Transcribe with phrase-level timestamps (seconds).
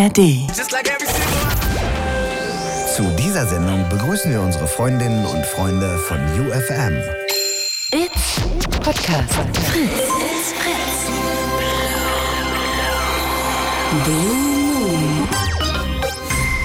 [0.00, 0.48] ARD.
[2.96, 6.96] Zu dieser Sendung begrüßen wir unsere Freundinnen und Freunde von UFM.
[7.92, 8.40] It's
[8.82, 9.34] Podcast.
[9.34, 9.90] Fritz.
[10.22, 11.10] It's Fritz.
[14.06, 14.69] Blue.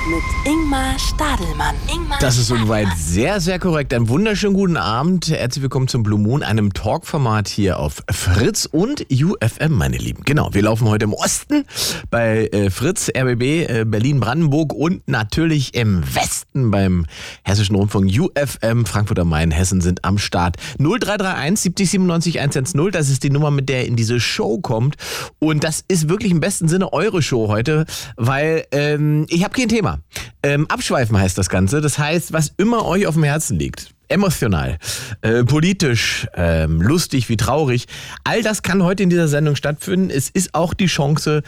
[0.07, 1.73] Mit Ingmar Stadelmann.
[1.91, 3.91] Ingmar Das ist soweit sehr, sehr korrekt.
[3.91, 5.29] Einen wunderschönen guten Abend.
[5.29, 10.21] Herzlich willkommen zum Blue Moon, einem Talkformat hier auf Fritz und UFM, meine Lieben.
[10.23, 11.65] Genau, wir laufen heute im Osten
[12.11, 17.07] bei äh, Fritz, RBB, äh, Berlin-Brandenburg und natürlich im Westen beim
[17.43, 18.85] Hessischen Rundfunk UFM.
[18.85, 20.57] Frankfurt am Main, Hessen sind am Start.
[20.77, 24.97] 0331 70 97 110, das ist die Nummer, mit der ihr in diese Show kommt.
[25.39, 27.87] Und das ist wirklich im besten Sinne eure Show heute,
[28.17, 29.94] weil ähm, ich habe kein Thema.
[30.43, 31.81] Ähm, abschweifen heißt das Ganze.
[31.81, 33.91] Das heißt, was immer euch auf dem Herzen liegt.
[34.07, 34.77] Emotional,
[35.21, 37.87] äh, politisch, ähm, lustig wie traurig.
[38.23, 40.11] All das kann heute in dieser Sendung stattfinden.
[40.11, 41.41] Es ist auch die Chance,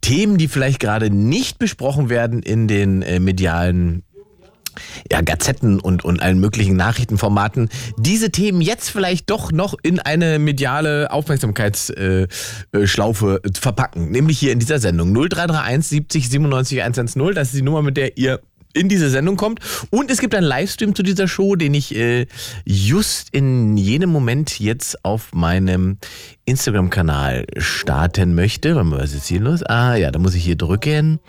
[0.00, 4.04] Themen, die vielleicht gerade nicht besprochen werden in den äh, medialen
[5.10, 10.38] ja, Gazetten und, und allen möglichen Nachrichtenformaten, diese Themen jetzt vielleicht doch noch in eine
[10.38, 14.10] mediale Aufmerksamkeitsschlaufe äh, äh, verpacken.
[14.10, 17.34] Nämlich hier in dieser Sendung 0331 70 97 110.
[17.34, 18.40] Das ist die Nummer, mit der ihr
[18.74, 19.60] in diese Sendung kommt.
[19.90, 22.26] Und es gibt einen Livestream zu dieser Show, den ich äh,
[22.64, 25.98] just in jenem Moment jetzt auf meinem
[26.46, 28.76] Instagram-Kanal starten möchte.
[28.76, 29.62] Was ist hier los?
[29.62, 31.20] Ah ja, da muss ich hier drücken.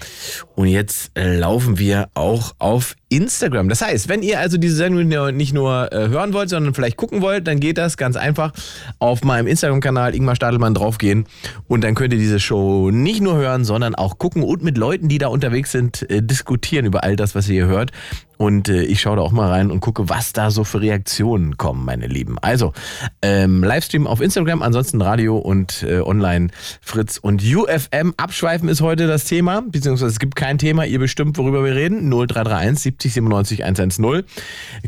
[0.55, 3.69] Und jetzt äh, laufen wir auch auf Instagram.
[3.69, 7.21] Das heißt, wenn ihr also diese Sendung nicht nur äh, hören wollt, sondern vielleicht gucken
[7.21, 8.51] wollt, dann geht das ganz einfach
[8.99, 11.25] auf meinem Instagram-Kanal Ingmar Stadelmann draufgehen.
[11.67, 15.07] Und dann könnt ihr diese Show nicht nur hören, sondern auch gucken und mit Leuten,
[15.07, 17.91] die da unterwegs sind, äh, diskutieren über all das, was ihr hier hört.
[18.37, 21.57] Und äh, ich schaue da auch mal rein und gucke, was da so für Reaktionen
[21.57, 22.37] kommen, meine Lieben.
[22.39, 22.73] Also,
[23.21, 26.49] ähm, Livestream auf Instagram, ansonsten Radio und äh, online
[26.81, 28.13] Fritz und UFM.
[28.17, 32.09] Abschweifen ist heute das Thema, beziehungsweise es gibt kein Thema, ihr bestimmt, worüber wir reden.
[32.09, 34.23] 0331 70 97 110.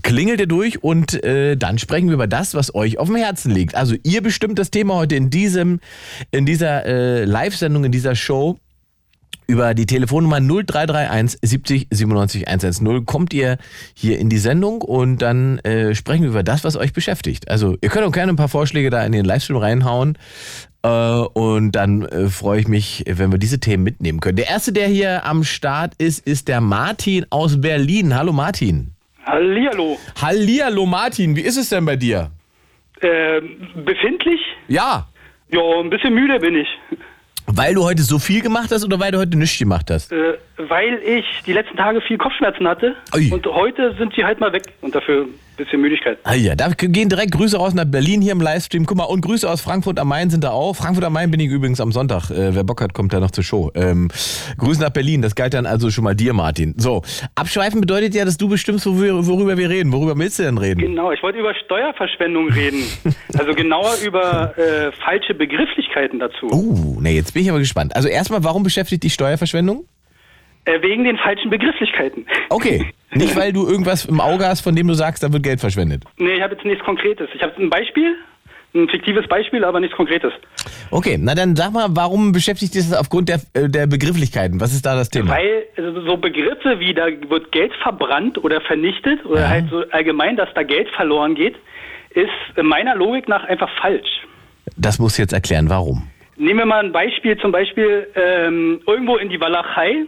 [0.03, 3.51] Klingelt ihr durch und äh, dann sprechen wir über das, was euch auf dem Herzen
[3.51, 3.75] liegt.
[3.75, 5.79] Also, ihr bestimmt das Thema heute in diesem,
[6.31, 8.59] in dieser äh, Live-Sendung, in dieser Show
[9.47, 13.57] über die Telefonnummer 0331 70 97 110 kommt ihr
[13.95, 17.49] hier in die Sendung und dann äh, sprechen wir über das, was euch beschäftigt.
[17.49, 20.17] Also ihr könnt auch gerne ein paar Vorschläge da in den Livestream reinhauen
[20.83, 24.35] äh, und dann äh, freue ich mich, wenn wir diese Themen mitnehmen können.
[24.35, 28.15] Der erste, der hier am Start ist, ist der Martin aus Berlin.
[28.15, 28.91] Hallo Martin.
[29.25, 29.97] Hallihallo.
[30.21, 32.31] Hallihallo Martin, wie ist es denn bei dir?
[33.01, 34.39] Ähm, befindlich?
[34.67, 35.07] Ja,
[35.49, 36.67] Ja, ein bisschen müde bin ich.
[37.47, 40.11] Weil du heute so viel gemacht hast oder weil du heute nichts gemacht hast?
[40.11, 42.95] Äh, weil ich die letzten Tage viel Kopfschmerzen hatte.
[43.15, 43.31] Ui.
[43.31, 44.63] Und heute sind sie halt mal weg.
[44.81, 46.17] Und dafür bisschen Müdigkeit.
[46.23, 48.85] Ah ja, da gehen direkt Grüße raus nach Berlin hier im Livestream.
[48.85, 50.75] Guck mal, und Grüße aus Frankfurt am Main sind da auch.
[50.75, 52.29] Frankfurt am Main bin ich übrigens am Sonntag.
[52.29, 53.71] Äh, wer Bock hat, kommt da noch zur Show.
[53.75, 54.09] Ähm,
[54.57, 56.75] Grüße nach Berlin, das galt dann also schon mal dir, Martin.
[56.77, 57.01] So,
[57.35, 59.91] abschweifen bedeutet ja, dass du bestimmst, worüber, wir reden.
[59.91, 60.79] Worüber willst du denn reden?
[60.79, 62.83] Genau, ich wollte über Steuerverschwendung reden.
[63.37, 66.47] also genauer über äh, falsche Begrifflichkeiten dazu.
[66.51, 67.95] Oh, ne, jetzt bin ich aber gespannt.
[67.95, 69.85] Also erstmal, warum beschäftigt dich Steuerverschwendung?
[70.67, 72.25] Äh, wegen den falschen Begrifflichkeiten.
[72.49, 75.61] Okay, nicht weil du irgendwas im Auge hast, von dem du sagst, da wird Geld
[75.61, 76.03] verschwendet.
[76.17, 77.29] Nee, ich habe jetzt nichts Konkretes.
[77.33, 78.15] Ich habe ein Beispiel,
[78.75, 80.33] ein fiktives Beispiel, aber nichts Konkretes.
[80.91, 84.59] Okay, na dann sag mal, warum beschäftigt dich das aufgrund der, äh, der Begrifflichkeiten?
[84.59, 85.31] Was ist da das Thema?
[85.31, 89.47] Weil also so Begriffe wie da wird Geld verbrannt oder vernichtet oder Ja.
[89.49, 91.55] halt so allgemein, dass da Geld verloren geht,
[92.09, 94.09] ist meiner Logik nach einfach falsch.
[94.75, 96.09] Das musst du jetzt erklären, warum.
[96.35, 100.05] Nehmen wir mal ein Beispiel, zum Beispiel ähm, irgendwo in die Walachei,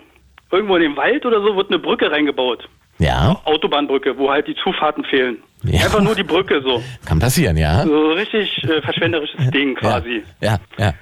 [0.51, 2.67] irgendwo in den Wald oder so, wird eine Brücke reingebaut.
[2.97, 5.37] Ja, Autobahnbrücke, wo halt die Zufahrten fehlen.
[5.63, 5.83] Ja.
[5.85, 6.83] Einfach nur die Brücke so.
[7.05, 7.83] kann passieren, ja.
[7.85, 10.23] So richtig äh, verschwenderisches Ding quasi.
[10.41, 10.93] Ja, ja.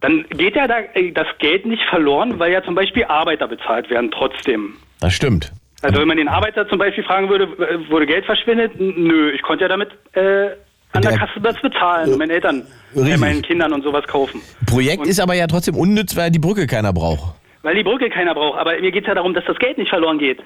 [0.00, 3.88] Dann geht ja da, äh, das Geld nicht verloren, weil ja zum Beispiel Arbeiter bezahlt
[3.90, 4.74] werden trotzdem.
[5.00, 5.52] Das stimmt.
[5.82, 8.72] Also wenn man den Arbeiter zum Beispiel fragen würde, äh, wurde Geld verschwendet?
[8.78, 10.48] Nö, ich konnte ja damit äh,
[10.92, 14.40] an der Der- Kasse das bezahlen, und meinen Eltern, äh, meinen Kindern und sowas kaufen.
[14.66, 17.34] Projekt Und- ist aber ja trotzdem unnütz, weil die Brücke keiner braucht.
[17.66, 18.60] Weil die Brücke keiner braucht.
[18.60, 20.38] Aber mir geht es ja darum, dass das Geld nicht verloren geht,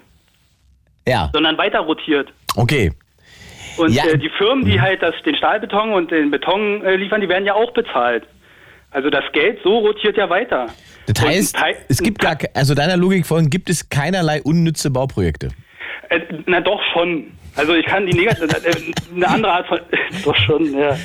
[1.06, 2.32] Ja, sondern weiter rotiert.
[2.56, 2.92] okay.
[3.76, 4.06] Und Ja.
[4.06, 7.44] äh, die Firmen, die halt das, den Stahlbeton und den Beton äh, liefern, die werden
[7.44, 8.24] ja auch bezahlt.
[8.90, 10.68] Also das Geld so rotiert ja weiter.
[11.06, 11.56] Das heißt,
[11.88, 15.48] es gibt gar, also deiner Logik folgend, gibt es keinerlei unnütze Bauprojekte.
[16.08, 17.32] Äh, na doch schon.
[17.54, 19.78] Also ich kann die negative, äh, eine andere Art von,
[20.24, 20.96] doch schon, ja.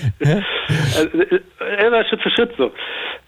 [0.97, 1.35] Also, äh,
[1.65, 2.71] äh, Schritt für Schritt so.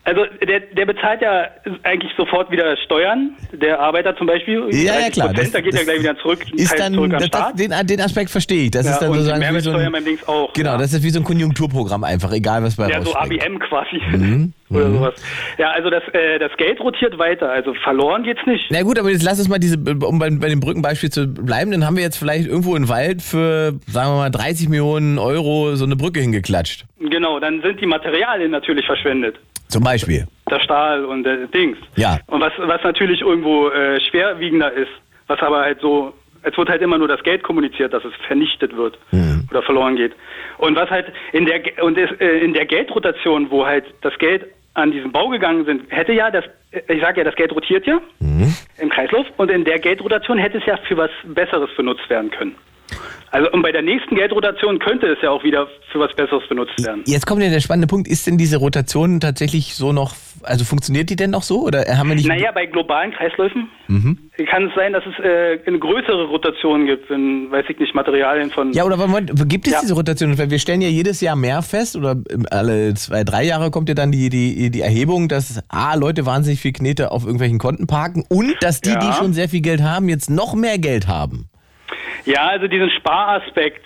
[0.08, 1.50] Also der, der bezahlt ja
[1.84, 4.70] eigentlich sofort wieder Steuern, der Arbeiter zum Beispiel.
[4.72, 5.28] Ja, ja 30 klar.
[5.28, 8.00] Prozent, da geht er gleich wieder zurück, ist dann, zurück das, den das, den, den
[8.00, 8.72] Aspekt verstehe ich.
[8.72, 10.54] Das ja, ist dann sozusagen wie so ein, auch.
[10.54, 10.78] genau, ja.
[10.78, 13.14] das ist wie so ein Konjunkturprogramm einfach, egal was bei Ja, so.
[13.16, 14.02] ABM quasi.
[14.12, 14.54] Mhm.
[14.70, 15.14] Oder sowas.
[15.58, 17.50] Ja, also das, äh, das Geld rotiert weiter.
[17.50, 18.66] Also verloren geht's nicht.
[18.70, 21.72] Na gut, aber jetzt lass uns mal diese, um bei, bei dem Brückenbeispiel zu bleiben,
[21.72, 25.76] dann haben wir jetzt vielleicht irgendwo im Wald für, sagen wir mal, 30 Millionen Euro
[25.76, 26.86] so eine Brücke hingeklatscht.
[27.00, 29.36] Genau, dann sind die Materialien natürlich verschwendet.
[29.78, 30.26] Zum Beispiel.
[30.50, 31.78] Der Stahl und der Dings.
[31.98, 32.18] Ja.
[32.26, 34.90] Und was, was natürlich irgendwo äh, schwerwiegender ist,
[35.28, 38.76] was aber halt so, es wird halt immer nur das Geld kommuniziert, dass es vernichtet
[38.76, 39.48] wird Mhm.
[39.52, 40.14] oder verloren geht.
[40.58, 44.48] Und was halt in der und es, äh, in der Geldrotation, wo halt das Geld
[44.74, 47.86] an diesen Bau gegangen sind, hätte ja das, äh, ich sage ja, das Geld rotiert
[47.86, 48.52] ja Mhm.
[48.82, 52.56] im Kreislauf und in der Geldrotation hätte es ja für was Besseres benutzt werden können.
[53.30, 56.82] Also und bei der nächsten Geldrotation könnte es ja auch wieder für was Besseres benutzt
[56.86, 57.04] werden.
[57.06, 61.10] Jetzt kommt ja der spannende Punkt, ist denn diese Rotation tatsächlich so noch, also funktioniert
[61.10, 61.62] die denn noch so?
[61.64, 62.28] Oder haben wir nicht...
[62.28, 64.18] Naja, bei globalen Kreisläufen Mhm.
[64.50, 68.50] kann es sein, dass es äh, eine größere Rotation gibt, wenn, weiß ich nicht, Materialien
[68.52, 68.72] von.
[68.74, 69.80] Ja, oder Moment, gibt es Ja.
[69.82, 70.38] diese Rotation?
[70.38, 72.16] Weil wir stellen ja jedes Jahr mehr fest, oder
[72.52, 76.60] alle zwei, drei Jahre kommt ja dann die, die, die Erhebung, dass A, Leute wahnsinnig
[76.62, 79.00] viel Knete auf irgendwelchen Konten parken und dass die, Ja.
[79.00, 81.50] die schon sehr viel Geld haben, jetzt noch mehr Geld haben.
[82.28, 83.86] Ja, also diesen Sparaspekt.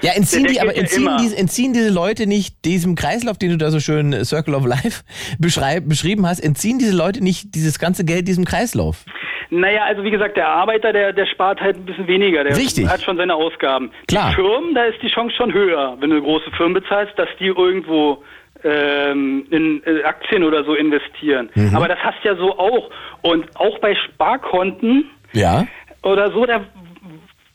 [0.00, 1.16] Ja, entziehen, die, aber ja entziehen, immer.
[1.18, 4.64] diese, entziehen diese Leute nicht diesem Kreislauf, den du da so schön äh, Circle of
[4.64, 5.02] Life
[5.38, 9.04] beschrieben hast, entziehen diese Leute nicht dieses ganze Geld diesem Kreislauf?
[9.50, 12.42] Naja, also wie gesagt, der Arbeiter, der, der spart halt ein bisschen weniger.
[12.42, 12.88] Der Richtig.
[12.88, 13.90] hat schon seine Ausgaben.
[14.08, 14.30] Klar.
[14.30, 17.48] Die Firmen, da ist die Chance schon höher, wenn du große Firmen bezahlst, dass die
[17.48, 18.22] irgendwo
[18.64, 21.50] ähm, in äh, Aktien oder so investieren.
[21.54, 21.74] Mhm.
[21.76, 22.90] Aber das hast ja so auch.
[23.22, 25.66] Und auch bei Sparkonten Ja.
[26.02, 26.60] oder so, da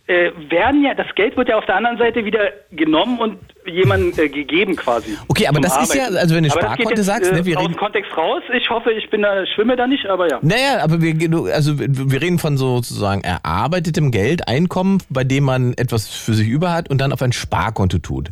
[0.08, 2.40] äh, werden ja, das Geld wird ja auf der anderen Seite wieder
[2.72, 5.18] genommen und jemandem äh, gegeben quasi.
[5.28, 6.18] Okay, aber das ist ja, Arbeiten.
[6.18, 8.42] also wenn du Aber Sparkonto jetzt, sagst, ne, äh, wir aus reden- dem Kontext raus.
[8.58, 10.40] Ich hoffe, ich bin da, schwimme da nicht, aber ja.
[10.42, 16.08] Naja, aber wir, also wir reden von sozusagen erarbeitetem Geld, Einkommen, bei dem man etwas
[16.08, 18.30] für sich über hat und dann auf ein Sparkonto tut.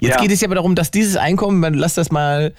[0.00, 0.20] Jetzt Ja.
[0.22, 2.52] geht es ja aber darum, dass dieses Einkommen, man lass das mal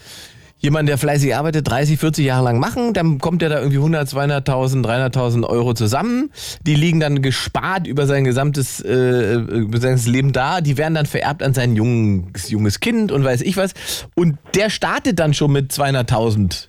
[0.62, 4.08] jemand, der fleißig arbeitet, 30, 40 Jahre lang machen, dann kommt er da irgendwie 100,
[4.08, 6.32] 200.000, 300.000 Euro zusammen.
[6.62, 10.62] Die liegen dann gespart über sein gesamtes, äh, über sein Leben da.
[10.62, 13.74] Die werden dann vererbt an sein junges, junges Kind und weiß ich was.
[14.16, 16.68] Und der startet dann schon mit 200.000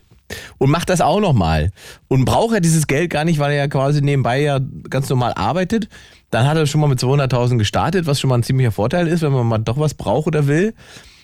[0.59, 1.71] und macht das auch nochmal.
[2.09, 4.59] Und braucht er dieses Geld gar nicht, weil er ja quasi nebenbei ja
[4.89, 5.89] ganz normal arbeitet.
[6.31, 9.21] Dann hat er schon mal mit 200.000 gestartet, was schon mal ein ziemlicher Vorteil ist,
[9.21, 10.73] wenn man mal doch was braucht oder will.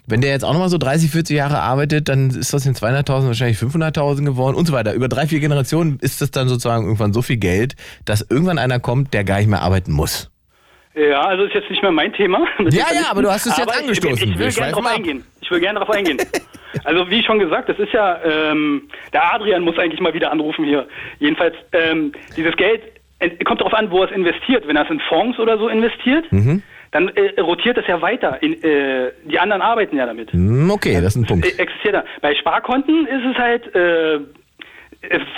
[0.09, 3.27] Wenn der jetzt auch nochmal so 30, 40 Jahre arbeitet, dann ist das in 200.000
[3.27, 4.95] wahrscheinlich 500.000 geworden und so weiter.
[4.95, 7.75] Über drei, vier Generationen ist das dann sozusagen irgendwann so viel Geld,
[8.07, 10.31] dass irgendwann einer kommt, der gar nicht mehr arbeiten muss.
[10.95, 12.47] Ja, also ist jetzt nicht mehr mein Thema.
[12.71, 14.31] Ja, ja, aber du hast es jetzt ich- angestoßen.
[14.33, 15.25] Ich, Wir will gerne darauf eingehen.
[15.43, 16.19] Ich will gerne darauf eingehen.
[16.85, 18.83] Also wie schon gesagt, das ist ja, ähm,
[19.15, 20.87] der Adrian muss eigentlich mal wieder anrufen hier.
[21.19, 22.83] Jedenfalls, ähm, dieses Geld
[23.47, 24.69] kommt darauf an, wo er es investiert.
[24.69, 26.63] Wenn er es in Fonds oder so investiert, Mhm.
[26.91, 28.43] Dann äh, rotiert es ja weiter.
[28.43, 30.33] In, äh, die anderen arbeiten ja damit.
[30.33, 31.47] Hm, Okay, das ist ein Punkt.
[31.47, 32.05] Äh, Existiert da.
[32.23, 34.21] Bei Sparkonten ist es halt, äh, äh,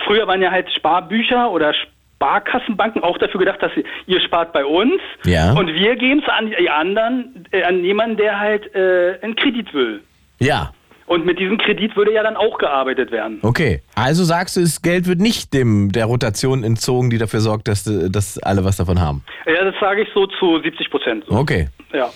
[0.06, 4.64] früher waren ja halt Sparbücher oder Sparkassenbanken auch dafür gedacht, dass sie, ihr spart bei
[4.64, 5.52] uns Ja.
[5.52, 10.02] und wir geben es an die anderen, äh, an jemanden, der halt einen Kredit will.
[10.38, 10.70] Ja,
[11.10, 13.40] Und mit diesem Kredit würde ja dann auch gearbeitet werden.
[13.42, 13.82] okay.
[13.96, 17.82] Also sagst du, das Geld wird nicht dem der Rotation entzogen, die dafür sorgt, dass,
[17.82, 19.24] dass alle was davon haben.
[19.44, 21.24] Ja, das sage ich so zu 70 Prozent.
[21.28, 21.66] Okay.
[21.92, 22.10] Ja.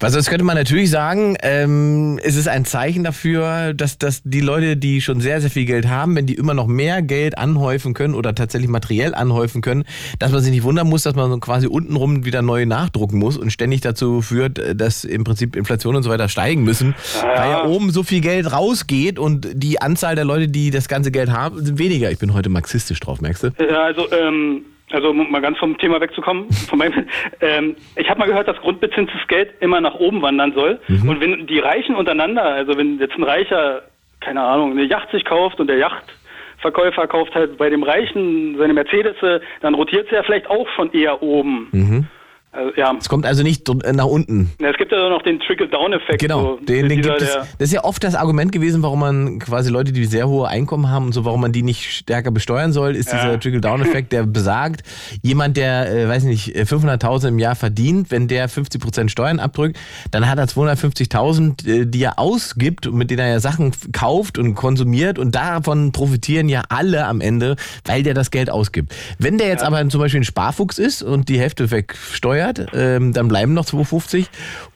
[0.00, 4.40] Also das könnte man natürlich sagen, ähm, es ist ein Zeichen dafür, dass, dass die
[4.40, 7.94] Leute, die schon sehr, sehr viel Geld haben, wenn die immer noch mehr Geld anhäufen
[7.94, 9.84] können oder tatsächlich materiell anhäufen können,
[10.18, 13.38] dass man sich nicht wundern muss, dass man so quasi untenrum wieder neu nachdrucken muss
[13.38, 17.50] und ständig dazu führt, äh, dass im Prinzip Inflation und so weiter steigen müssen, weil
[17.50, 21.30] ja oben so viel Geld rausgeht und die Anzahl der Leute, die das ganze Geld
[21.30, 22.10] haben, sind weniger.
[22.10, 23.50] Ich bin heute marxistisch drauf, merkst du?
[23.58, 24.62] Ja, also, ähm,
[24.92, 27.06] also um mal ganz vom Thema wegzukommen, von meinem,
[27.40, 30.80] ähm, ich habe mal gehört, dass grundbezinstes Geld immer nach oben wandern soll.
[30.88, 31.08] Mhm.
[31.08, 33.82] Und wenn die Reichen untereinander, also wenn jetzt ein Reicher,
[34.20, 38.74] keine Ahnung, eine Yacht sich kauft und der Yachtverkäufer kauft halt bei dem Reichen seine
[38.74, 39.16] Mercedes,
[39.60, 41.68] dann rotiert es ja vielleicht auch schon eher oben.
[41.72, 42.06] Mhm.
[42.56, 42.94] Also, ja.
[42.98, 44.52] Es kommt also nicht äh, nach unten.
[44.60, 46.20] Ja, Es gibt ja noch den Trickle-Down-Effekt.
[46.20, 47.34] Genau, so, den, den dieser, gibt es.
[47.34, 50.88] Das ist ja oft das Argument gewesen, warum man quasi Leute, die sehr hohe Einkommen
[50.90, 53.18] haben und so, warum man die nicht stärker besteuern soll, ist Ja.
[53.24, 54.82] dieser Trickle-Down-Effekt, der besagt,
[55.22, 59.78] jemand, der, äh, weiß nicht, äh, 500.000 im Jahr verdient, wenn der 50% Steuern abdrückt,
[60.10, 64.38] dann hat er 250.000, äh, die er ausgibt und mit denen er ja Sachen kauft
[64.38, 68.94] und konsumiert und davon profitieren ja alle am Ende, weil der das Geld ausgibt.
[69.18, 73.12] Wenn der jetzt aber zum Beispiel ein Sparfuchs ist und die Hälfte wegsteuert, Mehrwert, ähm,
[73.12, 74.26] dann bleiben noch 250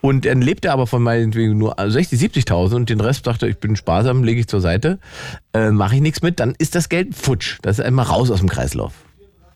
[0.01, 3.49] und dann lebt er aber von meinetwegen nur 60, 70.000 und den Rest sagt er,
[3.49, 4.99] ich bin sparsam, lege ich zur Seite,
[5.55, 7.59] äh, mache ich nichts mit, dann ist das Geld futsch.
[7.63, 8.93] Das ist einmal raus aus dem Kreislauf.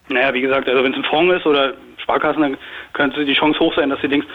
[0.08, 2.56] Naja, wie gesagt, also wenn es ein Fonds ist oder Sparkassen, dann
[2.92, 4.26] könnte die Chance hoch sein, dass sie Dings.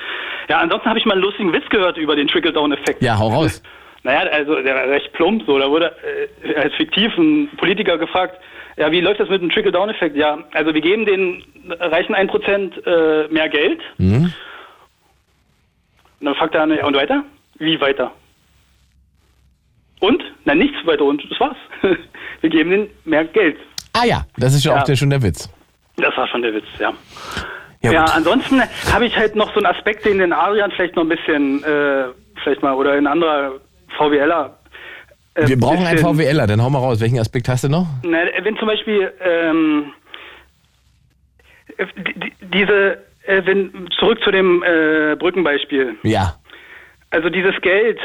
[0.49, 3.03] Ja, ansonsten habe ich mal einen lustigen Witz gehört über den Trickle-Down-Effekt.
[3.03, 3.61] Ja, hau raus.
[4.01, 5.59] Naja, also der war recht plump so.
[5.59, 5.93] Da wurde
[6.41, 8.39] äh, als fiktiv ein Politiker gefragt,
[8.79, 10.15] ja, wie läuft das mit dem Trickle-Down-Effekt?
[10.15, 11.43] Ja, also wir geben den
[11.79, 13.81] reichen 1% äh, mehr Geld.
[13.97, 14.33] Mhm.
[16.19, 17.23] Und dann fragt er, ja, und weiter?
[17.59, 18.11] Wie weiter?
[19.99, 20.23] Und?
[20.45, 21.57] Na, nichts weiter und das war's.
[22.41, 23.57] wir geben denen mehr Geld.
[23.93, 24.79] Ah ja, das ist ja, Ja.
[24.81, 25.49] auch der, schon der Witz.
[25.97, 26.93] Das war schon der Witz, ja.
[27.81, 28.61] Ja, Ja, ansonsten
[28.93, 32.05] habe ich halt noch so einen Aspekt, den den Adrian vielleicht noch ein bisschen, äh,
[32.43, 33.53] vielleicht mal, oder ein anderer
[33.97, 34.57] VWLer.
[35.43, 36.99] Äh, Wir brauchen einen bisschen- VWLer, dann hau mal raus.
[37.01, 37.87] Welchen Aspekt hast du noch?
[38.03, 39.93] Na, wenn zum Beispiel ähm,
[41.77, 45.95] äh, die- die- diese, äh, wenn zurück zu dem äh, Brückenbeispiel.
[46.03, 46.35] Ja.
[47.11, 47.99] Also dieses Geld,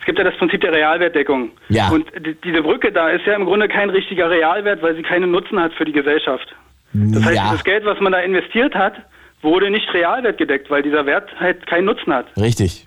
[0.00, 1.50] es gibt ja das Prinzip der Realwertdeckung.
[1.68, 1.88] Ja.
[1.90, 5.30] Und die, diese Brücke da ist ja im Grunde kein richtiger Realwert, weil sie keinen
[5.30, 6.54] Nutzen hat für die Gesellschaft.
[6.94, 8.94] Das heißt, ja, dieses Geld, was man da investiert hat,
[9.42, 12.26] wurde nicht realwert gedeckt, weil dieser Wert halt keinen Nutzen hat.
[12.40, 12.86] richtig.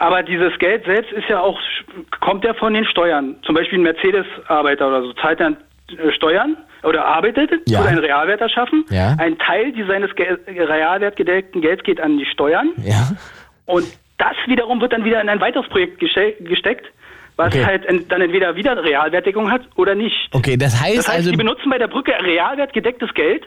[0.00, 1.60] Aber dieses Geld selbst ist ja auch,
[2.20, 3.36] kommt ja von den Steuern.
[3.44, 5.58] Zum Beispiel ein Mercedes-Arbeiter oder so zahlt dann
[5.96, 7.82] äh, Steuern oder arbeitet, Ja.
[7.84, 8.86] einen Realwert erschaffen.
[8.88, 9.14] Ja.
[9.18, 12.70] Ein Teil dieses seines Gel realwertgedeckten Gelds geht an die Steuern.
[12.82, 13.10] Ja.
[13.66, 13.84] Und
[14.16, 16.86] das wiederum wird dann wieder in ein weiteres Projekt geste gesteckt,
[17.36, 17.64] was Okay.
[17.64, 20.28] halt dann entweder wieder Realwertdeckung hat oder nicht.
[20.32, 21.30] Okay, das heißt, Das heißt, also.
[21.30, 23.44] die benutzen bei der Brücke realwertgedecktes Geld,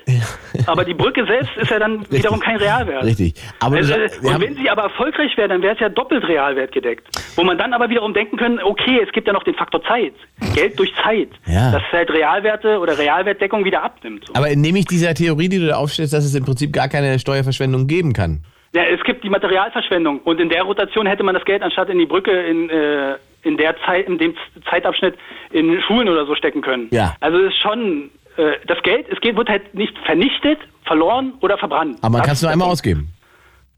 [0.68, 3.04] aber die Brücke selbst ist ja dann wiederum kein Realwert.
[3.04, 3.34] Richtig.
[3.60, 7.08] Aber Also, äh, und wenn sie aber erfolgreich wäre, dann wäre es ja doppelt realwertgedeckt.
[7.36, 10.14] Wo man dann aber wiederum denken können, okay, es gibt ja noch den Faktor Zeit.
[10.56, 11.30] Geld durch Zeit.
[11.46, 11.72] Ja.
[11.72, 14.26] Dass halt Realwerte oder Realwertdeckung wieder abnimmt.
[14.28, 14.34] So.
[14.36, 17.20] aber nehme ich dieser Theorie, die du da aufstellst, dass es im Prinzip gar keine
[17.20, 18.44] Steuerverschwendung geben kann.
[18.76, 22.00] Ja, es gibt die Materialverschwendung und in der Rotation hätte man das Geld anstatt in
[22.00, 24.36] die Brücke in, äh, in der Zeit, in dem
[24.68, 25.16] Zeitabschnitt
[25.52, 26.88] in Schulen oder so stecken können.
[26.92, 27.16] Ja.
[27.20, 31.58] Also es ist schon äh, das Geld, es geht, wird halt nicht vernichtet, verloren oder
[31.60, 32.00] verbrannt.
[32.02, 33.13] Aber man kann es nur einmal ausgeben.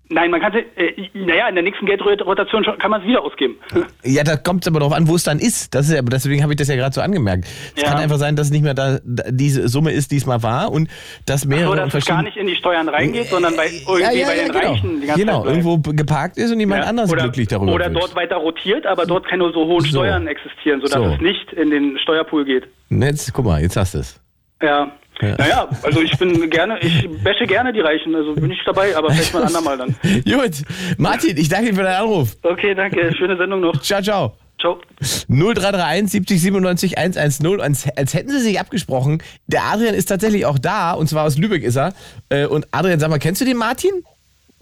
[0.09, 3.23] Nein, man kann es, äh, naja, in der nächsten Geldrotation schon- kann man es wieder
[3.23, 3.55] ausgeben.
[4.03, 5.73] Ja, da kommt es aber darauf an, wo es dann ist.
[5.73, 7.45] Das ist ja, deswegen habe ich das ja gerade so angemerkt.
[7.75, 7.89] Es Ja.
[7.89, 10.43] kann einfach sein, dass es nicht mehr da, da diese Summe ist, die es mal
[10.43, 10.89] war und
[11.25, 14.01] dass mehrere So, und dass es gar nicht in die Steuern reingeht, sondern bei, irgendwie
[14.03, 14.59] ja, ja, bei den genau.
[14.59, 17.85] Reichen die ganze Genau, Zeit irgendwo geparkt ist und jemand anders oder, glücklich darüber Oder
[17.91, 18.03] wird.
[18.03, 19.87] dort weiter rotiert, aber dort keine so hohen So.
[20.01, 21.05] Steuern existieren, sodass So.
[21.15, 22.65] es nicht in den Steuerpool geht.
[22.91, 24.21] Jetzt, guck mal, jetzt hast du es.
[24.61, 24.91] Ja.
[25.21, 25.35] Ja.
[25.37, 29.11] Naja, also ich bin gerne, ich bashe gerne die Reichen, also bin ich dabei, aber
[29.11, 29.95] vielleicht mal ein andermal dann.
[30.25, 30.63] Gut,
[30.97, 32.35] Martin, ich danke dir für deinen Anruf.
[32.43, 33.81] Okay, danke, schöne Sendung noch.
[33.81, 34.37] Ciao, ciao.
[34.59, 34.79] Ciao.
[35.27, 39.21] 0331 70 97 110, als, als hätten sie sich abgesprochen.
[39.47, 41.93] Der Adrian ist tatsächlich auch da, und zwar aus Lübeck ist er.
[42.29, 43.91] Äh, Und Adrian, sag mal, kennst du den Martin?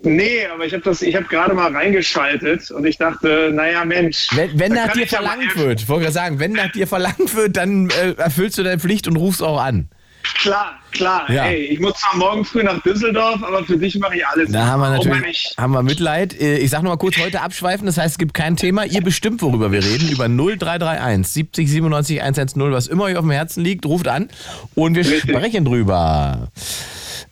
[0.05, 4.27] Nee, aber ich habe das, ich habe gerade mal reingeschaltet und ich dachte, naja Mensch.
[4.35, 5.61] Wenn, wenn nach dir ich ja verlangt helfen.
[5.61, 8.79] wird, ich wollte gerade sagen, wenn nach dir verlangt wird, dann äh, erfüllst du deine
[8.79, 9.89] Pflicht und rufst auch an.
[10.23, 11.29] Klar, klar.
[11.31, 11.43] Ja.
[11.43, 14.51] Hey, ich muss zwar morgen früh nach Düsseldorf, aber für dich mache ich alles.
[14.51, 16.39] Da haben wir natürlich haben wir Mitleid.
[16.39, 18.85] Äh, Ich sage mal kurz, heute abschweifen, das heißt, es gibt kein Thema.
[18.85, 23.31] Ihr bestimmt, worüber wir reden, über 0331 70 97 110, was immer euch auf dem
[23.31, 24.29] Herzen liegt, ruft an
[24.75, 25.21] und wir Richtig.
[25.35, 26.49] sprechen drüber.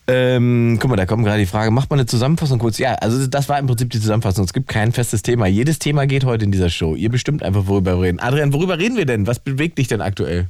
[0.08, 2.78] Ähm, guck mal, da kommt gerade die Frage, macht man eine Zusammenfassung kurz?
[2.78, 4.44] Ja, also das war im Prinzip die Zusammenfassung.
[4.46, 5.48] Es gibt kein festes Thema.
[5.48, 6.96] Jedes Thema geht heute in dieser Show.
[6.96, 8.20] Ihr bestimmt einfach, worüber wir reden.
[8.20, 9.28] Adrian, worüber reden wir denn?
[9.28, 10.48] Was bewegt dich denn aktuell?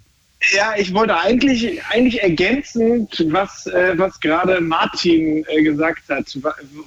[0.53, 6.37] Ja, ich wollte eigentlich, eigentlich ergänzend, was, äh, was gerade Martin äh, gesagt hat,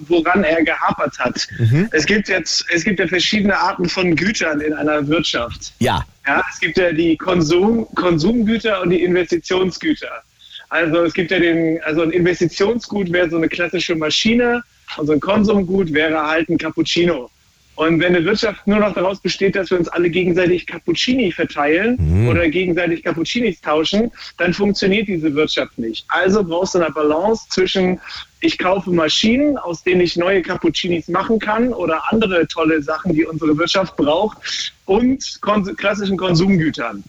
[0.00, 1.46] woran er gehapert hat.
[1.58, 1.88] Mhm.
[1.92, 5.72] Es gibt jetzt, es gibt ja verschiedene Arten von Gütern in einer Wirtschaft.
[5.78, 10.22] Ja, Ja, es gibt ja die Konsum, Konsumgüter und die Investitionsgüter.
[10.70, 14.62] Also es gibt ja den, also ein Investitionsgut wäre so eine klassische Maschine
[14.96, 17.30] und so ein Konsumgut wäre halt ein Cappuccino.
[17.76, 21.96] Und wenn eine Wirtschaft nur noch daraus besteht, dass wir uns alle gegenseitig Cappuccini verteilen
[21.98, 22.28] Mhm.
[22.28, 26.04] oder gegenseitig Cappuccinis tauschen, dann funktioniert diese Wirtschaft nicht.
[26.08, 28.00] Also brauchst du eine Balance zwischen,
[28.40, 33.24] ich kaufe Maschinen, aus denen ich neue Cappuccinis machen kann oder andere tolle Sachen, die
[33.26, 34.38] unsere Wirtschaft braucht,
[34.86, 37.02] und kons klassischen Konsumgütern.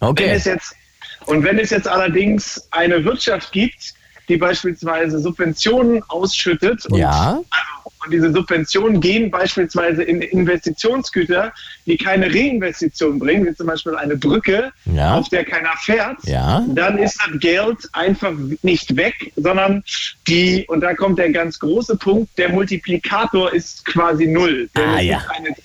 [0.00, 0.28] Wenn okay.
[0.30, 0.74] es jetzt,
[1.24, 3.94] und wenn es jetzt allerdings eine Wirtschaft gibt,
[4.28, 7.40] die beispielsweise Subventionen ausschüttet und, Ja.
[8.06, 11.52] Und diese Subventionen gehen beispielsweise in Investitionsgüter,
[11.86, 15.16] die keine Reinvestition bringen, wie zum Beispiel eine Brücke, Ja.
[15.18, 16.64] auf der keiner fährt, Ja.
[16.68, 18.32] dann ist das Geld einfach
[18.62, 19.82] nicht weg, sondern
[20.28, 24.68] die, und da kommt der ganz große Punkt, der Multiplikator ist quasi null.
[24.74, 25.18] Ah, es ja.
[25.18, 25.56] gibt eine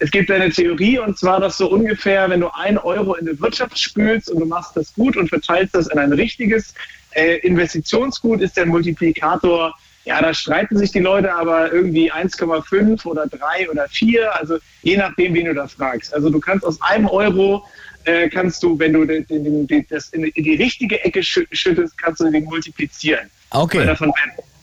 [0.00, 3.40] es gibt eine Theorie und zwar, dass so ungefähr, wenn du ein Euro in eine
[3.40, 6.72] Wirtschaft spülst und du machst das gut und verteilst das in ein richtiges
[7.16, 9.74] äh, Investitionsgut, ist der Multiplikator
[10.08, 14.96] Ja, da streiten sich die Leute aber irgendwie 1,5 oder 3 oder 4, also je
[14.96, 16.14] nachdem, wen du da fragst.
[16.14, 17.62] Also du kannst aus einem Euro
[18.04, 22.20] äh, kannst du, wenn du den, den, den, das in, die richtige Ecke schüttest, kannst
[22.20, 23.28] du den multiplizieren.
[23.50, 23.84] Okay.
[23.84, 24.10] Davon,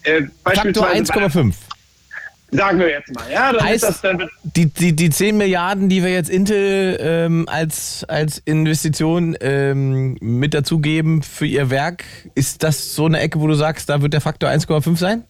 [0.01, 1.53] äh, Faktor 1,5.
[2.49, 3.53] Sagen wir jetzt mal, ja.
[3.53, 8.03] Dann heißt, das dann die, die, die 10 Milliarden, die wir jetzt Intel ähm, als,
[8.07, 13.53] als Investition ähm, mit dazugeben für ihr Werk, ist das so eine Ecke, wo du
[13.53, 15.23] sagst, da wird der Faktor 1,5 sein?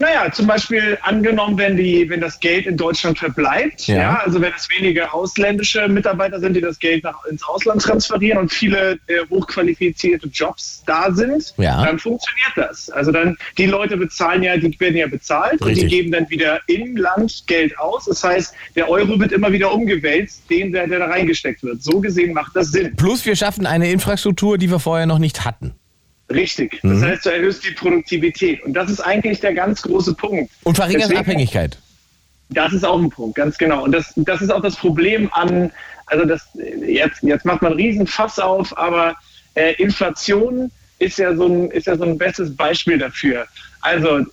[0.00, 3.96] Naja, zum Beispiel angenommen, wenn, die, wenn das Geld in Deutschland verbleibt, ja.
[3.96, 8.38] ja also wenn es wenige ausländische Mitarbeiter sind, die das Geld nach, ins Ausland transferieren
[8.38, 11.84] und viele äh, hochqualifizierte Jobs da sind, ja.
[11.84, 12.90] dann funktioniert das.
[12.90, 15.68] Also dann, die Leute bezahlen ja, die werden ja bezahlt Richtig.
[15.68, 18.04] und die geben dann wieder im Land Geld aus.
[18.04, 21.82] Das heißt, der Euro wird immer wieder umgewälzt, den, der, der da reingesteckt wird.
[21.82, 22.94] So gesehen macht das Sinn.
[22.94, 25.74] Plus wir schaffen eine Infrastruktur, die wir vorher noch nicht hatten.
[26.30, 26.80] Richtig.
[26.82, 27.04] Das mhm.
[27.04, 28.62] heißt, du erhöhst die Produktivität.
[28.62, 30.52] Und das ist eigentlich der ganz große Punkt.
[30.64, 31.78] Und verringerst Abhängigkeit.
[32.50, 33.84] Das ist auch ein Punkt, ganz genau.
[33.84, 35.70] Und das, das ist auch das Problem an,
[36.06, 36.48] also das,
[36.86, 39.16] jetzt, jetzt macht man einen riesen Fass auf, aber
[39.54, 43.46] äh, Inflation ist ja, so ein, ist ja so ein bestes Beispiel dafür.
[43.82, 44.24] Also,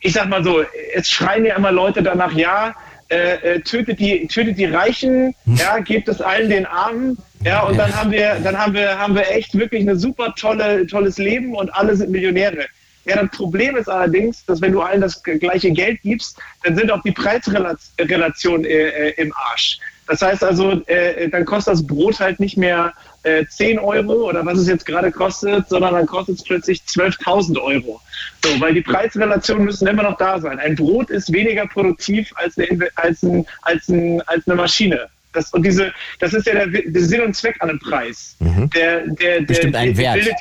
[0.00, 0.62] ich sag mal so,
[0.94, 2.74] es schreien ja immer Leute danach, ja,
[3.10, 7.78] äh, äh, tötet, die, tötet die Reichen, ja, gebt es allen den Armen, ja, und
[7.78, 11.54] dann haben wir, dann haben wir, haben wir echt wirklich eine super tolle, tolles Leben
[11.54, 12.66] und alle sind Millionäre.
[13.06, 16.90] Ja, das Problem ist allerdings, dass wenn du allen das gleiche Geld gibst, dann sind
[16.90, 19.78] auch die Preisrelationen äh, äh, im Arsch.
[20.06, 20.82] Das heißt also,
[21.30, 22.94] dann kostet das Brot halt nicht mehr
[23.28, 27.60] äh, 10 Euro oder was es jetzt gerade kostet, sondern dann kostet es plötzlich 12.000
[27.60, 28.00] Euro.
[28.44, 30.58] So, weil die Preisrelationen müssen immer noch da sein.
[30.58, 35.08] Ein Brot ist weniger produktiv als eine, als ein, als ein, als eine Maschine.
[35.32, 38.36] Das, und diese, das ist ja der, der Sinn und Zweck an einem Preis.
[38.40, 38.70] Mhm.
[38.70, 40.14] Der, der, der, Bestimmt ein Wert.
[40.14, 40.34] Bildet,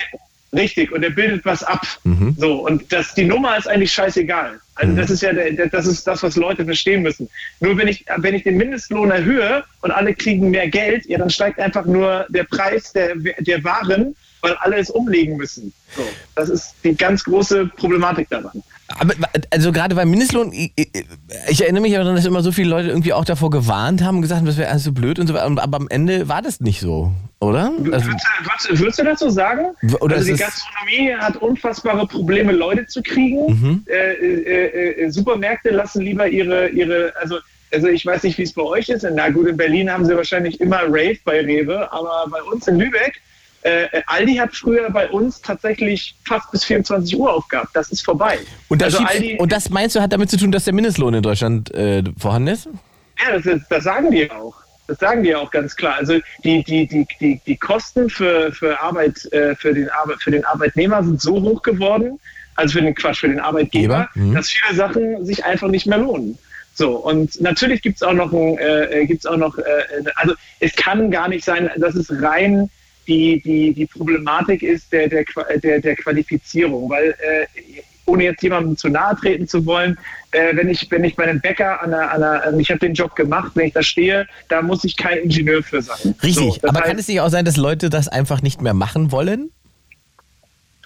[0.54, 1.86] richtig, und der bildet was ab.
[2.04, 2.36] Mhm.
[2.38, 4.60] So, und das, die Nummer ist eigentlich scheißegal.
[4.76, 4.98] Also mhm.
[4.98, 7.30] das ist ja der, das ist das, was Leute verstehen müssen.
[7.60, 11.30] Nur wenn ich, wenn ich den Mindestlohn erhöhe und alle kriegen mehr Geld, ja, dann
[11.30, 15.74] steigt einfach nur der Preis der, der Waren, weil alle es umlegen müssen.
[15.96, 16.04] So,
[16.36, 18.64] das ist die ganz große Problematik daran.
[19.00, 19.14] Aber
[19.52, 23.26] also gerade beim Mindestlohn, ich, erinnere mich daran, dass immer so viele Leute irgendwie auch
[23.26, 25.62] davor gewarnt haben und gesagt haben, das wäre alles so blöd und so weiter.
[25.62, 27.72] Aber am Ende war das nicht so, oder?
[27.92, 29.76] Also, würdest, würdest, würdest, du das so sagen?
[30.00, 33.48] Oder also die Gastronomie hat unfassbare Probleme, Leute zu kriegen.
[33.48, 33.84] Mhm.
[33.88, 37.40] Äh, äh, äh, Supermärkte lassen lieber ihre, ihre also
[37.74, 39.06] also ich weiß nicht, wie es bei euch ist.
[39.14, 42.78] Na gut, in Berlin haben sie wahrscheinlich immer Rave bei Rewe, aber bei uns in
[42.78, 43.22] Lübeck
[43.68, 47.70] äh, Aldi hat früher bei uns tatsächlich fast bis 24 Uhr aufgehabt.
[47.74, 48.40] Das ist vorbei.
[48.70, 51.14] Und das, also Aldi, und das meinst du, hat damit zu tun, dass der Mindestlohn
[51.14, 52.70] in Deutschland äh, vorhanden ist?
[53.20, 54.56] Ja, das, ist, das sagen die auch.
[54.88, 55.96] Das sagen die auch ganz klar.
[55.96, 60.32] Also die, die, die, die, die Kosten für, für, Arbeit, äh, für, den Arbeit, für
[60.32, 62.20] den Arbeitnehmer sind so hoch geworden,
[62.56, 64.34] also für den Quatsch, für den Arbeitgeber, mhm.
[64.34, 66.38] dass viele Sachen sich einfach nicht mehr lohnen.
[66.74, 69.64] So, und natürlich gibt es auch noch, ein, äh, gibt's auch noch äh,
[70.16, 72.70] also es kann gar nicht sein, dass es rein
[73.08, 75.26] die, die, die Problematik ist der, der,
[75.64, 79.98] der, der Qualifizierung, weil äh, ohne jetzt jemandem zu nahe treten zu wollen,
[80.32, 82.94] äh, wenn ich wenn ich bei einem Bäcker an einer, an einer ich habe den
[82.94, 86.16] Job gemacht, wenn ich da stehe, da muss ich kein Ingenieur für sein.
[86.24, 88.74] Richtig, so, aber heißt, kann es nicht auch sein, dass Leute das einfach nicht mehr
[88.74, 89.52] machen wollen?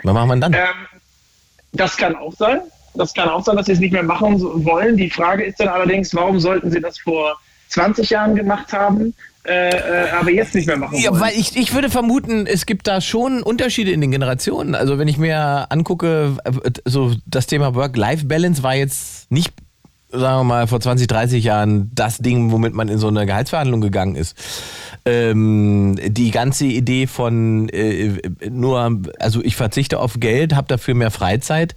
[0.04, 0.54] Was macht man dann?
[0.54, 0.62] Ähm,
[1.74, 2.62] das kann auch sein.
[2.94, 4.98] Das kann auch sein, dass sie es nicht mehr machen wollen.
[4.98, 9.14] Die Frage ist dann allerdings, warum sollten sie das vor 20 Jahren gemacht haben?
[9.44, 11.04] Äh, äh, aber jetzt nicht mehr machen wollen.
[11.04, 14.76] Ja, weil ich, ich würde vermuten, es gibt da schon Unterschiede in den Generationen.
[14.76, 16.38] Also wenn ich mir angucke,
[16.86, 19.54] so das Thema Work-Life-Balance war jetzt nicht
[20.14, 23.82] sagen wir mal, vor 20, 30 Jahren das Ding, womit man in so eine Gehaltsverhandlung
[23.82, 24.36] gegangen ist.
[25.06, 28.18] Ähm, die ganze Idee von äh,
[28.50, 31.76] nur, also ich verzichte auf Geld, habe dafür mehr Freizeit,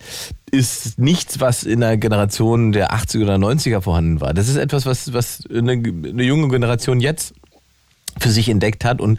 [0.50, 4.34] ist nichts, was in der Generation der 80er oder 90er vorhanden war.
[4.34, 7.34] Das ist etwas, was, was eine, eine junge Generation jetzt
[8.18, 9.18] für sich entdeckt hat und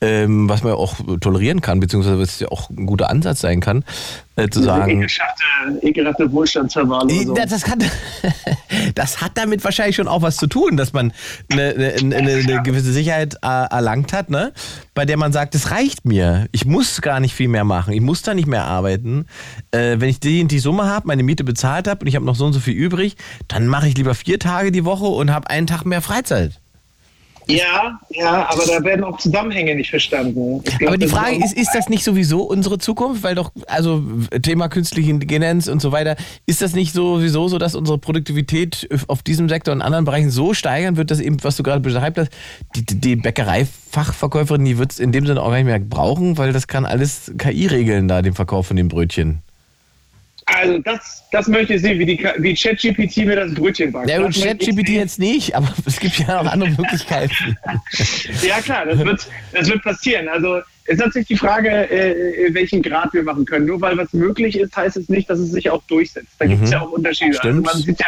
[0.00, 3.84] ähm, was man auch tolerieren kann, beziehungsweise was ja auch ein guter Ansatz sein kann,
[4.36, 5.06] äh, zu sagen.
[5.82, 7.34] Ekelhafte Wohlstandsverwahrlosung.
[7.34, 7.78] Das, das, hat,
[8.94, 11.12] das hat damit wahrscheinlich schon auch was zu tun, dass man
[11.50, 14.52] eine, eine, eine, eine gewisse Sicherheit äh, erlangt hat, ne?
[14.94, 16.46] bei der man sagt, es reicht mir.
[16.52, 17.92] Ich muss gar nicht viel mehr machen.
[17.92, 19.26] Ich muss da nicht mehr arbeiten.
[19.70, 22.36] Äh, wenn ich die, die Summe habe, meine Miete bezahlt habe und ich habe noch
[22.36, 23.16] so und so viel übrig,
[23.48, 26.60] dann mache ich lieber vier Tage die Woche und habe einen Tag mehr Freizeit.
[27.48, 30.62] Ja, ja, aber da werden auch Zusammenhänge nicht verstanden.
[30.64, 33.22] Glaub, aber die Frage ist, ist das nicht sowieso unsere Zukunft?
[33.22, 34.02] Weil doch, also
[34.42, 39.22] Thema künstliche Intelligenz und so weiter, ist das nicht sowieso so, dass unsere Produktivität auf
[39.22, 42.30] diesem Sektor und anderen Bereichen so steigern wird, dass eben, was du gerade beschreibst hast,
[42.74, 46.52] die, die Bäckereifachverkäuferin, die wird es in dem Sinne auch gar nicht mehr brauchen, weil
[46.52, 49.42] das kann alles KI regeln da, den Verkauf von den Brötchen.
[50.48, 54.08] Also das, das möchte ich sehen, wie, die, wie ChatGPT mir das Brötchen backt.
[54.08, 57.56] Ja, gut, ChatGPT jetzt nicht, aber es gibt ja noch andere Möglichkeiten.
[58.42, 60.28] Ja klar, das wird, das wird passieren.
[60.28, 63.66] Also ist natürlich die Frage, äh, welchen Grad wir machen können.
[63.66, 66.28] Nur weil was möglich ist, heißt es nicht, dass es sich auch durchsetzt.
[66.38, 67.42] Da gibt es ja auch Unterschiede.
[67.42, 67.62] Also Mhm.
[67.64, 68.06] Man sieht ja,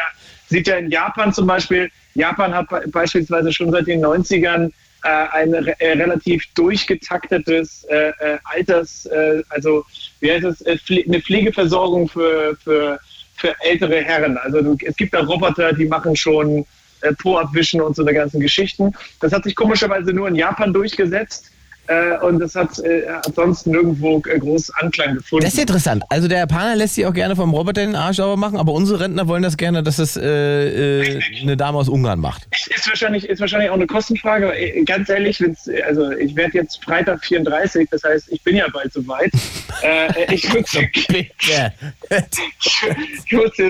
[0.49, 4.71] sieht ja in Japan zum Beispiel, Japan hat be- beispielsweise schon seit den 90ern
[5.03, 9.85] äh, ein re äh, relativ durchgetaktetes äh, äh, Alters, äh, also
[10.21, 12.99] wie heißt es, äh, eine Pflegeversorgung für, für,
[13.37, 14.37] für ältere Herren.
[14.39, 16.65] Also es gibt da Roboter, die machen schon
[17.03, 18.93] äh, Po abwischen und so eine ganzen Geschichten.
[19.21, 21.53] Das hat sich komischerweise nur in Japan durchgesetzt
[21.89, 25.45] äh, und das hat, äh, hat sonst nirgendwo äh, groß Anklang gefunden.
[25.45, 26.05] Das ist interessant.
[26.11, 29.01] Also der Japaner lässt sich auch gerne vom Roboter den Arsch sauber machen, aber unsere
[29.01, 32.47] Rentner wollen das gerne, dass das äh, äh, eine Dame aus Ungarn macht.
[32.51, 34.47] ist wahrscheinlich, ist wahrscheinlich auch eine Kostenfrage.
[34.47, 35.43] aber, äh, Ganz ehrlich,
[35.87, 39.33] also ich werde jetzt Freitag 34, das heißt, ich bin ja bald soweit.
[39.83, 40.67] äh, ich, muss,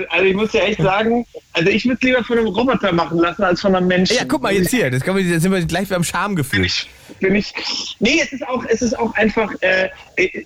[0.09, 3.19] also ich muss ja echt sagen, also ich würde es lieber von einem Roboter machen
[3.19, 4.15] lassen als von einem Menschen.
[4.17, 6.65] Ja, guck mal jetzt hier, das man, jetzt sind wir gleich beim Schamgefühl.
[6.65, 6.87] ich,
[7.19, 7.53] bin ich.
[7.99, 9.89] Nee, es ist auch, es ist auch einfach, äh,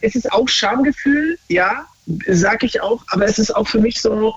[0.02, 1.86] es ist auch Schamgefühl, ja,
[2.28, 4.36] sag ich auch, aber es ist auch für mich so,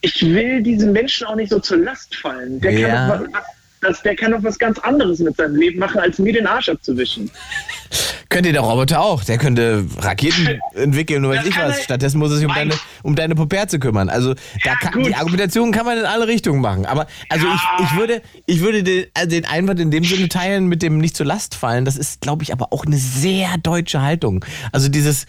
[0.00, 2.60] ich will diesen Menschen auch nicht so zur Last fallen.
[2.60, 2.88] Der Ja.
[2.88, 3.44] kann doch was,
[3.80, 6.68] das, der kann doch was ganz anderes mit seinem Leben machen, als mir den Arsch
[6.68, 7.30] abzuwischen.
[8.28, 9.24] Könnte der Roboter auch.
[9.24, 11.82] Der könnte Raketen entwickeln und weiß ich was.
[11.82, 14.08] Stattdessen muss er sich um deine, um deine Puperze kümmern.
[14.08, 14.34] Also
[14.64, 16.86] Ja, kann, die Argumentation kann man in alle Richtungen machen.
[16.86, 20.66] Aber also ich, ich würde, ich würde den, also den Einwand in dem Sinne teilen
[20.66, 21.84] mit dem nicht zur Last fallen.
[21.84, 24.44] Das ist, glaube ich, aber auch eine sehr deutsche Haltung.
[24.72, 25.26] Also dieses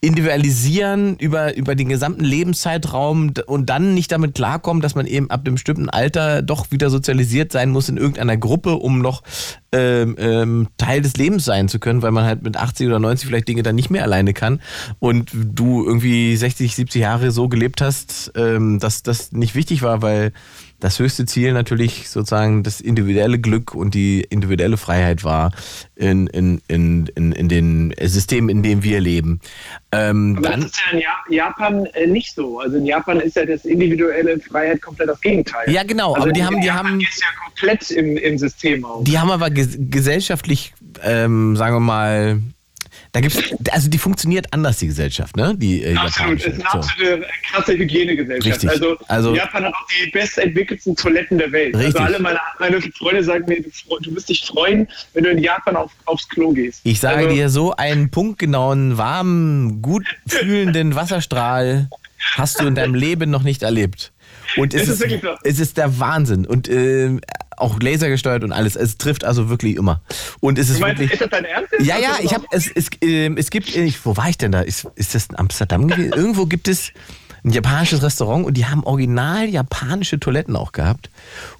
[0.00, 5.40] Individualisieren über, über den gesamten Lebenszeitraum und dann nicht damit klarkommen, dass man eben ab
[5.44, 9.22] einem bestimmten Alter doch wieder sozialisiert sein muss in irgendeiner Gruppe, um noch
[9.72, 13.26] ähm, ähm, Teil des Lebens sein zu können, weil man halt mit 80 oder 90
[13.26, 14.60] vielleicht Dinge dann nicht mehr alleine kann
[14.98, 20.02] und du irgendwie 60, 70 Jahre so gelebt hast, ähm, dass das nicht wichtig war,
[20.02, 20.32] weil
[20.80, 25.50] das höchste Ziel natürlich sozusagen das individuelle Glück und die individuelle Freiheit war
[25.96, 29.40] in, in, in, in, in den Systemen, in denen wir leben.
[29.90, 31.08] Ähm, Aber dann, das ist ja in Ja-
[31.46, 32.60] Japan äh, nicht so.
[32.60, 35.68] Also in Japan ist ja das individuelle Freiheit komplett das Gegenteil.
[35.68, 37.06] Ja, genau, Also aber die haben- die Japan haben- ja
[37.44, 39.02] komplett im, im System auch.
[39.02, 42.40] Die haben aber ges gesellschaftlich, ähm, sagen wir mal,
[43.12, 43.38] da gibt's,
[43.70, 45.54] also die funktioniert anders, die Gesellschaft, ne?
[45.56, 46.48] Die äh, Absolut, es japanische.
[46.48, 46.78] ist eine So.
[46.78, 48.54] absolute krasse Hygienegesellschaft.
[48.54, 48.70] Richtig.
[48.70, 51.74] Also, Also- Japan hat auch die bestentwickelten Toiletten der Welt.
[51.74, 51.94] Richtig.
[51.96, 53.70] Also alle meine, meine Freunde sagen mir, du,
[54.02, 56.80] du wirst dich freuen, wenn du in Japan auf, aufs Klo gehst.
[56.84, 61.88] Ich sage also, dir, so einen punktgenauen, warmen, gut fühlenden Wasserstrahl
[62.36, 64.12] hast du in deinem Leben noch nicht erlebt.
[64.56, 65.06] Und es ist so.
[65.44, 66.46] es ist der Wahnsinn.
[66.46, 67.20] Und ähm,
[67.60, 68.76] auch lasergesteuert und alles.
[68.76, 70.00] Es trifft also wirklich immer.
[70.40, 71.20] Und es ist Du meinst, wirklich.
[71.20, 71.72] ist das dein Ernst?
[71.80, 74.38] Ja, ja, du ich habe es, es, ähm, es gibt, äh, ich, wo war ich
[74.38, 74.60] denn da?
[74.60, 76.12] Ist, ist das in Amsterdam gewesen?
[76.16, 76.92] Irgendwo gibt es
[77.44, 81.10] ein japanisches Restaurant und die haben original japanische Toiletten auch gehabt.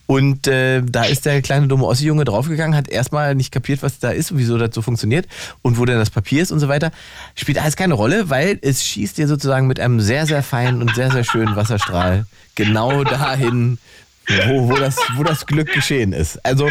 [0.06, 4.10] Und äh, da ist der kleine dumme Ossi-Junge draufgegangen, hat erstmal nicht kapiert, was da
[4.10, 5.26] ist und wieso das so funktioniert
[5.62, 6.90] und wo denn das Papier ist und so weiter.
[7.34, 10.94] Spielt alles keine Rolle, weil es schießt dir sozusagen mit einem sehr, sehr feinen und
[10.94, 13.78] sehr, sehr schönen Wasserstrahl genau dahin,
[14.46, 16.44] wo, wo, das, wo das Glück geschehen ist.
[16.44, 16.68] Also,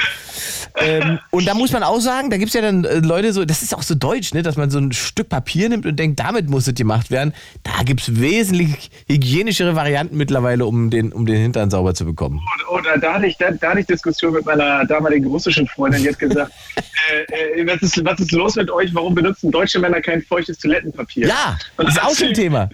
[0.75, 3.45] ähm, und da muss man auch sagen, da gibt es ja dann äh, Leute so,
[3.45, 6.19] das ist auch so deutsch, ne, dass man so ein Stück Papier nimmt und denkt,
[6.19, 7.33] damit muss es gemacht werden.
[7.63, 12.41] Da gibt es wesentlich hygienischere Varianten mittlerweile, um den, um den Hintern sauber zu bekommen.
[12.69, 16.09] Oder da hatte ich, da, da hatte ich Diskussion mit meiner damaligen russischen Freundin, die
[16.09, 16.51] hat gesagt,
[17.31, 18.93] äh, äh, was, ist, was ist los mit euch?
[18.93, 21.27] Warum benutzen deutsche Männer kein feuchtes Toilettenpapier?
[21.27, 22.69] Ja, Und das ist auch so ein Thema.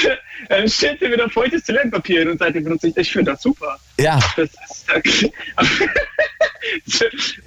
[0.48, 3.78] Dann stellt sie wieder feuchtes Toilettenpapier und seitdem benutze ich, ich finde das super.
[3.98, 4.50] Ja, Das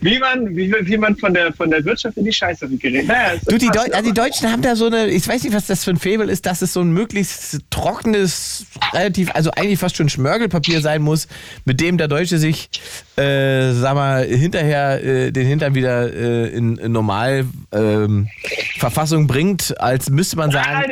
[0.01, 3.07] wie man, wie, wie man von der, von der Wirtschaft in die Scheiße gerät.
[3.07, 5.53] Naja, es Du, die, Deu also die Deutschen haben da so eine, ich weiß nicht,
[5.53, 9.79] was das für ein Faible ist, dass es so ein möglichst trockenes, relativ, also eigentlich
[9.79, 11.27] fast schon Schmörgelpapier sein muss,
[11.65, 12.69] mit dem der Deutsche sich,
[13.17, 18.29] äh, sag mal, hinterher äh, den Hintern wieder äh, in, in normal ähm,
[18.77, 20.91] Verfassung bringt, als müsste man sagen,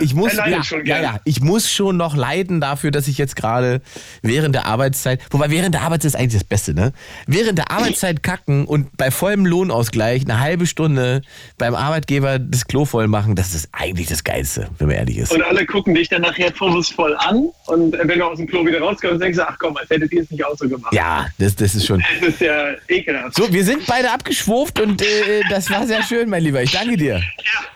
[0.00, 3.36] ich muss, ja, schon ja, ja, ich muss schon noch leiden dafür, dass ich jetzt
[3.36, 3.80] gerade
[4.22, 6.92] während der Arbeitszeit, wobei während der Arbeitszeit ist eigentlich das Beste, ne?
[7.26, 11.22] Während der Arbeitszeit kacken und bei vollem Lohnausgleich eine halbe Stunde
[11.58, 15.32] beim Arbeitgeber das Klo voll machen, das ist eigentlich das Geilste, wenn man ehrlich ist.
[15.32, 18.80] Und alle gucken dich dann nachher vorwurfsvoll an und wenn du aus dem Klo wieder
[18.80, 20.92] rauskommst, denkst du, ach komm, als hättet ihr es nicht auch so gemacht.
[20.92, 22.02] Ja, das, das ist schon.
[22.20, 23.34] Das ist ja ekelhaft.
[23.36, 26.62] So, wir sind beide abgeschwurft und äh, das war sehr schön, mein Lieber.
[26.62, 27.22] Ich danke dir.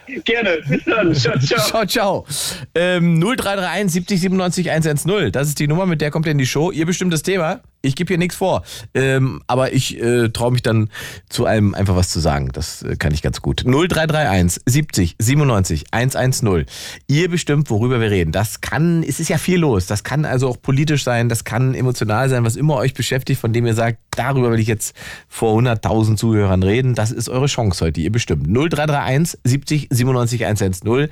[0.09, 0.59] Ja, gerne.
[0.69, 1.15] Bis dann.
[1.15, 1.61] Ciao, ciao.
[1.61, 2.27] Ciao, ciao.
[2.75, 5.33] Ähm, 0331 70 97 110.
[5.33, 6.71] Das ist die Nummer, mit der kommt ihr in die Show.
[6.71, 7.61] Ihr bestimmt das Thema.
[7.89, 8.63] Ich gebe hier nichts vor.
[8.95, 10.91] Ähm, aber ich äh, traue mich dann
[11.29, 12.51] zu einem einfach was zu sagen.
[12.53, 13.65] Das äh, kann ich ganz gut.
[13.65, 16.67] 0331 70 97 110.
[17.07, 18.31] Ihr bestimmt, worüber wir reden.
[18.31, 19.87] Das kann, es ist ja viel los.
[19.87, 23.53] Das kann also auch politisch sein, das kann emotional sein, was immer euch beschäftigt, von
[23.53, 24.95] dem ihr sagt, darüber will ich jetzt
[25.29, 26.95] vor 100.000 Zuhörern reden.
[26.95, 28.47] Das ist eure Chance heute, ihr bestimmt.
[28.47, 31.09] 0331 70 97 110.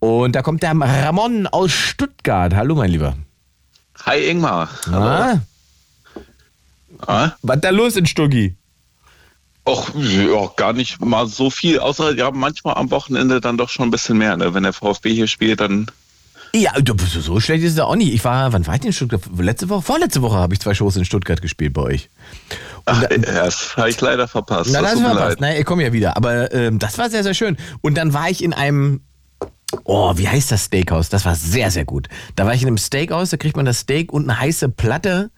[0.00, 2.54] Und da kommt der Ramon aus Stuttgart.
[2.54, 3.16] Hallo, mein Lieber.
[4.04, 4.68] Hi Ingmar.
[4.90, 5.36] Ah,
[7.06, 7.32] Ah?
[7.42, 8.56] was da los in Stuggi?
[9.64, 13.88] Och, ja, gar nicht mal so viel, außer ja, manchmal am Wochenende dann doch schon
[13.88, 14.36] ein bisschen mehr.
[14.36, 14.54] Ne?
[14.54, 15.86] Wenn der VfB hier spielt, dann
[16.54, 16.72] Ja,
[17.20, 18.12] so schlecht ist es auch nicht.
[18.12, 19.22] Ich war, wann war ich denn in Stuttgart?
[19.38, 22.10] Letzte Woche, vorletzte Woche habe ich zwei Shows in Stuttgart gespielt bei euch.
[22.84, 24.70] ach, äh, das habe ich leider verpasst.
[24.72, 25.38] Na, das das leid.
[25.40, 26.16] Na, ich komme ja wieder.
[26.16, 27.56] Aber ähm, das war sehr, sehr schön.
[27.80, 29.00] Und dann war ich in einem,
[29.84, 31.08] oh, wie heißt das Steakhouse?
[31.08, 32.08] Das war sehr, sehr gut.
[32.36, 35.30] Da war ich in einem Steakhouse, da kriegt man das Steak und eine heiße Platte,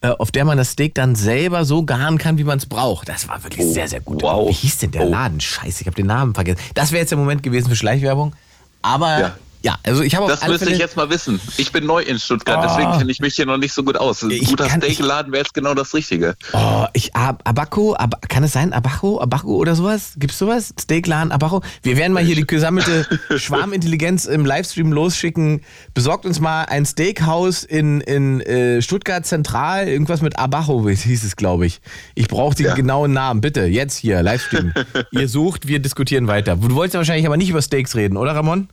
[0.00, 3.08] äh, auf der man das Steak dann selber so garen kann, wie man es braucht.
[3.08, 4.22] Das war wirklich sehr, sehr gut.
[4.22, 4.48] wow.
[4.48, 5.10] Wie hieß denn der Oh.
[5.10, 5.40] Laden?
[5.40, 6.58] Scheiße, ich habe den Namen vergessen.
[6.74, 8.34] Das wäre jetzt der Moment gewesen für Schleichwerbung.
[8.82, 9.76] Aber ja, Ja.
[9.84, 10.72] also ich habe Das müsste Fälle...
[10.72, 11.40] ich jetzt mal wissen.
[11.56, 12.66] Ich bin neu in Stuttgart, Oh.
[12.68, 14.22] deswegen kenne ich mich hier noch nicht so gut aus.
[14.22, 16.34] Ein Ich guter Steakladen wäre jetzt genau das Richtige.
[16.52, 20.14] Oh, ich Ab Abaco, Ab kann es sein Abaco, Abaco oder sowas?
[20.16, 20.74] Gibt's sowas?
[20.80, 21.62] Steakladen Abaco?
[21.82, 25.60] Wir werden mal hier die gesammelte Schwarmintelligenz im Livestream losschicken.
[25.94, 31.36] Besorgt uns mal ein Steakhouse in, in äh, Stuttgart Zentral, irgendwas mit Abaco hieß es,
[31.36, 31.80] glaube ich.
[32.14, 32.74] Ich brauche den Ja.
[32.74, 34.72] genauen Namen, bitte, jetzt hier, Livestream.
[35.12, 36.56] Ihr sucht, wir diskutieren weiter.
[36.56, 38.68] Du wolltest wahrscheinlich aber nicht über Steaks reden, oder Ramon?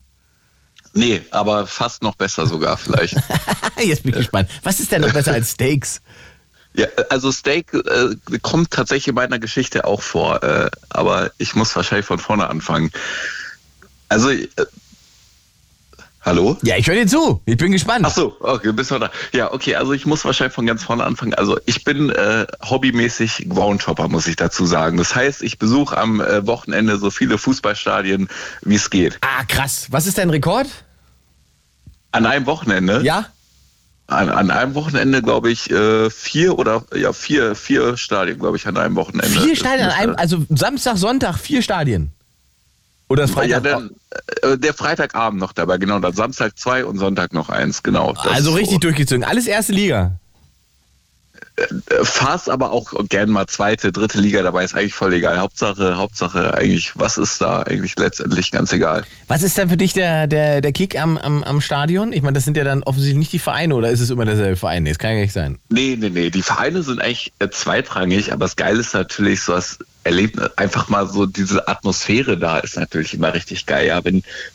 [0.93, 3.15] Nee, aber fast noch besser sogar vielleicht.
[3.83, 4.49] Jetzt bin ich gespannt.
[4.63, 6.01] Was ist denn noch besser als Steaks?
[6.73, 11.75] Ja, also Steak äh, kommt tatsächlich in meiner Geschichte auch vor, äh, aber ich muss
[11.75, 12.91] wahrscheinlich von vorne anfangen.
[14.07, 14.47] Also, äh,
[16.21, 16.57] hallo?
[16.63, 17.41] Ja, ich höre dir zu.
[17.45, 18.05] Ich bin gespannt.
[18.05, 19.09] Ach so, okay, bist du da.
[19.33, 21.33] Ja, okay, also ich muss wahrscheinlich von ganz vorne anfangen.
[21.33, 24.97] Also ich bin äh, hobbymäßig Groundhopper, muss ich dazu sagen.
[24.97, 28.29] Das heißt, ich besuche am äh, Wochenende so viele Fußballstadien,
[28.61, 29.17] wie es geht.
[29.21, 29.87] Ah, krass.
[29.89, 30.67] Was ist dein Rekord?
[32.11, 33.01] An einem Wochenende?
[33.03, 33.25] Ja?
[34.07, 38.65] An, an einem Wochenende, glaube ich, äh, vier oder ja, vier, vier Stadien, glaube ich,
[38.67, 39.27] an einem Wochenende.
[39.27, 42.11] Vier Stadien an einem, also Samstag, Sonntag, vier Stadien.
[43.09, 43.63] Oder ja, Freitag?
[43.63, 43.89] dann,
[44.43, 45.99] äh, der Freitagabend noch dabei, genau.
[45.99, 48.13] Dann Samstag zwei und Sonntag noch eins, genau.
[48.13, 48.79] Das also richtig so.
[48.79, 49.23] durchgezogen.
[49.23, 50.19] Alles erste Liga.
[51.55, 51.65] Äh,
[52.03, 55.39] Fast aber auch gern mal zweite, dritte Liga dabei, ist eigentlich voll egal.
[55.39, 59.03] Hauptsache, Hauptsache eigentlich, was ist da eigentlich letztendlich ganz egal.
[59.27, 62.13] Was ist denn für dich der, der, der Kick am, am, am Stadion?
[62.13, 64.55] Ich meine, das sind ja dann offensichtlich nicht die Vereine oder ist es immer derselbe
[64.55, 64.83] Verein?
[64.83, 65.57] Nee, das kann ja nicht sein.
[65.69, 66.29] Nee, nee, nee.
[66.29, 70.89] Die Vereine sind eigentlich äh, zweitrangig, aber das Geile ist natürlich so das Erlebnis, einfach
[70.89, 74.01] mal so diese Atmosphäre da ist natürlich immer richtig geil, ja.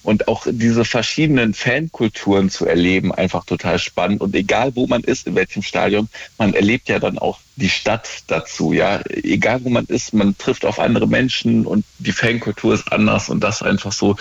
[0.03, 4.21] Und auch diese verschiedenen Fankulturen zu erleben, einfach total spannend.
[4.21, 8.09] Und egal wo man ist, in welchem Stadion, man erlebt ja dann auch die Stadt
[8.27, 9.01] dazu, ja.
[9.09, 13.43] Egal wo man ist, man trifft auf andere Menschen und die Fankultur ist anders und
[13.43, 14.17] das einfach so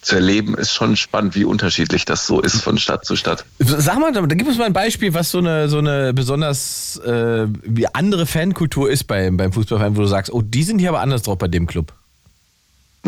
[0.00, 3.44] zu erleben, ist schon spannend, wie unterschiedlich das so ist von Stadt zu Stadt.
[3.58, 7.46] Sag mal, da gib uns mal ein Beispiel, was so eine, so eine besonders äh,
[7.62, 11.00] wie andere Fankultur ist beim, beim Fußballverein, wo du sagst, oh, die sind hier aber
[11.00, 11.92] anders drauf bei dem Club.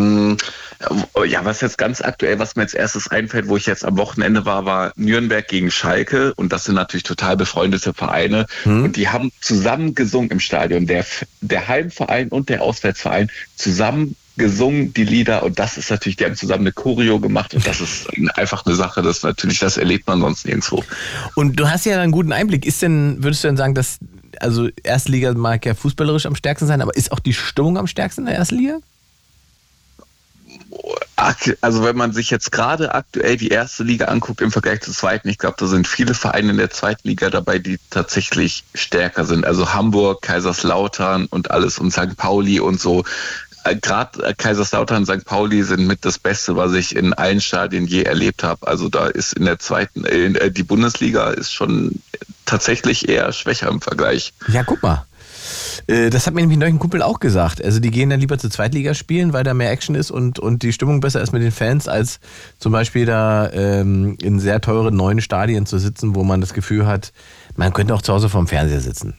[0.00, 0.36] Mm,
[1.28, 4.46] Ja, was jetzt ganz aktuell, was mir als erstes einfällt, wo ich jetzt am Wochenende
[4.46, 6.32] war, war Nürnberg gegen Schalke.
[6.34, 8.46] Und das sind natürlich total befreundete Vereine.
[8.64, 10.86] Und die haben zusammen gesungen im Stadion.
[10.86, 11.04] Der,
[11.42, 15.42] der Heimverein und der Auswärtsverein zusammen gesungen die Lieder.
[15.42, 17.52] Und das ist natürlich, die haben zusammen eine Choreo gemacht.
[17.52, 20.82] Und das ist einfach eine Sache, das natürlich, das erlebt man sonst nirgendwo.
[21.34, 22.64] Und du hast ja einen guten Einblick.
[22.64, 23.98] Ist denn, würdest du denn sagen, dass,
[24.38, 28.22] also Erstliga mag ja fußballerisch am stärksten sein, aber ist auch die Stimmung am stärksten
[28.22, 28.76] in der ersten Liga?
[28.76, 28.82] Ak-
[31.60, 35.28] Also wenn man sich jetzt gerade aktuell die erste Liga anguckt im Vergleich zur zweiten,
[35.28, 39.44] ich glaube, da sind viele Vereine in der zweiten Liga dabei, die tatsächlich stärker sind.
[39.44, 42.16] Also Hamburg, Kaiserslautern und alles und St.
[42.16, 43.04] Pauli und so.
[43.82, 45.26] Gerade Kaiserslautern und St.
[45.26, 48.66] Pauli sind mit das Beste, was ich in allen Stadien je erlebt habe.
[48.66, 52.00] Also da ist in der zweiten, äh, die Bundesliga ist schon
[52.46, 54.32] tatsächlich eher schwächer im Vergleich.
[54.48, 55.04] Ja, guck mal.
[55.86, 57.64] Äh, Das hat mir nämlich neulich ein Kumpel auch gesagt.
[57.64, 60.62] Also die gehen dann lieber zur Zweitliga spielen, weil da mehr Action ist und, und
[60.62, 62.20] die Stimmung besser ist mit den Fans, als
[62.58, 66.86] zum Beispiel da ähm, in sehr teuren neuen Stadien zu sitzen, wo man das Gefühl
[66.86, 67.12] hat,
[67.56, 69.14] man könnte auch zu Hause vorm Fernseher sitzen.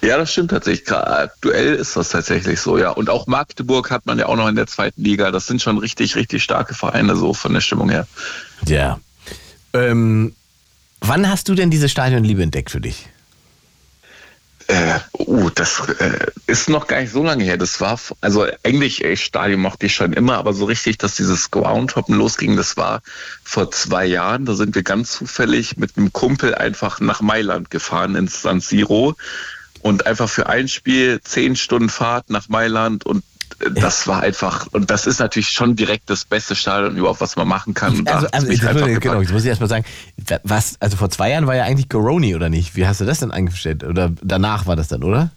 [0.00, 0.84] Ja, das stimmt tatsächlich.
[0.86, 2.90] Gerade aktuell ist das tatsächlich so, ja.
[2.90, 5.32] Und auch Magdeburg hat man ja auch noch in der zweiten Liga.
[5.32, 8.06] Das sind schon richtig, richtig starke Vereine, so von der Stimmung her.
[8.66, 9.00] Ja.
[9.72, 10.34] Ähm,
[11.00, 13.08] wann hast du denn diese Stadionliebe entdeckt für dich?
[14.68, 17.56] Äh, uh, das äh, ist noch gar nicht so lange her.
[17.56, 21.50] Das war, also eigentlich äh, Stadion mochte ich schon immer, aber so richtig, dass dieses
[21.50, 23.00] Groundhoppen losging, das war
[23.42, 24.44] vor zwei Jahren.
[24.44, 29.16] Da sind wir ganz zufällig mit einem Kumpel einfach nach Mailand gefahren ins San Siro
[29.80, 33.24] und einfach für ein Spiel zehn Stunden Fahrt nach Mailand und
[33.72, 37.48] das war einfach, und das ist natürlich schon direkt das beste Stadion überhaupt, was man
[37.48, 38.06] machen kann.
[38.06, 39.84] Also, also ich, einfach genau, jetzt muss ich erstmal sagen,
[40.44, 42.76] was, also vor zwei Jahren war ja eigentlich Coroni, oder nicht?
[42.76, 43.84] Wie hast du das denn eingestellt?
[43.84, 45.30] Oder danach war das dann, oder?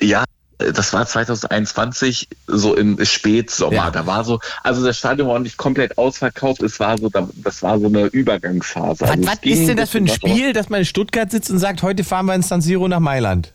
[0.00, 0.24] Ja,
[0.58, 3.74] das war 2021, so im Spätsommer.
[3.76, 3.90] Ja.
[3.90, 7.62] Da war so, also das Stadion war nicht komplett ausverkauft, es war so, da- das
[7.62, 9.00] war so eine Übergangsphase.
[9.02, 11.58] Was, Also was ist denn das für ein Spiel, dass man in Stuttgart sitzt und
[11.58, 13.52] sagt, heute fahren wir ins San Siro nach Mailand?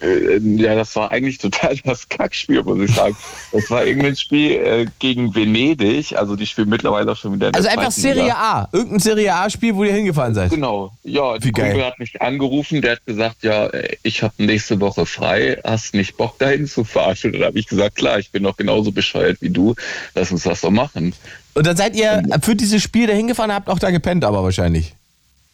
[0.00, 3.16] Äh, ja, das war eigentlich total das Kackspiel, muss ich sagen.
[3.52, 7.68] Das war irgendein Spiel äh, gegen Venedig, also die spielen mittlerweile auch schon wieder Also
[7.68, 8.34] einfach Serie Liga.
[8.34, 8.68] A.
[8.72, 10.50] Irgendein Serie A-Spiel, wo ihr hingefahren seid.
[10.50, 11.90] Genau, ja, Wie der Kumpel geil.
[11.90, 16.16] hat mich angerufen, der hat gesagt, ja, äh, ich habe nächste Woche frei, hast nicht
[16.16, 17.16] Bock dahin zu fahren?
[17.24, 19.74] Und dann habe ich gesagt, klar, ich bin doch genauso bescheuert wie du,
[20.14, 21.14] lass uns das doch machen.
[21.54, 24.94] Und dann seid ihr für dieses Spiel da hingefahren, habt auch da gepennt, aber wahrscheinlich.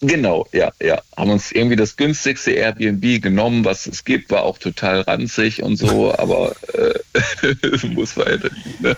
[0.02, 1.00] Genau, ja, ja.
[1.16, 5.76] Haben uns irgendwie das günstigste Airbnb genommen, was es gibt, war auch total ranzig und
[5.76, 8.50] so, aber äh, muss weiter.
[8.80, 8.94] Ne?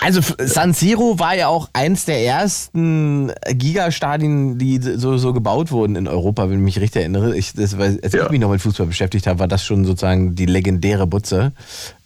[0.00, 5.94] Also San Siro war ja auch eins der ersten Gigastadien, die so, so gebaut wurden
[5.94, 7.36] in Europa, wenn ich mich richtig erinnere.
[7.36, 8.24] Ich, das war, als Ja.
[8.24, 11.52] ich mich noch mit Fußball beschäftigt habe, war das schon sozusagen die legendäre Butze.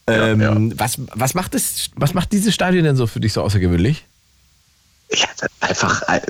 [0.07, 3.40] Ja, Ähm, Was, was, macht das, was macht dieses Stadion denn so für dich so
[3.40, 4.04] außergewöhnlich?
[5.12, 5.29] Ja,
[5.61, 6.21] einfach, äh,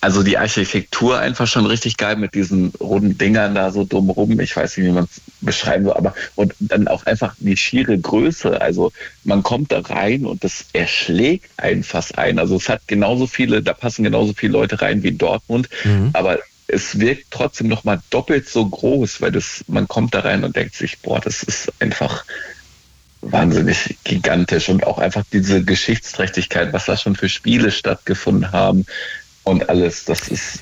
[0.00, 4.40] also die Architektur einfach schon richtig geil mit diesen runden Dingern da so drumherum.
[4.40, 7.98] Ich weiß nicht, wie man es beschreiben soll, aber und dann auch einfach die schiere
[7.98, 8.60] Größe.
[8.60, 8.90] Also
[9.24, 12.38] man kommt da rein und das erschlägt einen fast ein.
[12.38, 15.68] Also es hat genauso viele, da passen genauso viele Leute rein wie in Dortmund,
[16.14, 20.44] aber es wirkt trotzdem noch mal doppelt so groß, weil das, man kommt da rein
[20.44, 22.24] und denkt sich, boah, das ist einfach
[23.22, 28.86] wahnsinnig gigantisch und auch einfach diese Geschichtsträchtigkeit, was da schon für Spiele stattgefunden haben
[29.44, 30.60] und alles, das ist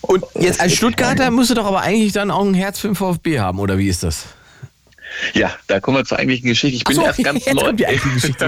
[0.00, 2.94] Und jetzt als Stuttgarter musst du doch aber eigentlich dann auch ein Herz für den
[2.94, 4.24] VfB haben, oder wie ist das?
[5.34, 6.76] ja, da kommen wir zur eigentlichen Geschichte.
[6.76, 7.72] Ich bin so, erst ganz neu.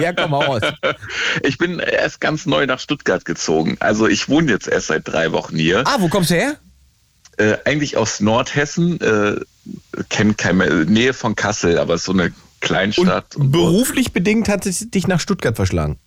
[0.01, 0.63] Ja, komm mal raus.
[1.43, 3.77] Ich bin erst ganz neu nach Stuttgart gezogen.
[3.81, 5.83] Also ich wohne jetzt erst seit drei Wochen hier.
[5.87, 6.57] Ah, wo kommst du her?
[7.37, 9.41] Äh, eigentlich aus Nordhessen, äh,
[10.09, 13.37] kennt kein mehr, Nähe von Kassel, aber so eine Kleinstadt.
[13.37, 15.99] Und beruflich bedingt hat es dich nach Stuttgart verschlagen.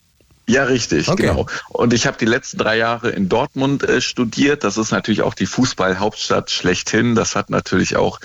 [0.48, 1.28] Ja, richtig, Okay.
[1.28, 1.46] genau.
[1.70, 4.64] Und ich habe die letzten drei Jahre in Dortmund äh, studiert.
[4.64, 7.16] Das ist natürlich auch die Fußballhauptstadt schlechthin.
[7.16, 8.20] Das hat natürlich auch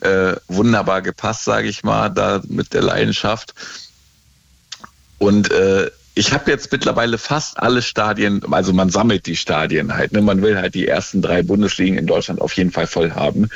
[0.00, 3.54] äh, wunderbar gepasst, sage ich mal, da mit der Leidenschaft.
[5.18, 10.12] Und äh, ich habe jetzt mittlerweile fast alle Stadien, also man sammelt die Stadien halt.
[10.12, 10.20] Ne?
[10.22, 13.48] Man will halt die ersten drei Bundesligen in Deutschland auf jeden Fall voll haben.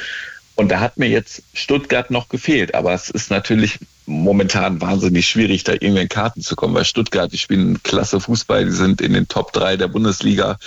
[0.54, 2.74] Und da hat mir jetzt Stuttgart noch gefehlt.
[2.74, 7.32] Aber es ist natürlich momentan wahnsinnig schwierig, da irgendwie in Karten zu kommen, weil Stuttgart,
[7.32, 10.58] die spielen klasse Fußball, die sind in den Top 3 der Bundesliga.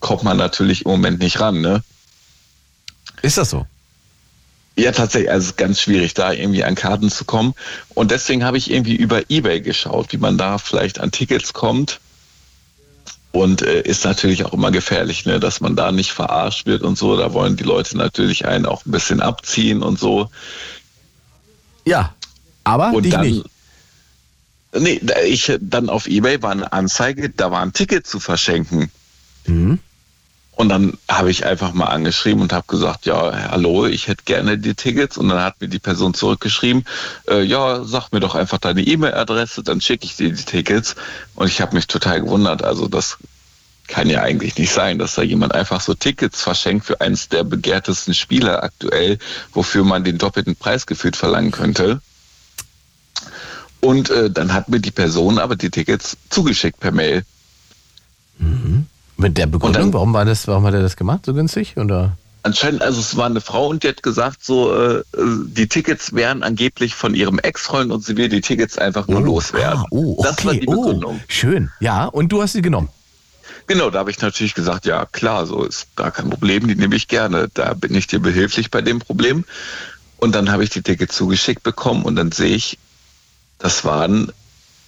[0.00, 1.82] Kommt man natürlich im Moment nicht ran, ne?
[3.22, 3.66] Ist das so?
[4.76, 7.54] Ja, tatsächlich, also es ist ganz schwierig, da irgendwie an Karten zu kommen.
[7.94, 12.00] Und deswegen habe ich irgendwie über Ebay geschaut, wie man da vielleicht an Tickets kommt.
[13.30, 16.98] Und äh, ist natürlich auch immer gefährlich, ne, dass man da nicht verarscht wird und
[16.98, 17.16] so.
[17.16, 20.30] Da wollen die Leute natürlich einen auch ein bisschen abziehen und so.
[21.84, 22.14] Ja.
[22.64, 23.22] Aber Und dich dann.
[23.22, 23.44] nicht.
[24.76, 28.90] Nee, ich dann auf Ebay war eine Anzeige, da war ein Ticket zu verschenken.
[29.46, 29.78] Mhm.
[30.56, 34.56] Und dann habe ich einfach mal angeschrieben und habe gesagt, ja, hallo, ich hätte gerne
[34.56, 35.18] die Tickets.
[35.18, 36.84] Und dann hat mir die Person zurückgeschrieben,
[37.28, 40.94] äh, ja, sag mir doch einfach deine E-Mail-Adresse, dann schicke ich dir die Tickets.
[41.34, 42.62] Und ich habe mich total gewundert.
[42.62, 43.18] Also das
[43.88, 47.42] kann ja eigentlich nicht sein, dass da jemand einfach so Tickets verschenkt für eines der
[47.44, 49.18] begehrtesten Spieler aktuell,
[49.52, 52.00] wofür man den doppelten Preis gefühlt verlangen könnte.
[53.84, 57.22] Und äh, dann hat mir die Person aber die Tickets zugeschickt per Mail.
[59.16, 61.76] Mit der Begründung, dann- warum war das, warum hat er das gemacht, so günstig?
[61.76, 62.16] Oder?
[62.42, 66.42] Anscheinend, also es war eine Frau und die hat gesagt, so äh, die Tickets wären
[66.42, 69.80] angeblich von ihrem Ex-Freund und sie will die Tickets einfach nur loswerden.
[69.80, 70.28] Ah, oh, okay.
[70.28, 71.20] Das war die oh, Begründung.
[71.28, 71.70] schön.
[71.80, 72.88] Ja, und du hast sie genommen.
[73.66, 76.96] Genau, da habe ich natürlich gesagt, ja klar, so ist gar kein Problem, die nehme
[76.96, 77.48] ich gerne.
[77.54, 79.44] Da bin ich dir behilflich bei dem Problem.
[80.18, 82.78] Und dann habe ich die Tickets zugeschickt bekommen und dann sehe ich,
[83.58, 84.32] das waren,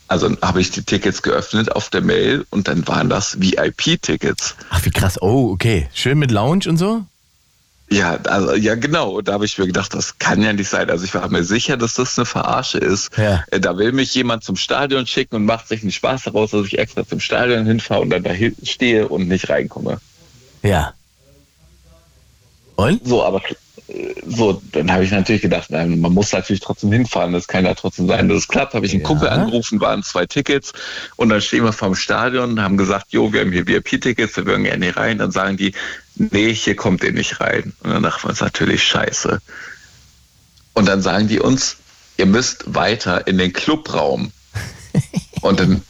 [0.09, 4.57] also habe ich die Tickets geöffnet auf der Mail und dann waren das VIP-Tickets.
[4.71, 5.21] Ach, wie krass.
[5.21, 5.89] Oh, okay.
[5.95, 7.05] Schön mit Lounge und so?
[7.89, 9.11] Ja, also, ja, genau.
[9.11, 10.91] Und da habe ich mir gedacht, das kann ja nicht sein.
[10.91, 13.17] Also ich war mir sicher, dass das eine Verarsche ist.
[13.17, 13.45] Ja.
[13.51, 16.67] Äh, Da will mich jemand zum Stadion schicken und macht sich einen Spaß daraus, dass
[16.67, 18.33] ich extra zum Stadion hinfahre und dann da
[18.65, 20.01] stehe und nicht reinkomme.
[20.63, 20.95] Ja.
[22.75, 23.07] Und?
[23.07, 23.41] So, aber
[24.27, 27.33] so, dann habe ich natürlich gedacht, nein, man muss natürlich trotzdem hinfahren.
[27.33, 28.75] Das kann ja trotzdem sein, dass es klappt.
[28.75, 29.07] Habe ich einen Ja.
[29.07, 30.73] Kumpel angerufen, waren zwei Tickets
[31.15, 34.65] und dann stehen wir vorm Stadion, haben gesagt, jo, wir haben hier VIP-Tickets, wir würden
[34.65, 35.19] gerne hier rein.
[35.19, 35.73] Dann sagen die,
[36.17, 37.75] nee, hier kommt ihr nicht rein.
[37.81, 39.41] Und dann dachten wir uns natürlich scheiße.
[40.75, 41.77] Und dann sagen die uns,
[42.17, 44.33] ihr müsst weiter in den Clubraum.
[45.43, 45.83] Und dann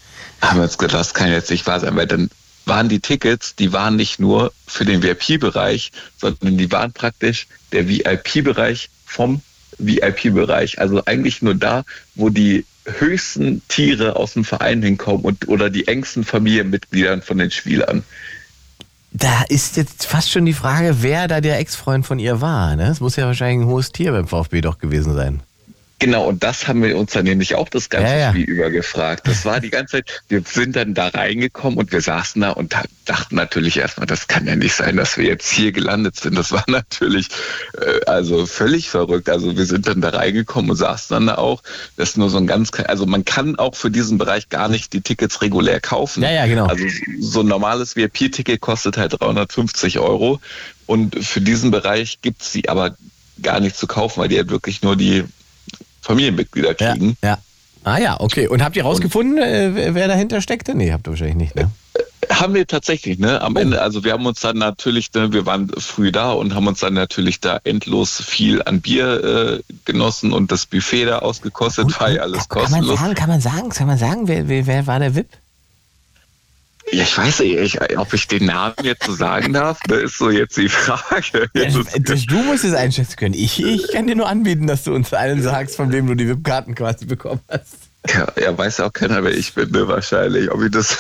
[0.43, 2.29] haben wir uns gedacht, das kann jetzt nicht wahr sein, weil dann
[2.67, 7.89] waren die Tickets, die waren nicht nur für den VIP-Bereich, sondern die waren praktisch der
[7.89, 9.41] VIP-Bereich vom
[9.79, 10.81] VIP-Bereich.
[10.81, 15.89] Also eigentlich nur da, wo die höchsten Tiere aus dem Verein hinkommen und oder die
[15.89, 18.05] engsten Familienmitgliedern von den Spielern.
[19.13, 22.77] Da ist jetzt fast schon die Frage, wer da der Ex-Freund von ihr war.
[22.77, 22.89] Ne?
[22.89, 25.43] Es muss ja wahrscheinlich ein hohes Tier beim VfB doch gewesen sein.
[25.99, 28.31] Genau, und das haben wir uns dann nämlich auch das ganze Ja, ja.
[28.31, 29.27] Spiel über gefragt.
[29.27, 32.75] Das war die ganze Zeit, wir sind dann da reingekommen und wir saßen da und
[33.07, 36.37] dachten natürlich erstmal, das kann ja nicht sein, dass wir jetzt hier gelandet sind.
[36.37, 37.29] Das war natürlich
[37.81, 39.31] äh, also völlig verrückt.
[39.31, 41.63] Also wir sind dann da reingekommen und saßen dann da auch.
[41.97, 44.93] Das ist nur so ein ganz, also man kann auch für diesen Bereich gar nicht
[44.93, 46.23] die Tickets regulär kaufen.
[46.23, 46.67] Ja, ja, genau.
[46.67, 46.85] Also
[47.21, 50.41] so ein normales VIP-Ticket kostet halt 350 Euro
[50.85, 52.97] und für diesen Bereich gibt's sie aber
[53.41, 55.25] gar nicht zu kaufen, weil die halt wirklich nur die
[56.07, 57.17] Familienmitglieder Ja, kriegen.
[57.23, 57.39] ja.
[57.85, 58.49] Ah ja, okay.
[58.49, 60.75] Und habt ihr rausgefunden, äh, wer- dahinter steckte?
[60.75, 61.71] Nee, habt ihr wahrscheinlich nicht, ne?
[62.31, 63.39] Haben wir tatsächlich, ne?
[63.41, 63.45] Oh.
[63.45, 66.67] Am Ende, also wir haben uns dann natürlich, ne, wir waren früh da und haben
[66.67, 71.99] uns dann natürlich da endlos viel an Bier äh, genossen und das Buffet da ausgekostet,
[72.01, 74.67] war ja alles kann, kann man sagen, kann man sagen, kann man sagen, wer, wer,
[74.67, 75.29] wer war der VIP?
[76.93, 80.19] Ja, ich weiß nicht, ich, ob ich den Namen jetzt so sagen darf, ne, ist
[80.19, 81.49] so jetzt die Frage.
[81.55, 83.35] Ja, du musst es einschätzen können.
[83.35, 86.29] Ich, ich kann dir nur anbieten, dass du uns allen sagst, von wem du die
[86.29, 87.86] VIP-Karten quasi bekommen hast.
[88.09, 90.51] Ja, ja, weiß ja auch keiner, wer ich bin, ne, wahrscheinlich.
[90.51, 90.99] Ob ich das.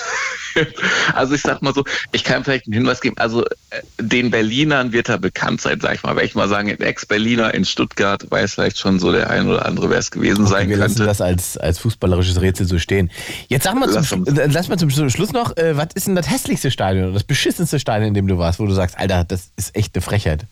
[1.15, 3.17] also ich sag mal so, ich kann vielleicht einen Hinweis geben.
[3.19, 6.17] Also äh, den Berlinern wird er bekannt sein, sag ich mal.
[6.17, 9.67] Wenn ich mal sagen, ein Ex-Berliner in Stuttgart weiß vielleicht schon so der ein oder
[9.67, 11.09] andere, wer es gewesen sein Wir lassen könnte.
[11.09, 13.11] das als, als fußballerisches Rätsel so stehen.
[13.49, 14.39] Jetzt sag mal, zum, Lass uns.
[14.39, 17.79] äh, lass mal zum Schluss noch, äh, was ist denn das hässlichste Stadion, das beschissenste
[17.79, 20.47] Stadion, in dem du warst, wo du sagst, Alter, das ist echt eine Frechheit.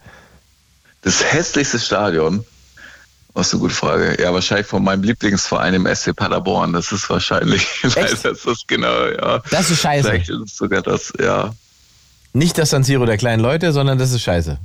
[1.03, 2.45] Das hässlichste Stadion.
[3.35, 4.17] Was eine gute Frage.
[4.23, 6.73] Ja, wahrscheinlich von meinem Lieblingsverein im SC Paderborn.
[6.73, 7.67] Das ist wahrscheinlich.
[7.83, 8.25] Echt?
[8.25, 9.43] Das ist genau, ja.
[9.51, 10.09] Das ist scheiße.
[10.09, 11.53] Vielleicht ist es sogar das, ja.
[12.33, 14.59] Nicht das San Siro der kleinen Leute, sondern das ist scheiße.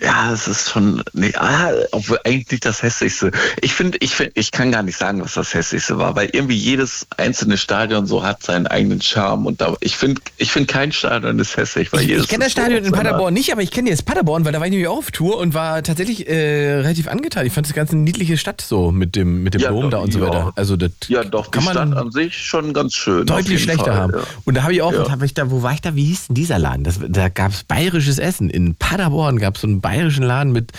[0.00, 3.30] Ja, es ist schon, nee, ah, obwohl eigentlich nicht das hässlichste.
[3.62, 6.56] Ich finde, ich finde, ich kann gar nicht sagen, was das hässlichste war, weil irgendwie
[6.56, 10.92] jedes einzelne Stadion so hat seinen eigenen Charme und da, ich finde, ich finde kein
[10.92, 13.52] Stadion ist hässlich, weil Ich, jedes ich kenne das ist so Stadion in Paderborn nicht,
[13.52, 15.82] aber ich kenne jetzt Paderborn, weil da war ich nämlich auch auf Tour und war
[15.82, 17.46] tatsächlich äh, relativ angetan.
[17.46, 19.90] Ich fand das ganz eine niedliche Stadt so mit dem, mit dem Ja, Dom doch,
[19.90, 20.26] da und so ja.
[20.28, 20.52] weiter.
[20.56, 23.26] Also das Ja, doch, kann die Stadt an sich schon ganz schön.
[23.26, 24.12] deutlich schlechter Fall, haben.
[24.14, 24.20] Ja.
[24.44, 25.94] Und da habe ich auch, hab ich da, wo war ich da?
[25.94, 26.84] Wie hieß denn dieser Laden?
[26.84, 28.50] Das, da gab es bayerisches Essen.
[28.50, 30.72] In Paderborn gab es so einen bayerischen Laden mit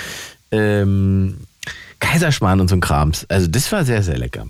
[0.52, 1.38] ähm,
[2.00, 3.26] Kaiserschmarrn und so ein Krams.
[3.30, 4.48] Also das war sehr, sehr lecker.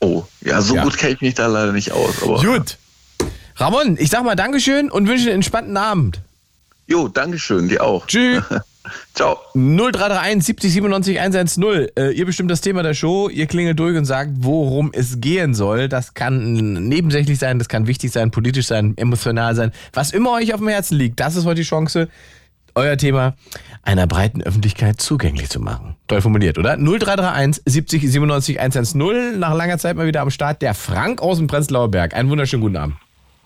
[0.00, 0.82] Oh, ja, so Ja.
[0.84, 2.22] gut kenne ich mich da leider nicht aus.
[2.22, 2.76] Aber, Gut.
[3.56, 6.20] Ramon, ich sag mal Dankeschön und wünsche einen entspannten Abend.
[6.86, 8.06] Jo, Dankeschön, dir auch.
[8.06, 8.44] Tschüss.
[9.14, 9.38] Ciao.
[9.54, 11.88] 0331 70 97 110.
[11.96, 15.54] Äh, ihr bestimmt das Thema der Show, ihr klingelt durch und sagt, worum es gehen
[15.54, 15.88] soll.
[15.88, 16.52] Das kann
[16.88, 19.72] nebensächlich sein, das kann wichtig sein, politisch sein, emotional sein.
[19.94, 22.08] Was immer euch auf dem Herzen liegt, das ist heute die Chance,
[22.76, 23.34] euer Thema
[23.82, 25.96] einer breiten Öffentlichkeit zugänglich zu machen.
[26.06, 26.76] Toll formuliert, oder?
[26.76, 29.38] 0331 70 97 110.
[29.38, 32.14] Nach langer Zeit mal wieder am Start der Frank aus dem Prenzlauer Berg.
[32.14, 32.96] Einen wunderschönen guten Abend.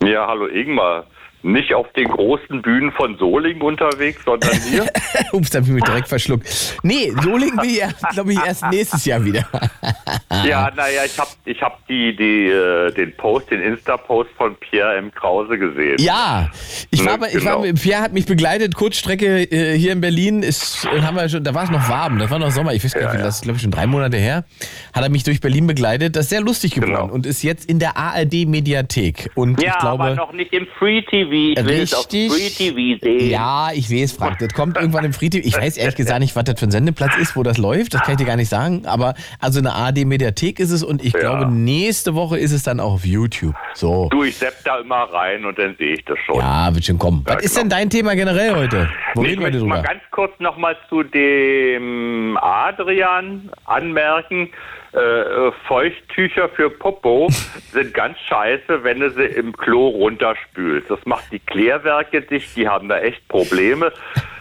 [0.02, 1.04] Ja, hallo Ingmar.
[1.42, 4.86] Nicht auf den großen Bühnen von Solingen unterwegs, sondern hier.
[5.32, 6.76] Ups, da habe ich mich direkt verschluckt.
[6.82, 7.82] Nee, Solingen bin ich,
[8.12, 9.44] glaube ich, erst nächstes Jahr wieder.
[10.46, 14.96] ja, naja, ich habe ich hab die, die, äh, den Post, den Insta-Post von Pierre
[14.96, 15.12] M.
[15.14, 15.96] Krause gesehen.
[15.98, 16.50] Ja,
[16.90, 17.74] ich war, Ne, bei, ich war, genau.
[17.80, 21.54] Pierre hat mich begleitet, Kurzstrecke äh, hier in Berlin, ist, äh, haben wir schon, da
[21.54, 23.24] war es noch warm, das war noch Sommer, ich weiß gar nicht, Ja, ja.
[23.24, 24.44] das ist, glaube ich, schon drei Monate her,
[24.92, 27.06] hat er mich durch Berlin begleitet, das ist sehr lustig geworden Genau.
[27.12, 30.04] und ist jetzt in der ARD-Mediathek und Ja, ich glaube...
[30.04, 31.60] aber noch nicht im Free TV.
[31.60, 32.04] Ich will es auf.
[32.10, 33.30] Free TV sehen.
[33.30, 34.38] Ja, ich weiß, Frank.
[34.40, 35.46] Das kommt irgendwann im Free TV.
[35.46, 37.94] Ich weiß ehrlich gesagt nicht, was das für ein Sendeplatz ist, wo das läuft.
[37.94, 38.84] Das kann ich dir gar nicht sagen.
[38.86, 41.20] Aber also eine ARD-Mediathek ist es und ich Ja.
[41.20, 43.54] glaube, nächste Woche ist es dann auch auf YouTube.
[43.74, 44.08] So.
[44.10, 46.36] Du, ich sepp da immer rein und dann sehe ich das schon.
[46.36, 47.24] Ja, wird schon kommen.
[47.28, 47.60] Ja, Was ist genau.
[47.62, 48.88] denn dein Thema generell heute?
[49.14, 49.88] Wo Nee, ich reden wir möchte mal drüber?
[49.88, 54.48] ganz kurz nochmal zu dem Adrian anmerken.
[54.92, 57.28] Äh, Feuchttücher für Popo
[57.72, 60.90] sind ganz scheiße, wenn du sie im Klo runterspülst.
[60.90, 63.92] Das macht die Klärwerke dicht, die haben da echt Probleme,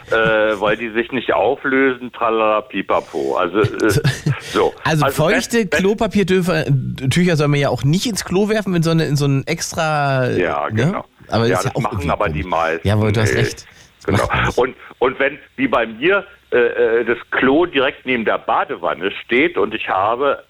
[0.10, 3.36] äh, weil die sich nicht auflösen, tralala pipapo.
[3.38, 3.90] Also, äh,
[4.40, 4.74] so.
[4.84, 8.90] Also, feuchte wenn- wenn- Klopapiertücher soll man ja auch nicht ins Klo werfen, in so,
[8.92, 10.30] eine, in so ein extra.
[10.32, 10.74] Ja, ne?
[10.86, 11.06] genau.
[11.28, 12.88] Aber ja, ja das auch machen aber die meisten.
[12.88, 13.66] Ja, aber du hast recht.
[13.66, 14.28] Das Genau.
[14.56, 19.58] Und, und wenn, wie bei mir, äh, äh, das Klo direkt neben der Badewanne steht
[19.58, 20.44] und ich habe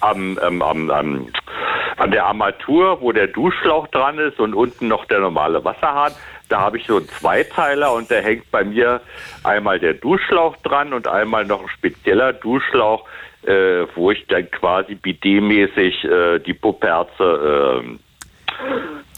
[0.00, 1.28] am, ähm, am, am,
[1.96, 6.12] an der Armatur, wo der Duschschlauch dran ist und unten noch der normale Wasserhahn,
[6.48, 9.00] da habe ich so einen Zweiteiler und da hängt bei mir
[9.42, 13.04] einmal der Duschschlauch dran und einmal noch ein spezieller Duschschlauch,
[13.42, 17.98] äh, wo ich dann quasi bidetmäßig äh, die Puperze äh,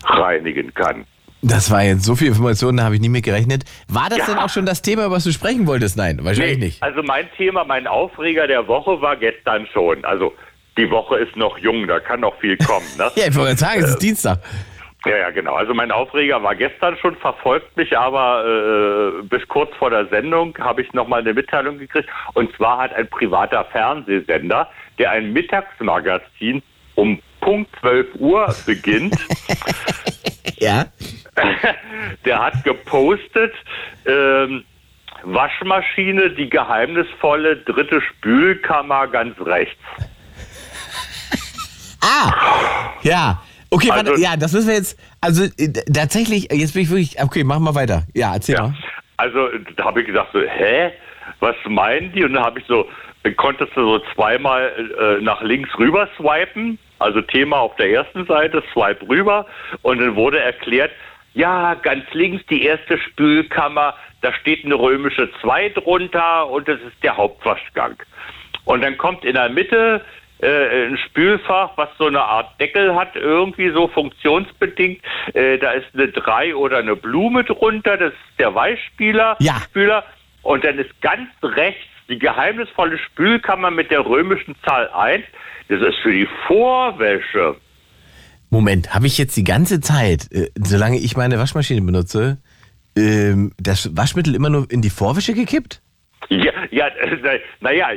[0.05, 1.05] reinigen kann.
[1.49, 3.65] Das war jetzt so viel Informationen, da habe ich nie mit gerechnet.
[3.89, 4.27] War das Ja.
[4.27, 5.97] denn auch schon das Thema, was du sprechen wolltest?
[5.97, 6.83] Nein, wahrscheinlich nicht.
[6.83, 10.05] Also mein Thema, mein Aufreger der Woche war gestern schon.
[10.05, 10.35] Also
[10.77, 12.87] die Woche ist noch jung, da kann noch viel kommen.
[12.99, 13.11] Ne?
[13.17, 14.41] Ja, ich wollte sagen, es ist Dienstag.
[15.07, 15.55] Ja, ja, genau.
[15.55, 20.57] Also mein Aufreger war gestern schon, verfolgt mich aber äh, bis kurz vor der Sendung
[20.59, 22.09] habe ich nochmal eine Mitteilung gekriegt.
[22.35, 24.69] Und zwar hat ein privater Fernsehsender,
[24.99, 26.61] der ein Mittagsmagazin
[26.97, 29.15] um Punkt 12 Uhr beginnt,
[30.59, 30.87] Ja.
[32.25, 33.53] der hat gepostet,
[34.07, 34.65] ähm,
[35.23, 39.77] Waschmaschine, die geheimnisvolle dritte Spülkammer ganz rechts.
[42.03, 42.33] Ah,
[43.03, 43.43] ja.
[43.71, 47.21] Okay, Also- warte, ja, das müssen wir jetzt, also äh, tatsächlich, jetzt bin ich wirklich,
[47.23, 48.05] okay, machen wir weiter.
[48.15, 48.63] Ja, erzähl Ja.
[48.69, 48.75] mal.
[49.17, 50.93] Also da habe ich gesagt so, hä?
[51.41, 52.23] Was meinen die?
[52.25, 52.89] Und dann habe ich so,
[53.25, 54.71] dann konntest du so zweimal
[55.19, 59.47] äh, nach links rüber swipen, also Thema auf der ersten Seite, swipe rüber
[59.83, 60.93] und dann wurde erklärt,
[61.37, 67.03] ja, ganz links die erste Spülkammer, da steht eine römische 2 drunter und das ist
[67.03, 67.97] der Hauptwaschgang.
[68.65, 70.01] Und dann kommt in der Mitte
[70.41, 75.03] äh, ein Spülfach, was so eine Art Deckel hat, irgendwie so funktionsbedingt.
[75.35, 79.37] Äh, da ist eine 3 oder eine Blume drunter, das ist der Weichspüler.
[79.39, 79.57] Ja.
[79.63, 80.05] Spüler.
[80.41, 85.23] Und dann ist ganz rechts die geheimnisvolle Spülkammer mit der römischen Zahl 1.
[85.69, 87.57] Das ist für die Vorwäsche.
[88.57, 92.39] Moment, habe ich jetzt die ganze Zeit, äh, solange ich meine Waschmaschine benutze,
[92.97, 95.83] ähm, das Waschmittel immer nur in die Vorwäsche gekippt?
[96.31, 97.89] Ja, ja äh, naja,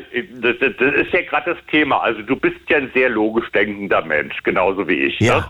[0.42, 2.02] das, das das ist ja gerade das Thema.
[2.02, 5.18] Also du bist ja ein sehr logisch denkender Mensch, genauso wie ich.
[5.22, 5.38] Ja.
[5.38, 5.46] Ne?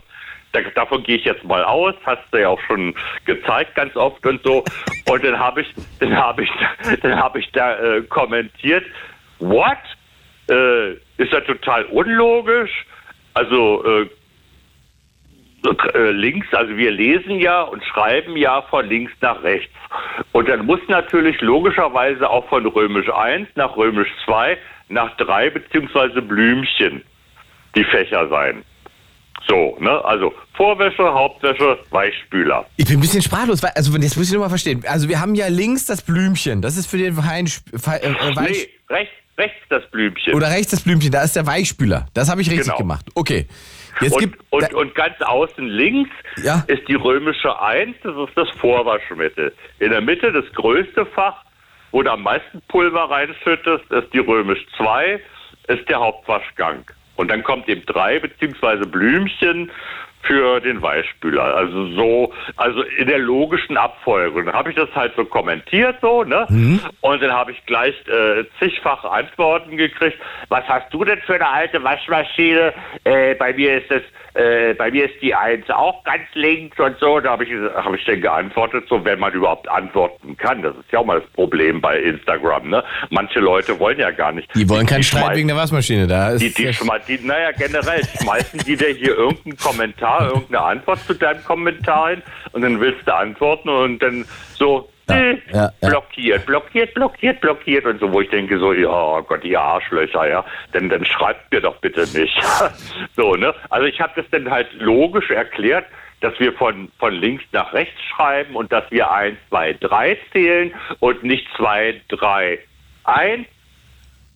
[0.51, 2.93] Da, davon gehe ich jetzt mal aus, hast du ja auch schon
[3.25, 4.63] gezeigt ganz oft und so.
[5.05, 6.51] Und dann habe ich, dann habe ich,
[7.01, 8.85] dann habe ich da äh, kommentiert,
[9.39, 9.77] what?
[10.51, 12.85] Äh, ist ja total unlogisch.
[13.33, 14.09] Also äh, äh,
[16.11, 19.71] links, also wir lesen ja und schreiben ja von links nach rechts.
[20.31, 24.57] Und dann muss natürlich logischerweise auch von römisch 1 nach römisch 2
[24.89, 27.03] nach 3 beziehungsweise Blümchen
[27.75, 28.63] die Fächer sein.
[29.47, 30.03] So, ne?
[30.05, 32.65] Also Vorwäsche, Hauptwäsche, Weichspüler.
[32.77, 34.83] Ich bin ein bisschen sprachlos, also jetzt muss ich nochmal verstehen.
[34.87, 38.67] Also wir haben ja links das Blümchen, das ist für den Wein, äh, äh, Weich,
[38.89, 40.33] Nee, rechts, rechts das Blümchen.
[40.35, 42.07] oder rechts das Blümchen, da ist der Weichspüler.
[42.13, 42.77] Das habe ich richtig Genau.
[42.77, 43.05] gemacht.
[43.15, 43.47] Okay.
[44.01, 46.09] Jetzt und, gibt und, und ganz außen links
[46.43, 46.63] Ja.
[46.67, 49.53] ist die römische 1, das ist das Vorwaschmittel.
[49.79, 51.43] In der Mitte das größte Fach,
[51.91, 55.19] wo du am meisten Pulver reinschüttest, ist die römisch 2,
[55.67, 56.85] ist der Hauptwaschgang.
[57.15, 59.71] Und dann kommt eben 3 beziehungsweise Blümchen
[60.21, 61.43] für den Weichspüler.
[61.55, 64.39] Also so, also in der logischen Abfolge.
[64.39, 66.45] Und dann habe ich das halt so kommentiert so, ne?
[67.01, 70.17] Und dann habe ich gleich äh, zigfach Antworten gekriegt.
[70.49, 72.73] Was hast du denn für eine alte Waschmaschine?
[73.03, 74.03] Äh, bei mir ist es,
[74.35, 77.19] äh, bei mir ist die Eins auch ganz links und so.
[77.19, 80.61] Da habe ich, habe ich dann geantwortet, so wenn man überhaupt antworten kann.
[80.61, 82.83] Das ist ja auch mal das Problem bei Instagram, ne?
[83.09, 84.49] Manche Leute wollen ja gar nicht.
[84.53, 86.07] die wollen keinen Streit wegen der Waschmaschine.
[86.07, 86.71] Da ist die, die,
[87.07, 92.21] die, naja, generell schmeißen die dir hier irgendeinen Kommentar, irgendeine Antwort zu deinem Kommentar hin
[92.51, 95.15] und dann willst du antworten und dann so Ja,
[95.53, 95.89] ja, ja.
[95.89, 100.27] blockiert, blockiert, blockiert, blockiert und so, wo ich denke so, ja, oh Gott, ihr Arschlöcher,
[100.27, 102.39] ja, denn dann schreibt mir doch bitte nicht.
[103.15, 103.53] so, ne?
[103.69, 105.85] Also ich habe das dann halt logisch erklärt,
[106.21, 110.73] dass wir von, von links nach rechts schreiben und dass wir 1, 2, 3 zählen
[110.99, 112.59] und nicht 2, 3,
[113.05, 113.47] 1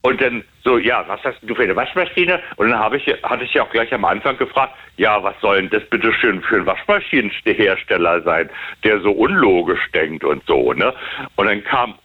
[0.01, 2.39] und dann so, ja, was hast du für eine Waschmaschine?
[2.55, 5.57] Und dann habe ich, hatte ich ja auch gleich am Anfang gefragt, ja, was soll
[5.61, 8.49] denn das bitte schön für ein Waschmaschinenhersteller sein,
[8.83, 10.93] der so unlogisch denkt und so, ne?
[11.35, 11.95] Und dann kam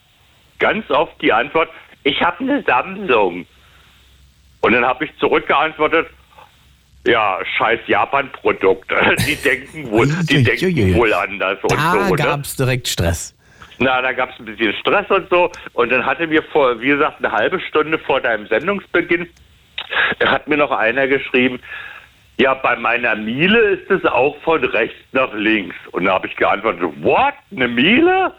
[0.59, 1.69] ganz oft die Antwort,
[2.03, 3.47] ich habe eine Samsung.
[4.61, 6.09] Und dann habe ich zurückgeantwortet,
[7.07, 8.91] ja, scheiß Japan-Produkt.
[9.27, 12.17] Die denken wohl, die denken wohl anders und da so, ne?
[12.17, 13.38] gab es direkt Stress.
[13.79, 15.51] Na, da gab es ein bisschen Stress und so.
[15.73, 19.29] Und dann hatte mir vor, wie gesagt, eine halbe Stunde vor deinem Sendungsbeginn,
[20.25, 21.61] hat mir noch einer geschrieben,
[22.39, 25.77] ja, bei meiner Miele ist es auch von rechts nach links.
[25.93, 27.35] Und da habe ich geantwortet, what?
[27.51, 28.33] Eine Miele?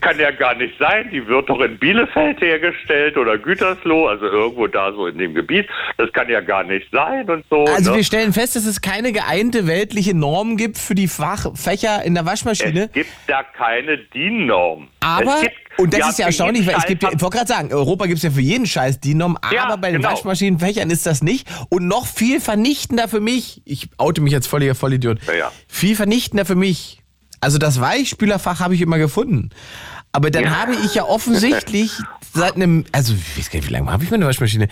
[0.00, 1.08] kann ja gar nicht sein.
[1.10, 5.68] Die wird doch in Bielefeld hergestellt oder Gütersloh, also irgendwo da so in dem Gebiet.
[5.96, 7.64] Das kann ja gar nicht sein und so.
[7.64, 7.98] Also ne?
[7.98, 12.26] wir stellen fest, dass es keine geeinte weltliche Norm gibt für die Fachfächer in der
[12.26, 12.84] Waschmaschine.
[12.84, 14.88] es gibt da keine DIN-Norm.
[15.00, 17.36] Aber, Es gibt- und das ja, ist ja erstaunlich, weil es gibt ja, ich wollte
[17.36, 20.02] gerade sagen, Europa gibt es ja für jeden Scheiß die Norm, aber Ja, bei den
[20.02, 20.12] genau.
[20.12, 21.48] Waschmaschinenfächern ist das nicht.
[21.68, 25.52] Und noch viel vernichtender für mich, ich oute mich jetzt völliger Vollidiot, Ja, ja.
[25.68, 27.00] viel vernichtender für mich,
[27.40, 29.50] also das Weichspülerfach habe ich immer gefunden.
[30.12, 31.92] Aber dann habe ich ja offensichtlich
[32.34, 34.68] seit einem, also ich weiß gar nicht, wie lange habe ich meine Waschmaschine?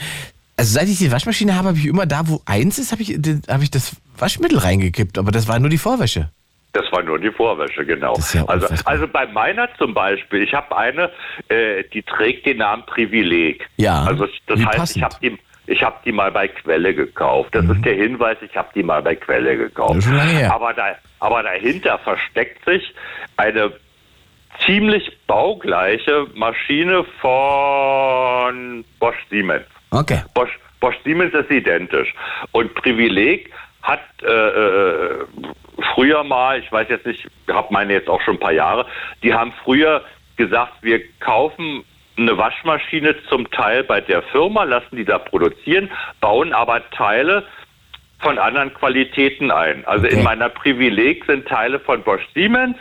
[0.56, 3.18] Also seit ich die Waschmaschine habe, habe ich immer da, wo eins ist, habe ich,
[3.48, 6.30] habe ich das Waschmittel reingekippt, aber das war nur die Vorwäsche.
[6.76, 8.18] Das war nur die Vorwäsche, genau.
[8.34, 11.10] Ja also, also bei meiner zum Beispiel, ich habe eine,
[11.48, 13.66] äh, die trägt den Namen Privileg.
[13.78, 14.96] Ja, Also das heißt, passend.
[14.96, 15.38] ich habe die,
[15.72, 17.54] ich habe die mal bei Quelle gekauft.
[17.54, 20.06] Das ist der Hinweis, ich habe die mal bei Quelle gekauft.
[20.06, 20.50] Mhm.
[20.50, 22.94] Aber, da, aber dahinter versteckt sich
[23.38, 23.72] eine
[24.66, 29.64] ziemlich baugleiche Maschine von Bosch Siemens.
[29.92, 30.20] Okay.
[30.34, 32.12] Bosch, Bosch Siemens ist identisch.
[32.52, 33.50] Und Privileg
[33.86, 35.24] hat äh, äh,
[35.94, 38.86] früher mal, ich weiß jetzt nicht, ich habe meine jetzt auch schon ein paar Jahre,
[39.22, 40.02] die haben früher
[40.36, 41.84] gesagt, wir kaufen
[42.18, 47.44] eine Waschmaschine zum Teil bei der Firma, lassen die da produzieren, bauen aber Teile
[48.18, 49.84] von anderen Qualitäten ein.
[49.86, 50.16] Also Okay.
[50.16, 52.76] in meiner Privileg sind Teile von Bosch Siemens,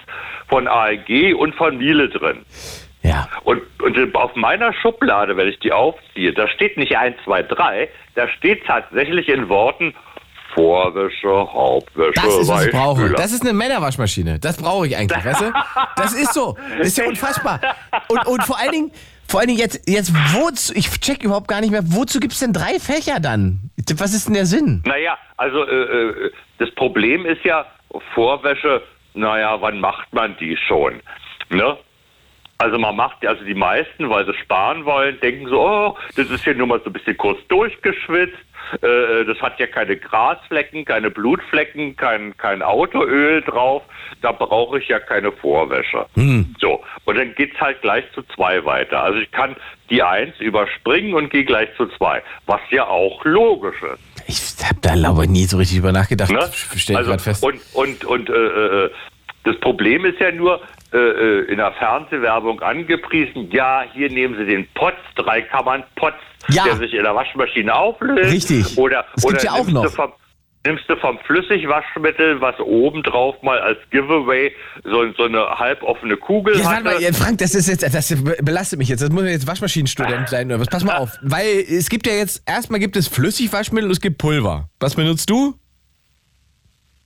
[0.47, 2.45] von AEG und von Miele drin.
[3.03, 3.27] Ja.
[3.43, 7.89] Und, und auf meiner Schublade, wenn ich die aufziehe, da steht nicht 1, 2, 3,
[8.15, 9.93] da steht tatsächlich in Worten
[10.55, 13.09] Vorwäsche, Hauptwäsche, Das ist, was ich brauche.
[13.11, 14.39] Das ist eine Männerwaschmaschine.
[14.39, 15.53] Das brauche ich eigentlich, weißt du?
[15.97, 16.57] Das ist so.
[16.77, 17.59] Das ist ja unfassbar.
[18.07, 18.91] Und, und vor allen Dingen,
[19.27, 22.39] vor allen Dingen jetzt, jetzt wozu, ich check überhaupt gar nicht mehr, wozu gibt es
[22.39, 23.69] denn drei Fächer dann?
[23.97, 24.81] Was ist denn der Sinn?
[24.85, 27.65] Naja, also äh, äh, das Problem ist ja,
[28.13, 28.81] Vorwäsche,
[29.13, 31.01] naja, wann macht man die schon?
[31.49, 31.77] Ne?
[32.57, 36.43] Also man macht, also die meisten, weil sie sparen wollen, denken so, oh, das ist
[36.45, 38.37] hier nur mal so ein bisschen kurz durchgeschwitzt.
[38.81, 43.83] Äh, das hat ja keine Grasflecken, keine Blutflecken, kein, kein Autoöl drauf.
[44.21, 46.05] Da brauche ich ja keine Vorwäsche.
[46.59, 49.03] So, und dann geht's halt gleich zu zwei weiter.
[49.03, 49.55] Also ich kann
[49.89, 52.23] die eins überspringen und gehe gleich zu zwei.
[52.45, 53.99] Was ja auch logisch ist.
[54.27, 56.31] Ich habe da, glaube ich, nie so richtig drüber nachgedacht.
[56.31, 56.49] Ne?
[56.73, 57.43] Ich stelle also, fest.
[57.43, 58.89] Und, und, und äh, äh,
[59.45, 60.61] das Problem ist ja nur,
[60.93, 66.15] äh, äh, in der Fernsehwerbung angepriesen, ja, hier nehmen Sie den Potz, drei Kammern Potz,
[66.49, 66.63] Ja.
[66.65, 68.31] der sich in der Waschmaschine auflöst.
[68.31, 68.77] Richtig.
[68.77, 69.83] Oder, Das oder ja auch nimmst, noch.
[69.83, 70.11] Du vom,
[70.65, 74.51] nimmst du vom Flüssigwaschmittel, was obendrauf mal als Giveaway
[74.83, 76.83] so, so eine halboffene Kugel Jetzt, hatte.
[76.83, 79.01] mal, ja, Frank, das ist jetzt, das belastet mich jetzt.
[79.01, 80.67] Das muss ja jetzt Waschmaschinenstudent sein oder was?
[80.67, 84.17] Pass mal auf, weil es gibt ja jetzt erstmal gibt es Flüssigwaschmittel und es gibt
[84.17, 84.69] Pulver.
[84.79, 85.55] Was benutzt du?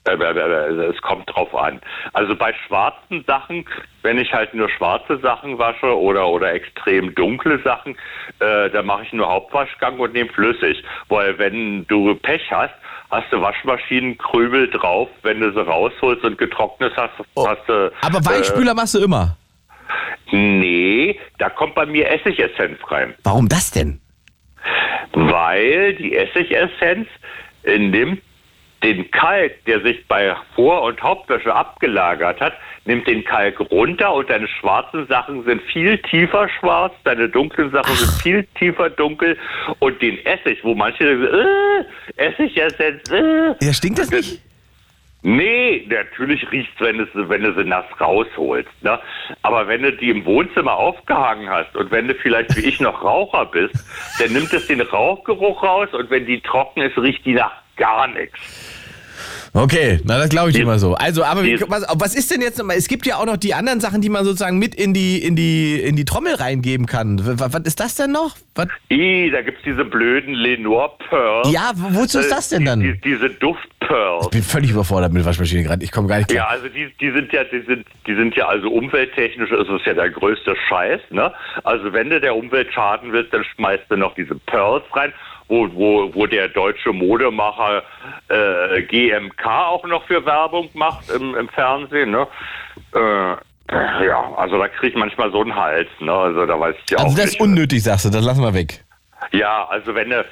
[0.06, 1.82] Äh, äh, äh, Es kommt drauf an.
[2.14, 3.66] Also bei schwarzen Sachen,
[4.02, 7.96] wenn ich halt nur schwarze Sachen wasche oder oder extrem dunkle Sachen,
[8.40, 10.84] äh, da mache ich nur Hauptwaschgang und nehme flüssig.
[11.10, 12.74] Weil wenn du Pech hast,
[13.12, 17.88] hast du Waschmaschinenkrümel drauf, wenn du sie rausholst und getrocknet hast, hast du.
[17.88, 18.06] Oh.
[18.06, 19.36] Aber Weichspüler machst du immer.
[20.32, 23.16] Äh, nee, da kommt bei mir Essigessenz rein.
[23.24, 24.00] Warum das denn?
[25.14, 27.08] Weil die Essigessenz
[27.64, 28.22] äh, nimmt
[28.84, 32.54] den Kalk, der sich bei Vor- und Hauptwäsche abgelagert hat,
[32.86, 37.96] nimmt den Kalk runter und deine schwarzen Sachen sind viel tiefer schwarz, deine dunklen Sachen
[37.96, 39.38] sind viel tiefer dunkel
[39.80, 41.86] und den Essig, wo manche sagen,
[42.18, 44.42] äh, Essigessenz, äh, Ja, stinkt das nicht?
[45.22, 48.70] Nee, natürlich riecht's, wenn, es, wenn du sie nass rausholst.
[48.82, 48.98] Ne?
[49.42, 53.04] Aber wenn du die im Wohnzimmer aufgehangen hast und wenn du vielleicht wie ich noch
[53.04, 53.76] Raucher bist,
[54.20, 58.08] dann nimmt es den Rauchgeruch raus und wenn die trocken ist, riecht die nach gar
[58.08, 58.40] nichts.
[59.54, 60.94] Okay, na das glaube ich Die- immer so.
[60.96, 62.78] Also, aber die- was, was ist denn jetzt nochmal?
[62.78, 65.36] Es gibt ja auch noch die anderen Sachen, die man sozusagen mit in die in
[65.36, 67.20] die in die Trommel reingeben kann.
[67.40, 68.36] Was, was ist das denn noch?
[68.56, 68.68] Was?
[68.90, 71.52] Ih, da gibt's diese blöden Lenore Pearls.
[71.52, 72.80] Ja, wo- wozu ist das denn dann?
[72.82, 74.26] Die, die, diese Duftpearls.
[74.26, 75.84] Ich bin völlig überfordert mit Waschmaschine gerade.
[75.84, 76.50] Ich komme gar nicht Ja, klar.
[76.52, 79.94] also die, die sind ja, die sind, die sind ja also umwelttechnisch ist es ja
[79.96, 81.34] der größte Scheiß, ne?
[81.64, 85.12] Also wenn du der Umwelt schaden willst, dann schmeißt du noch diese Pearls rein,
[85.50, 87.84] wo, wo, wo der deutsche Modemacher
[88.30, 92.28] äh, GMK auch noch für Werbung macht im, im Fernsehen, ne?
[92.96, 93.36] Äh,
[94.06, 96.12] ja, also da krieg ich manchmal so einen Hals, ne?
[96.14, 97.36] Also da weiß ich ja Also auch das nicht.
[97.36, 98.10] ist unnötig, sagst du.
[98.10, 98.84] Das lassen wir weg.
[99.32, 100.26] Ja, also wenn du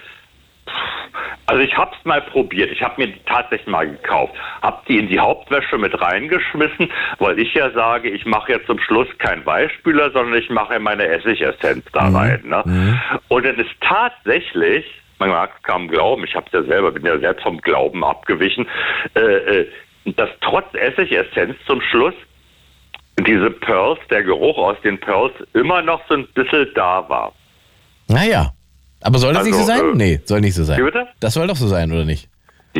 [1.46, 2.72] also ich hab's mal probiert.
[2.72, 4.34] Ich habe mir die tatsächlich mal gekauft.
[4.62, 8.78] Hab die in die Hauptwäsche mit reingeschmissen, weil ich ja sage, ich mache jetzt zum
[8.80, 12.42] Schluss keinen Weichspüler, sondern ich mache meine Essigessenz da rein.
[12.44, 13.00] Ne?
[13.30, 14.86] Und dann ist tatsächlich,
[15.20, 18.68] man mag es kaum glauben, ich habe ja selber, bin ja selbst vom Glauben abgewichen,
[19.16, 19.68] äh, äh,
[20.16, 22.14] dass trotz Essigessenz zum Schluss
[23.28, 27.34] diese Pearls, der Geruch aus den Pearls immer noch so ein bisschen da war.
[28.08, 28.52] Naja.
[29.02, 29.80] Aber soll das Also, nicht so sein?
[29.80, 30.84] äh, nee, soll nicht so sein.
[30.84, 31.08] bitte?
[31.20, 32.30] Das soll doch so sein, oder nicht?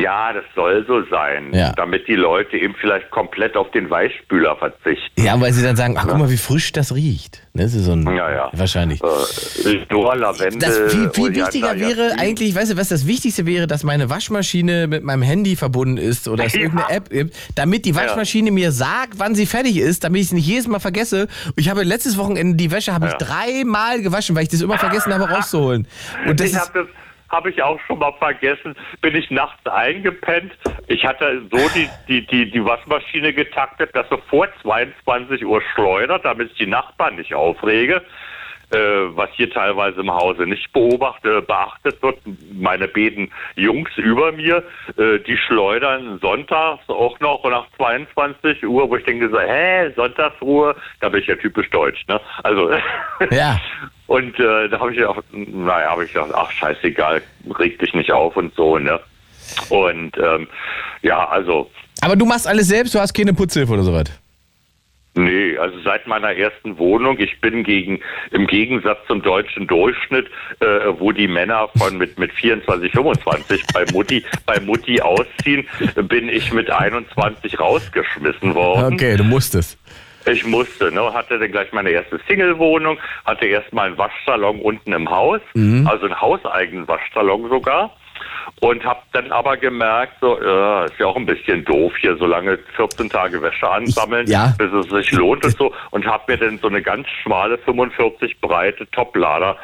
[0.02, 1.72] Ja, das soll so sein, Ja.
[1.72, 5.22] damit die Leute eben vielleicht komplett auf den Weichspüler verzichten.
[5.22, 7.42] Ja, weil sie dann sagen, ach guck mal, wie frisch das riecht.
[7.54, 8.50] Ne, das ist so ein, Ja, ja.
[8.52, 9.00] Wahrscheinlich.
[9.02, 10.58] Äh, Dor, Lavendel.
[10.60, 12.18] Das viel, viel wichtiger wäre Jasmin.
[12.20, 16.28] eigentlich, weißt du, was das Wichtigste wäre, dass meine Waschmaschine mit meinem Handy verbunden ist
[16.28, 16.60] oder es Ja.
[16.60, 20.32] irgendeine App gibt, damit die Waschmaschine mir sagt, wann sie fertig ist, damit ich es
[20.32, 21.28] nicht jedes Mal vergesse.
[21.56, 23.18] Ich habe letztes Wochenende die Wäsche habe ich Ja.
[23.18, 25.86] dreimal gewaschen, weil ich das immer vergessen habe rauszuholen.
[26.26, 26.86] Und das ich habe das
[27.28, 28.74] habe ich auch schon mal vergessen.
[29.00, 30.52] Bin ich nachts eingepennt.
[30.86, 36.24] Ich hatte so die, die, die, die Waschmaschine getaktet, dass sie vor 22 Uhr schleudert,
[36.24, 38.02] damit ich die Nachbarn nicht aufrege.
[38.70, 42.18] Äh, was hier teilweise im Hause nicht beobachte, beachtet wird.
[42.52, 44.62] Meine beiden Jungs über mir,
[44.98, 50.76] äh, die schleudern sonntags auch noch nach 22 Uhr, wo ich denke so, hä, Sonntagsruhe,
[51.00, 52.20] da bin ich ja typisch deutsch, ne?
[52.42, 52.70] Also
[53.30, 53.58] Ja.
[54.08, 57.22] Und äh, da habe ich auch, naja, habe ich gedacht, ach scheißegal,
[57.58, 58.98] reg dich nicht auf und so, ne?
[59.68, 60.48] Und ähm,
[61.02, 64.04] ja, also, aber du machst alles selbst, du hast keine Putzhilfe oder sowas.
[65.14, 68.00] nee, also seit meiner ersten Wohnung, ich bin gegen,
[68.30, 70.28] im Gegensatz zum deutschen Durchschnitt,
[70.60, 70.66] äh,
[70.98, 75.66] wo die Männer von mit, mit 24, 25 bei Mutti, bei Mutti ausziehen,
[76.08, 78.94] bin ich mit 21 rausgeschmissen worden.
[78.94, 79.78] Okay, du musstest.
[80.30, 85.08] Ich musste, ne, hatte dann gleich meine erste Single-Wohnung, hatte erstmal einen Waschsalon unten im
[85.10, 85.40] Haus,
[85.86, 87.90] also einen hauseigenen Waschsalon sogar.
[88.60, 92.26] Und habe dann aber gemerkt, so, äh, ist ja auch ein bisschen doof hier, so
[92.26, 94.52] lange 14 Tage Wäsche ansammeln, Ich- ja.
[94.58, 95.72] bis es sich lohnt und so.
[95.90, 99.56] Und habe mir dann so eine ganz schmale, 45 breite Toplader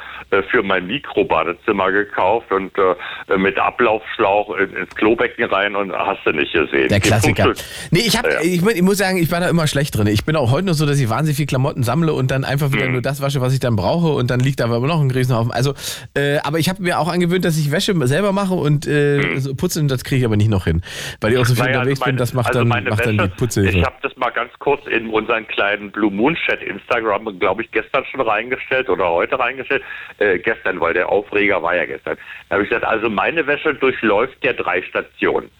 [0.50, 6.32] für mein Mikrobadezimmer gekauft und äh, mit Ablaufschlauch in, ins Klobecken rein und hast du
[6.32, 6.88] nicht gesehen.
[6.88, 7.52] Der Klassiker.
[7.90, 8.40] Nee, ich, hab, Ja.
[8.42, 10.06] ich, ich muss sagen, ich war da immer schlecht drin.
[10.06, 12.68] Ich bin auch heute noch so, dass ich wahnsinnig viel Klamotten sammle und dann einfach
[12.70, 12.74] Mhm.
[12.74, 15.00] wieder nur das wasche, was ich dann brauche und dann liegt da aber immer noch
[15.00, 15.52] ein Riesenhaufen.
[15.52, 15.74] Also,
[16.16, 19.54] äh, aber ich habe mir auch angewöhnt, dass ich Wäsche selber mache und äh, so
[19.54, 20.82] putzen, das kriege ich aber nicht noch hin.
[21.20, 21.68] Weil ich auch so viel Mhm.
[21.70, 23.78] Naja, unterwegs also bin, das macht, also dann, meine macht dann die Wäsche, Putzhilfe.
[23.78, 27.70] Ich habe das mal ganz kurz in unseren kleinen Blue Moon Chat Instagram, glaube ich,
[27.70, 29.82] gestern schon reingestellt oder heute reingestellt.
[30.18, 32.16] Äh, gestern, weil der Aufreger war ja gestern.
[32.48, 35.50] Da habe ich gesagt, also meine Wäsche durchläuft ja drei Stationen.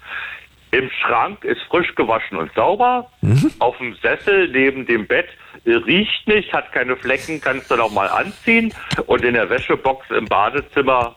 [0.71, 3.11] Im Schrank ist frisch gewaschen und sauber.
[3.21, 3.51] Mhm.
[3.59, 5.29] Auf dem Sessel neben dem Bett
[5.67, 8.73] riecht nicht, hat keine Flecken, kannst du noch mal anziehen.
[9.07, 11.17] Und in der Wäschebox im Badezimmer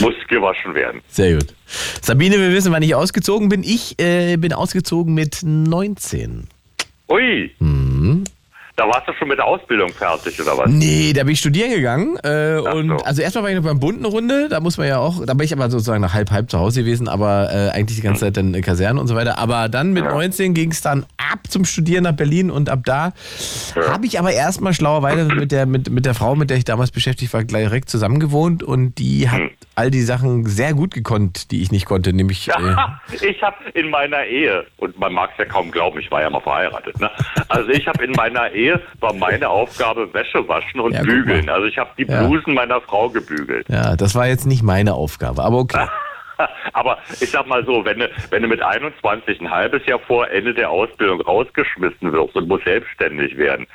[0.00, 1.00] muss gewaschen werden.
[1.08, 1.54] Sehr gut.
[2.02, 3.62] Sabine, wir wissen, wann ich ausgezogen bin.
[3.62, 6.48] Ich äh, bin ausgezogen mit 19.
[7.08, 7.54] Ui.
[7.58, 8.24] Mhm.
[8.80, 10.70] Da warst du schon mit der Ausbildung fertig, oder was?
[10.70, 12.16] Nee, da bin ich studieren gegangen.
[12.24, 12.94] Äh, Ach und so.
[13.04, 15.34] also erstmal war ich noch beim Bund eine Runde, da muss man ja auch, da
[15.34, 18.20] bin ich aber sozusagen nach halb halb zu Hause gewesen, aber äh, eigentlich die ganze
[18.20, 19.36] Zeit dann in Kaserne und so weiter.
[19.36, 23.12] Aber dann mit 19 ging es dann ab zum Studieren nach Berlin und ab da
[23.86, 26.90] habe ich aber erstmal schlauerweise mit der, mit, mit der Frau, mit der ich damals
[26.90, 29.50] beschäftigt war, gleich direkt zusammen gewohnt und die hat Hm.
[29.74, 33.90] all die Sachen sehr gut gekonnt, die ich nicht konnte, nämlich äh, ich habe in
[33.90, 37.10] meiner Ehe, und man mag es ja kaum glauben, ich war ja mal verheiratet, ne?
[37.48, 38.69] also ich habe in meiner Ehe,
[39.00, 41.48] war meine Aufgabe Wäsche waschen und Ja, bügeln.
[41.48, 42.22] Also ich habe die Ja.
[42.26, 43.66] Blusen meiner Frau gebügelt.
[43.68, 45.86] ja, das war jetzt nicht meine Aufgabe, aber okay.
[46.72, 50.26] Aber ich sag mal so, wenn du, wenn du mit 21 ein halbes Jahr vor
[50.30, 53.66] Ende der Ausbildung rausgeschmissen wirst und musst selbstständig werden,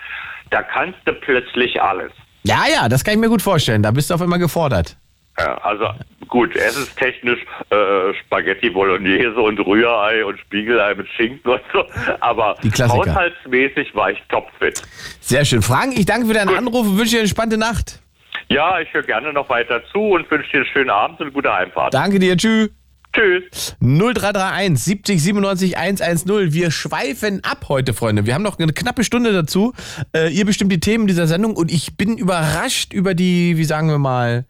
[0.50, 2.12] da kannst du plötzlich alles.
[2.44, 4.98] Ja, ja, das kann ich mir gut vorstellen, da bist du auf einmal gefordert.
[5.38, 5.90] Ja, also
[6.30, 11.84] gut, essenstechnisch äh, Spaghetti Bolognese und Rührei und Spiegelei mit Schinken und so,
[12.22, 14.82] aber haushaltsmäßig war ich topfit.
[15.20, 15.62] Sehr schön.
[15.62, 18.02] Frank, ich danke für deinen Anruf und wünsche dir eine entspannte Nacht.
[18.48, 21.34] Ja, ich höre gerne noch weiter zu und wünsche dir einen schönen Abend und eine
[21.34, 21.94] gute Heimfahrt.
[21.94, 22.70] Danke dir, tschüss.
[23.12, 23.78] Tschüss.
[23.80, 26.54] 0331 70 97 110.
[26.54, 28.26] Wir schweifen ab heute, Freunde.
[28.26, 29.74] Wir haben noch eine knappe Stunde dazu.
[30.14, 33.88] Äh, ihr bestimmt die Themen dieser Sendung und ich bin überrascht über die, wie sagen
[33.88, 34.46] wir mal,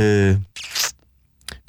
[0.00, 0.36] äh,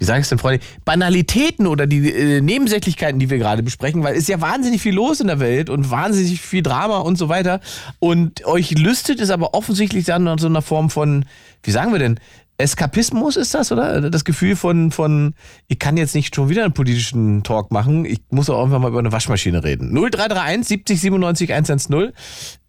[0.01, 4.03] wie sage ich es denn, Freunde, Banalitäten oder die äh, Nebensächlichkeiten, die wir gerade besprechen,
[4.03, 7.19] weil es ist ja wahnsinnig viel los in der Welt und wahnsinnig viel Drama und
[7.19, 7.59] so weiter.
[7.99, 11.25] Und euch lüstet es aber offensichtlich dann in so einer Form von,
[11.61, 12.19] wie sagen wir denn,
[12.62, 14.09] Eskapismus ist das, oder?
[14.09, 15.34] Das Gefühl von, von,
[15.68, 18.89] ich kann jetzt nicht schon wieder einen politischen Talk machen, ich muss auch einfach mal
[18.89, 19.93] über eine Waschmaschine reden.
[19.93, 22.14] 0331 70 97 110.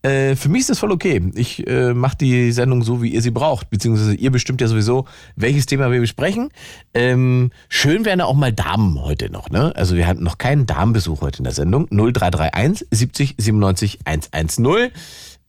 [0.02, 1.22] Äh, für mich ist das voll okay.
[1.34, 5.06] Ich äh, mache die Sendung so, wie ihr sie braucht, beziehungsweise ihr bestimmt ja sowieso,
[5.36, 6.48] welches Thema wir besprechen.
[6.92, 9.72] Ähm, schön wären auch mal Damen heute noch, ne?
[9.76, 11.86] Also wir hatten noch keinen Damenbesuch heute in der Sendung.
[11.90, 14.90] 0331 70 97 110.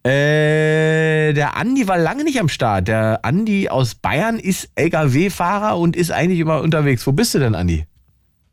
[0.04, 2.90] Äh, der Andi war lange nicht am Start.
[2.90, 7.08] Der Andi aus Bayern ist LKW-Fahrer und ist eigentlich immer unterwegs.
[7.08, 7.86] Wo bist du denn, Andi?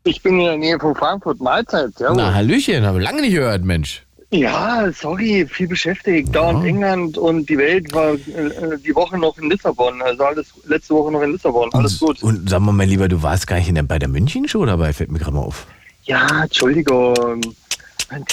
[0.03, 1.41] Ich bin in der Nähe von Frankfurt.
[1.41, 1.91] Mahlzeit.
[1.99, 2.13] Ja.
[2.15, 4.03] Na, Hallöchen, habe lange nicht gehört, Mensch.
[4.33, 6.33] Ja, sorry, viel beschäftigt.
[6.33, 10.01] Da und England und die Welt war äh, die Woche noch in Lissabon.
[10.01, 11.69] Also alles letzte Woche noch in Lissabon.
[11.73, 12.23] Alles gut.
[12.23, 14.93] Und sag mal, mein Lieber, du warst gar nicht in der, bei der München-Show dabei,
[14.93, 15.67] fällt mir gerade mal auf.
[16.03, 17.41] Ja, Entschuldigung.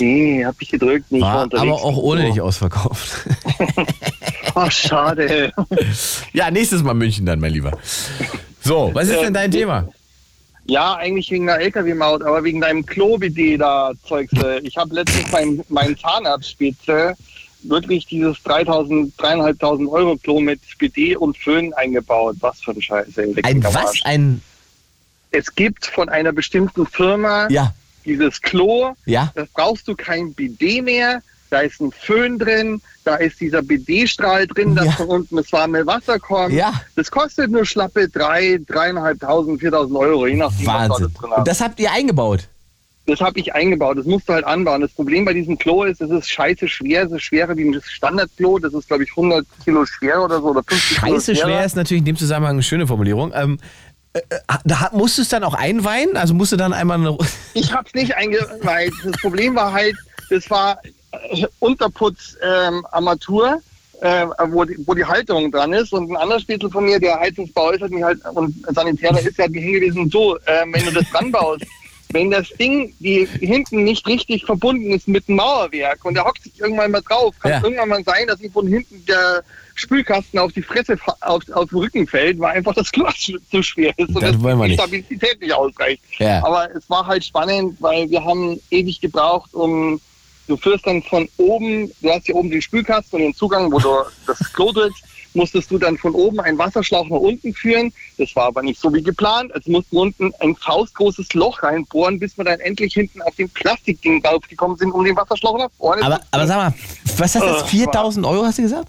[0.01, 1.11] Nee, hab ich gedrückt.
[1.13, 3.27] Nicht War aber auch ohne dich ausverkauft.
[4.55, 5.53] Ach, schade.
[6.33, 7.79] ja, nächstes Mal München dann, mein Lieber.
[8.61, 9.89] So, was ist denn dein Thema?
[10.67, 14.61] Ja, eigentlich wegen der LKW-Maut, aber wegen deinem Klo-BD da Zeugsel.
[14.65, 17.15] Ich habe letztens mein, mein Zahnarztspitze
[17.63, 22.37] wirklich dieses 3.000, 3.500 Euro Klo mit BD und Föhn eingebaut.
[22.41, 23.35] Was für ein Scheiße.
[23.43, 23.95] Ein was?
[24.05, 24.43] Ein.
[25.31, 27.75] Es gibt von einer bestimmten Firma Ja,
[28.09, 29.31] dieses Klo, ja.
[29.35, 34.47] da brauchst du kein BD mehr, da ist ein Föhn drin, da ist dieser BD-Strahl
[34.47, 34.93] drin, dass Ja.
[34.93, 36.53] von unten das warme Wasser kommt.
[36.53, 36.73] Ja.
[36.97, 41.05] Das kostet nur schlappe 3, 3.500, 4.000 Euro, je nachdem, was Wahnsinn.
[41.05, 41.39] alles drin hast.
[41.39, 42.49] Und das habt ihr eingebaut?
[43.07, 44.83] Das habe ich eingebaut, das musst du halt anbauen.
[44.83, 47.81] Das Problem bei diesem Klo ist, es ist scheiße schwer, es ist schwerer wie ein
[47.83, 51.65] Standardklo, das ist glaube ich 100 Kilo schwer oder so, oder 50 Kilo Scheiße schwer
[51.65, 53.33] ist natürlich in dem Zusammenhang eine schöne Formulierung.
[53.35, 53.88] Ähm, äh, äh,
[54.65, 56.17] da musst du es dann auch einweihen?
[56.17, 57.17] Also musst du dann einmal eine.
[57.55, 58.93] Ich habe es nicht eingeweiht.
[59.05, 59.97] Das Problem war halt,
[60.31, 60.81] das war
[61.31, 62.87] äh, Unterputz ähm,
[64.01, 65.93] äh, wo, die, wo die Halterung dran ist.
[65.93, 69.37] Und ein anderer Spätzle von mir, der Heizungsbau ist, hat mich halt, und Sanitärer ist,
[69.39, 71.65] der hat mir hingewiesen, so, äh, wenn du das dran baust,
[72.13, 76.43] wenn das Ding die hinten nicht richtig verbunden ist mit dem Mauerwerk und der hockt
[76.43, 77.61] sich irgendwann mal drauf, kann Ja.
[77.63, 79.43] irgendwann mal sein, dass ihm von hinten der
[79.79, 83.15] Spülkasten auf die Fresse, auf, auf den Rücken fällt, weil einfach das Glas
[83.51, 84.75] zu schwer ist und Das wollen wir die.
[84.75, 86.03] Stabilität nicht ausreicht.
[86.19, 86.45] Ja.
[86.45, 90.01] Aber es war halt spannend, weil wir haben ewig gebraucht, um
[90.47, 93.79] du führst dann von oben, du hast hier oben den Spülkasten und den Zugang, wo
[93.79, 93.89] du
[94.27, 95.05] das Klo drückst,
[95.35, 97.93] musstest du dann von oben einen Wasserschlauch nach unten führen.
[98.17, 99.55] Das war aber nicht so wie geplant.
[99.55, 103.49] Also mussten wir unten ein faustgroßes Loch reinbohren, bis wir dann endlich hinten auf den
[103.51, 106.75] Plastikding draufgekommen sind, um den Wasserschlauch nach vorne Aber, zu aber sag mal,
[107.19, 107.65] was hast du jetzt?
[107.67, 108.89] Äh, 4000 Euro hast du gesagt?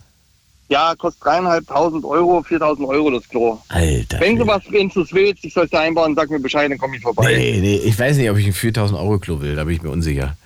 [0.70, 3.58] Ja, kostet dreieinhalbtausend Euro, 4.000 Euro das Klo.
[3.70, 4.20] Alter.
[4.20, 6.78] Wenn du was, du es willst, ich soll es da einbauen, sag mir Bescheid, dann
[6.78, 7.34] komme ich vorbei.
[7.36, 9.82] Nee, nee, ich weiß nicht, ob ich ein 4000 Euro Klo will, da bin ich
[9.82, 10.38] mir unsicher.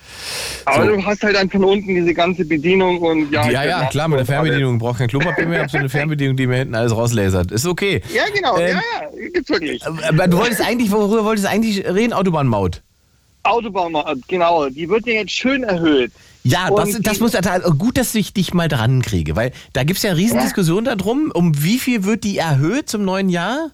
[0.64, 0.92] Aber So.
[0.96, 3.50] du hast halt dann von unten diese ganze Bedienung und ja.
[3.50, 6.46] Ja, ja, klar, mit der Fernbedienung braucht kein Klopapier mehr, hab so eine Fernbedienung, die
[6.46, 7.52] mir hinten alles rauslasert.
[7.52, 8.00] Ist okay.
[8.14, 8.82] Ja, genau, Ähm, ja,
[9.20, 9.86] ja, gibt's wirklich.
[9.86, 12.14] Aber du wolltest eigentlich, worüber wolltest du eigentlich reden?
[12.14, 12.80] Autobahnmaut.
[13.42, 13.92] Autobahn,
[14.26, 16.12] genau, die wird ja jetzt schön erhöht.
[16.46, 17.32] Ja, das, Und das muss
[17.78, 21.30] gut, dass ich dich mal dran kriege, weil da gibt es ja eine Riesendiskussion darum,
[21.32, 23.70] um wie viel wird die erhöht zum neuen Jahr?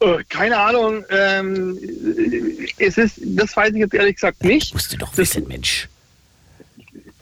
[0.00, 1.78] Äh, keine Ahnung, ähm,
[2.78, 4.74] es ist, das weiß ich jetzt ehrlich gesagt nicht.
[4.74, 5.88] Musst du doch Das- wissen, Mensch.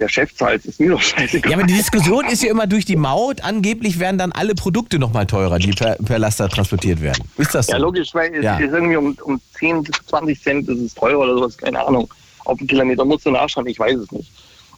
[0.01, 1.53] Der Chef zahlt, ist mir doch scheißegal.
[1.53, 3.43] Ja, aber die Diskussion ist ja immer durch die Maut.
[3.45, 7.23] Angeblich werden dann alle Produkte nochmal teurer, die per, per Laster transportiert werden.
[7.37, 7.73] Ist das so?
[7.73, 8.57] Ja, logisch, weil es Ja.
[8.59, 12.13] ist irgendwie um, um 10, 20 Cent ist es teurer oder sowas, keine Ahnung.
[12.47, 14.29] Auf den Kilometer musst du nachschauen, ich weiß es nicht.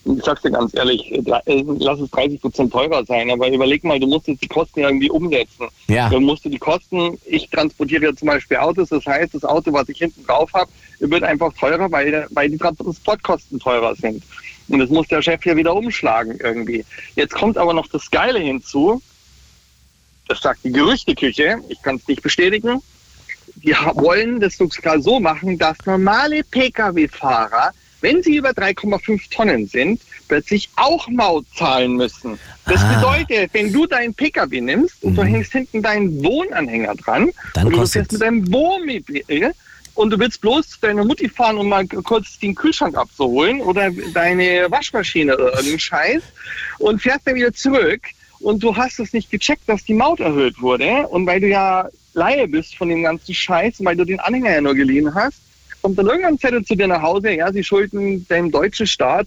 [0.05, 3.99] Ich sag's dir ganz ehrlich, äh, lass es 30 Prozent teurer sein, aber überleg mal,
[3.99, 5.69] du musst jetzt die Kosten irgendwie umsetzen.
[5.89, 6.11] Ja.
[6.11, 9.73] Dann musst du die Kosten, ich transportiere ja zum Beispiel Autos, das heißt, das Auto,
[9.73, 14.23] was ich hinten drauf habe, wird einfach teurer, weil, weil die Transportkosten teurer sind.
[14.69, 16.85] Und das muss der Chef hier wieder umschlagen irgendwie.
[17.17, 19.03] Jetzt kommt aber noch das Geile hinzu,
[20.29, 22.83] das sagt die Gerüchteküche, ich kann es nicht bestätigen,
[23.57, 27.73] die wollen das sogar so machen, dass normale Pkw-Fahrer,
[28.05, 32.39] wenn sie über 3,5 Tonnen sind, plötzlich auch Maut zahlen müssen.
[32.67, 32.95] Das Ah.
[32.95, 37.73] bedeutet, wenn du deinen Pkw nimmst und du hängst hinten deinen Wohnanhänger dran Dann und
[37.77, 39.53] du fährst mit deinem Wohnmobil
[39.95, 43.91] und du willst bloß zu deiner Mutti fahren, um mal kurz den Kühlschrank abzuholen oder
[44.13, 46.23] deine Waschmaschine oder irgendeinen Scheiß
[46.79, 48.03] und fährst dann wieder zurück
[48.41, 51.89] und du hast es nicht gecheckt, dass die Maut erhöht wurde und weil du ja
[52.13, 55.39] Laie bist von dem ganzen Scheiß, weil du den Anhänger ja nur geliehen hast,
[55.85, 59.27] kommt dann irgendwann ein Zettel zu dir nach Hause, ja, sie schulden dem deutschen Staat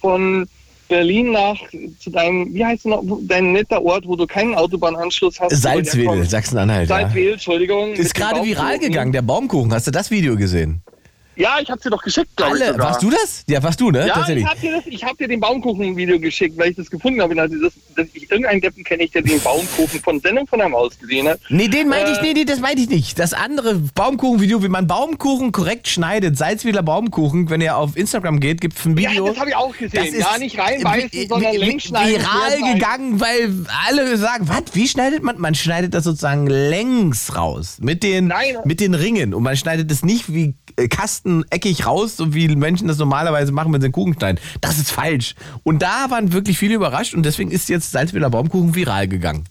[0.00, 0.48] von
[0.88, 1.58] Berlin nach
[2.00, 5.60] zu deinem, wie heißt es noch, dein netter Ort, wo du keinen Autobahnanschluss hast.
[5.60, 6.24] Salzwedel.
[6.24, 6.88] Sachsen-Anhalt.
[6.88, 7.00] Ja.
[7.00, 7.90] Salzwedel, Entschuldigung.
[7.90, 9.74] mit Ist gerade viral gegangen, der Baumkuchen.
[9.74, 10.80] Hast du das Video gesehen?
[11.36, 12.62] Ja, ich habe dir doch geschickt, glaube ich.
[12.62, 12.72] Alle.
[12.72, 12.86] sogar.
[12.90, 13.44] Warst du das?
[13.48, 14.00] Ja, warst du, ne?
[14.06, 17.20] Ja, ich habe dir, das- ich hab dir den Baumkuchen-Video geschickt, weil ich das gefunden
[17.20, 17.40] habe.
[17.40, 20.68] Also das, das, ich, irgendeinen Deppen kenne ich, der den Baumkuchen von Sendung von der
[20.68, 21.40] Maus gesehen hat.
[21.48, 23.18] Nee, den meinte ich, Äh, nee, nee, das meinte ich nicht.
[23.18, 28.60] Das andere Baumkuchen-Video, wie man Baumkuchen korrekt schneidet, Salzwedler Baumkuchen, wenn ihr auf Instagram geht,
[28.60, 29.26] gibt es ein Ja, Video.
[29.26, 29.90] das habe ich auch gesehen.
[29.94, 32.20] Das ist ja, nicht reinbeißen, sondern längs schneiden.
[32.22, 33.52] Viral gegangen, weil
[33.88, 35.38] alle sagen, was, wie schneidet man?
[35.40, 38.56] Man schneidet das sozusagen längs raus, mit den, Nein.
[38.64, 39.34] mit den Ringen.
[39.34, 43.72] Und man schneidet es nicht wie äh, kasteneckig raus, so wie Menschen das normalerweise machen,
[43.72, 44.40] wenn sie einen Kuchen schneiden.
[44.60, 45.34] Das ist falsch.
[45.62, 49.44] Und da waren wirklich viele überrascht und deswegen ist jetzt Salzwedler Baumkuchen viral gegangen.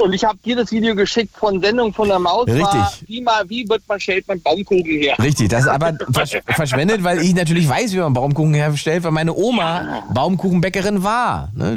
[0.00, 2.46] Und ich habe dir das Video geschickt von Sendung von der Maus.
[2.48, 3.08] War, Richtig.
[3.08, 5.14] wie, mal, wie wird man, stellt man Baumkuchen her?
[5.18, 9.10] Richtig, das ist aber versch verschwendet, weil ich natürlich weiß, wie man Baumkuchen herstellt, weil
[9.10, 11.50] meine Oma Baumkuchenbäckerin war.
[11.54, 11.74] Ne?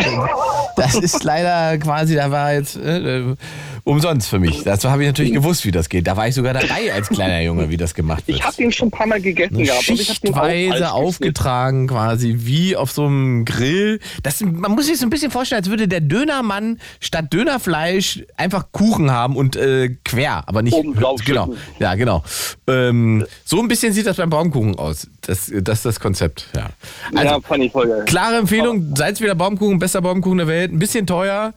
[0.77, 3.35] Das ist leider quasi, da war jetzt äh,
[3.83, 4.63] umsonst für mich.
[4.63, 6.07] Dazu habe ich natürlich gewusst, wie das geht.
[6.07, 8.39] Da war ich sogar dabei als kleiner Junge, wie das gemacht wird.
[8.39, 9.83] Ich habe ihn schon ein paar Mal gegessen Ne, gehabt.
[9.83, 13.99] Schichtweise aufgetragen, quasi wie auf so einem Grill.
[14.23, 18.67] Das, man muss sich so ein bisschen vorstellen, als würde der Dönermann statt Dönerfleisch einfach
[18.71, 20.73] Kuchen haben und äh, quer, aber nicht.
[20.73, 21.53] Oben drauf genau.
[21.79, 22.23] Ja, genau.
[22.67, 25.07] Ähm, so ein bisschen sieht das beim Baumkuchen aus.
[25.21, 26.69] Das, das ist das Konzept, ja.
[27.15, 28.03] Also, ja, fand ich voll geil.
[28.05, 30.71] Klare Empfehlung, Salzwedler Baumkuchen, bester Baumkuchen der Welt.
[30.71, 31.53] Ein bisschen teuer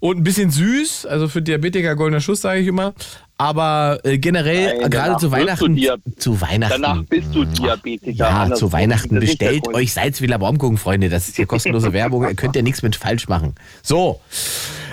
[0.00, 2.94] und ein bisschen süß, also für Diabetiker goldener Schuss, sage ich immer.
[3.36, 5.78] Aber äh, generell, Nein, gerade zu Weihnachten.
[6.16, 6.82] Zu Weihnachten.
[6.82, 8.10] Danach bist du Diabetiker.
[8.12, 11.08] Ja, Anders zu Weihnachten bestellt euch Salzwedler Baumkuchen, Freunde.
[11.08, 12.26] Das ist hier kostenlose Werbung.
[12.26, 13.54] Ihr könnt ja nichts mit falsch machen.
[13.82, 14.20] So,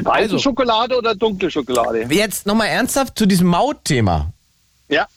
[0.02, 0.40] Weiße also.
[0.40, 2.06] Schokolade oder dunkle Schokolade?
[2.10, 4.32] jetzt nochmal ernsthaft zu diesem Mautthema.
[4.90, 5.08] Ja.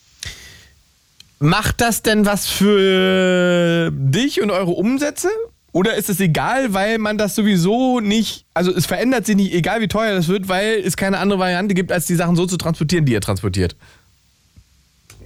[1.40, 5.28] Macht das denn was für dich und eure Umsätze?
[5.72, 9.80] Oder ist es egal, weil man das sowieso nicht, also es verändert sich nicht, egal
[9.80, 12.56] wie teuer das wird, weil es keine andere Variante gibt, als die Sachen so zu
[12.56, 13.76] transportieren, die ihr transportiert?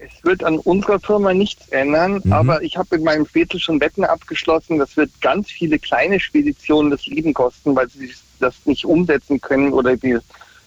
[0.01, 2.33] Es wird an unserer Firma nichts ändern, Mhm.
[2.33, 4.79] aber ich habe mit meinem Vetel schon Wetten abgeschlossen.
[4.79, 9.73] Das wird ganz viele kleine Speditionen das Leben kosten, weil sie das nicht umsetzen können
[9.73, 10.19] oder die,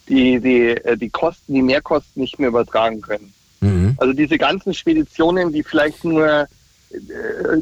[0.07, 3.33] die, die, äh, die Kosten, die Mehrkosten nicht mehr übertragen können.
[3.59, 3.95] Mhm.
[3.97, 6.47] Also diese ganzen Speditionen, die vielleicht nur
[6.91, 6.97] äh,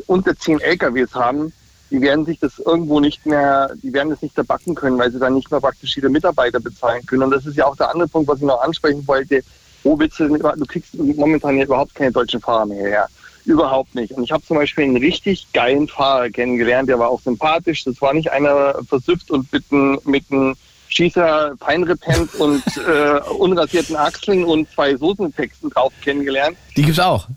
[0.06, 1.52] unter 10 LKWs haben,
[1.94, 5.20] die werden sich das irgendwo nicht mehr, die werden das nicht erbacken können, weil sie
[5.20, 7.22] dann nicht mehr praktisch ihre Mitarbeiter bezahlen können.
[7.22, 9.42] Und das ist ja auch der andere Punkt, was ich noch ansprechen wollte.
[9.84, 13.08] Wo willst du denn, du kriegst momentan ja überhaupt keine deutschen Fahrer mehr her.
[13.46, 14.12] Überhaupt nicht.
[14.14, 17.84] Und ich habe zum Beispiel einen richtig geilen Fahrer kennengelernt, der war auch sympathisch.
[17.84, 20.56] Das war nicht einer versüfft und mit einem mit einem
[20.88, 26.58] Schießer Feinripp-Hemd und äh, unrasierten Achseln und zwei Soßentexten drauf kennengelernt.
[26.76, 27.28] Die gibt's auch.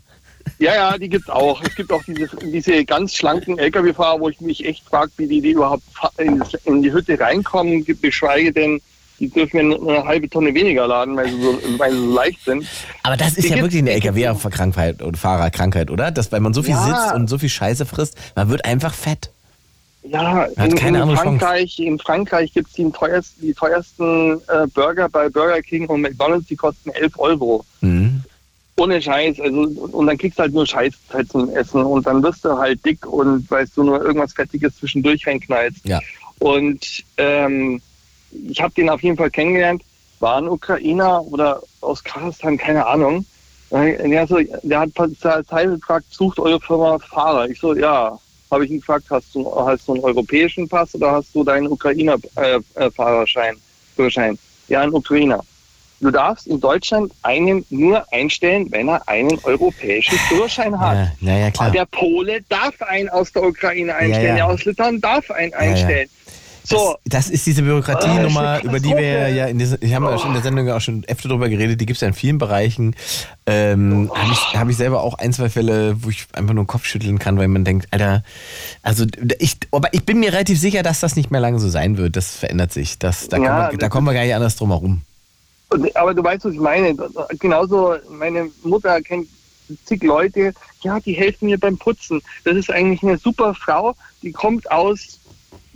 [0.59, 1.61] Ja, ja, die gibt's auch.
[1.61, 5.41] Es gibt auch dieses, diese ganz schlanken Lkw-Fahrer, wo ich mich echt frage, wie die,
[5.41, 5.83] die überhaupt
[6.17, 8.81] in, die Hütte reinkommen, geschweige denn,
[9.19, 12.67] die dürfen eine halbe Tonne weniger laden, weil sie so, weil sie so leicht sind.
[13.03, 16.11] Aber das ist Die ja wirklich eine LKW-Krankheit und Fahrerkrankheit, oder?
[16.11, 16.83] Dass, weil man so viel Ja.
[16.85, 19.31] sitzt und so viel Scheiße frisst, man wird einfach fett.
[20.03, 25.61] Ja, in, in Frankreich, in Frankreich gibt's die teuersten, die teuersten äh, Burger bei Burger
[25.61, 27.65] King und McDonalds, die kosten 11 Euro.
[27.81, 28.23] Mhm.
[28.79, 29.39] Ohne Scheiß.
[29.39, 32.57] Also, und dann kriegst du halt nur Scheiß halt zum Essen und dann wirst du
[32.57, 35.85] halt dick und weißt du nur irgendwas Fettiges zwischendurch reinknallst.
[35.85, 35.99] Ja.
[36.39, 37.81] Und ähm,
[38.31, 39.81] ich habe den auf jeden Fall kennengelernt,
[40.19, 43.25] war ein Ukrainer oder aus Kasachstan, keine Ahnung.
[43.71, 44.89] Äh, Der, so, der hat
[45.47, 47.49] Teil gefragt, sucht eure Firma Fahrer?
[47.49, 48.17] Ich so, ja.
[48.49, 51.67] Habe ich ihn gefragt, hast du, hast du einen europäischen Pass oder hast du deinen
[51.67, 53.57] Ukrainer-Fahrerschein?
[53.95, 54.39] Führerschein?
[54.69, 55.43] Ja, ein Ukrainer.
[55.99, 61.11] Du darfst in Deutschland einen nur einstellen, wenn er einen europäischen Führerschein hat.
[61.21, 61.71] Ja, ja, ja, klar.
[61.71, 66.07] Der Pole darf einen aus der Ukraine einstellen, der aus Litauen darf einen einstellen.
[66.63, 70.17] So, Das, das ist diese Bürokratienummer, eine über die wir ja in dieser, haben ja
[70.17, 72.39] schon in der Sendung auch schon öfter drüber geredet, die gibt es ja in vielen
[72.39, 72.93] Bereichen.
[73.45, 76.67] Ähm, Habe ich, hab ich selber auch ein, zwei Fälle, wo ich einfach nur den
[76.67, 78.21] Kopf schütteln kann, weil man denkt, Alter,
[78.83, 79.05] also
[79.39, 82.17] ich, aber ich bin mir relativ sicher, dass das nicht mehr lange so sein wird.
[82.17, 82.99] Das verändert sich.
[82.99, 85.01] Das, da, Ja, kommen wir, da das kommen wir gar nicht anders drum herum.
[85.69, 86.95] Und, aber du weißt, was ich meine.
[87.39, 89.27] Genauso, meine Mutter kennt
[89.85, 92.21] zig Leute, ja, die helfen mir beim Putzen.
[92.45, 95.19] Das ist eigentlich eine super Frau, die kommt aus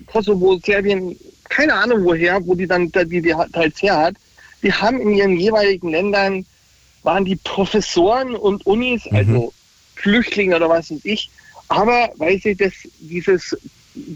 [0.07, 1.17] Kosovo, Serbien,
[1.49, 4.15] keine Ahnung woher, wo die dann die, die teils her hat.
[4.63, 6.45] Die haben in ihren jeweiligen Ländern,
[7.03, 9.51] waren die Professoren und Unis, also
[9.95, 11.29] Flüchtlinge oder was weiß ich.
[11.67, 13.57] Aber weil sie das, dieses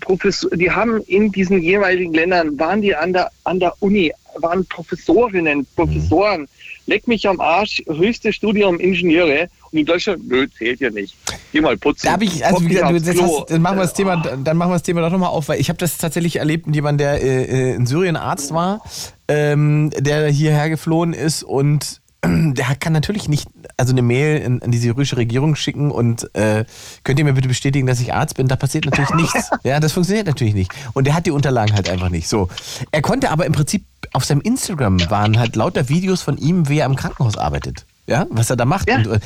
[0.01, 4.65] Professor, die haben in diesen jeweiligen Ländern, waren die an der, an der Uni, waren
[4.65, 6.47] Professorinnen, Professoren,
[6.87, 11.15] leck mich am Arsch, höchste Studium Ingenieure und in Deutschland, nö, zählt ja nicht.
[11.51, 12.07] Geh mal putzen.
[12.07, 14.83] Da ich, also wie gesagt, hast, dann machen wir das Thema, dann machen wir das
[14.83, 17.75] Thema doch nochmal auf, weil ich habe das tatsächlich erlebt mit jemandem, der äh, äh,
[17.75, 18.81] in Syrien Arzt war,
[19.27, 24.71] ähm, der hierher geflohen ist und der kann natürlich nicht, also eine Mail in, an
[24.71, 26.65] die syrische Regierung schicken und äh,
[27.03, 28.47] könnt ihr mir bitte bestätigen, dass ich Arzt bin?
[28.47, 29.49] Da passiert natürlich nichts.
[29.63, 30.71] Ja, das funktioniert natürlich nicht.
[30.93, 32.27] Und der hat die Unterlagen halt einfach nicht.
[32.27, 32.49] So,
[32.91, 33.83] er konnte aber im Prinzip
[34.15, 37.85] auf seinem Instagram waren halt lauter Videos von ihm, wie er im Krankenhaus arbeitet.
[38.07, 38.89] Ja, was er da macht.
[38.89, 38.97] Ja.
[38.97, 39.19] Und, äh,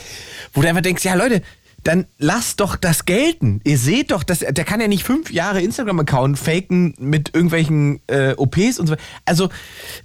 [0.54, 1.42] wo du einfach denkst, ja Leute,
[1.84, 3.62] dann lasst doch das gelten.
[3.64, 8.34] Ihr seht doch, dass, der kann ja nicht fünf Jahre Instagram-Account faken mit irgendwelchen äh,
[8.36, 8.96] OPs und so.
[9.26, 9.50] Also,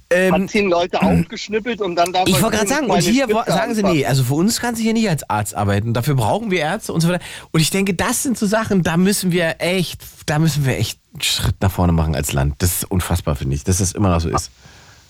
[0.09, 3.51] ähm, Hat zehn Leute aufgeschnippelt und dann darf ich wollte gerade sagen, und hier Spritze
[3.51, 5.93] sagen sie, nee, also für uns kannst du hier nicht als Arzt arbeiten.
[5.93, 7.23] Dafür brauchen wir Ärzte und so weiter.
[7.51, 10.99] Und ich denke, das sind so Sachen, da müssen wir echt, da müssen wir echt
[11.13, 12.55] einen Schritt nach vorne machen als Land.
[12.59, 14.51] Das ist unfassbar, finde ich, dass das immer noch so ist.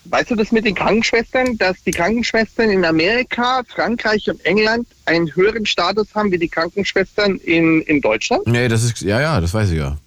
[0.06, 5.34] Weißt du das mit den Krankenschwestern, dass die Krankenschwestern in Amerika, Frankreich und England einen
[5.36, 8.46] höheren Status haben wie die Krankenschwestern in, in Deutschland?
[8.48, 9.98] Nee, das ist, ja, ja, das weiß ich ja.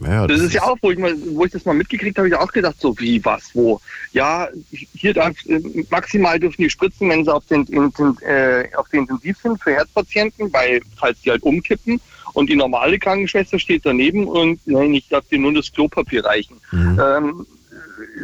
[0.00, 2.28] ja, ja Das ist ja auch, wo ich, mal, wo ich das mal mitgekriegt habe,
[2.28, 3.80] habe ich auch gedacht, so wie, was, wo.
[4.12, 7.92] Ja, hier darf, äh, maximal dürfen die spritzen, wenn sie auf den, in,
[8.26, 12.00] äh, auf den Intensiv sind für Herzpatienten, weil, falls die halt umkippen.
[12.34, 16.60] Und die normale Krankenschwester steht daneben und nein, ich darf dir nur das Klopapier reichen.
[16.70, 17.00] Mhm.
[17.02, 17.46] Ähm,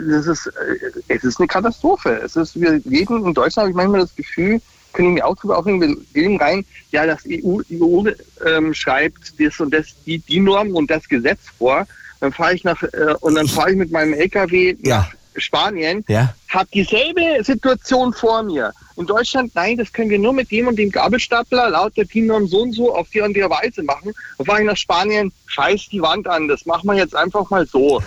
[0.09, 2.21] das ist, äh, es ist eine Katastrophe.
[2.25, 4.61] Es ist, wir leben in Deutschland, habe ich manchmal das Gefühl,
[4.93, 8.05] können ich mir auch drüber aufhängen, wir leben rein, ja, das EU, EU
[8.47, 11.87] ähm, schreibt das und das, die, die Norm und das Gesetz vor.
[12.21, 14.99] Dann fahre ich nach, äh, und dann fahre ich mit meinem LKW Ja.
[14.99, 16.33] nach Spanien, Ja.
[16.49, 18.73] habe dieselbe Situation vor mir.
[18.97, 22.47] In Deutschland, nein, das können wir nur mit dem und dem Gabelstapler laut der DIN-Norm
[22.47, 24.13] so und so auf die und der Weise machen.
[24.39, 27.67] Dann fahre ich nach Spanien, scheiß die Wand an, das machen wir jetzt einfach mal
[27.67, 28.01] so.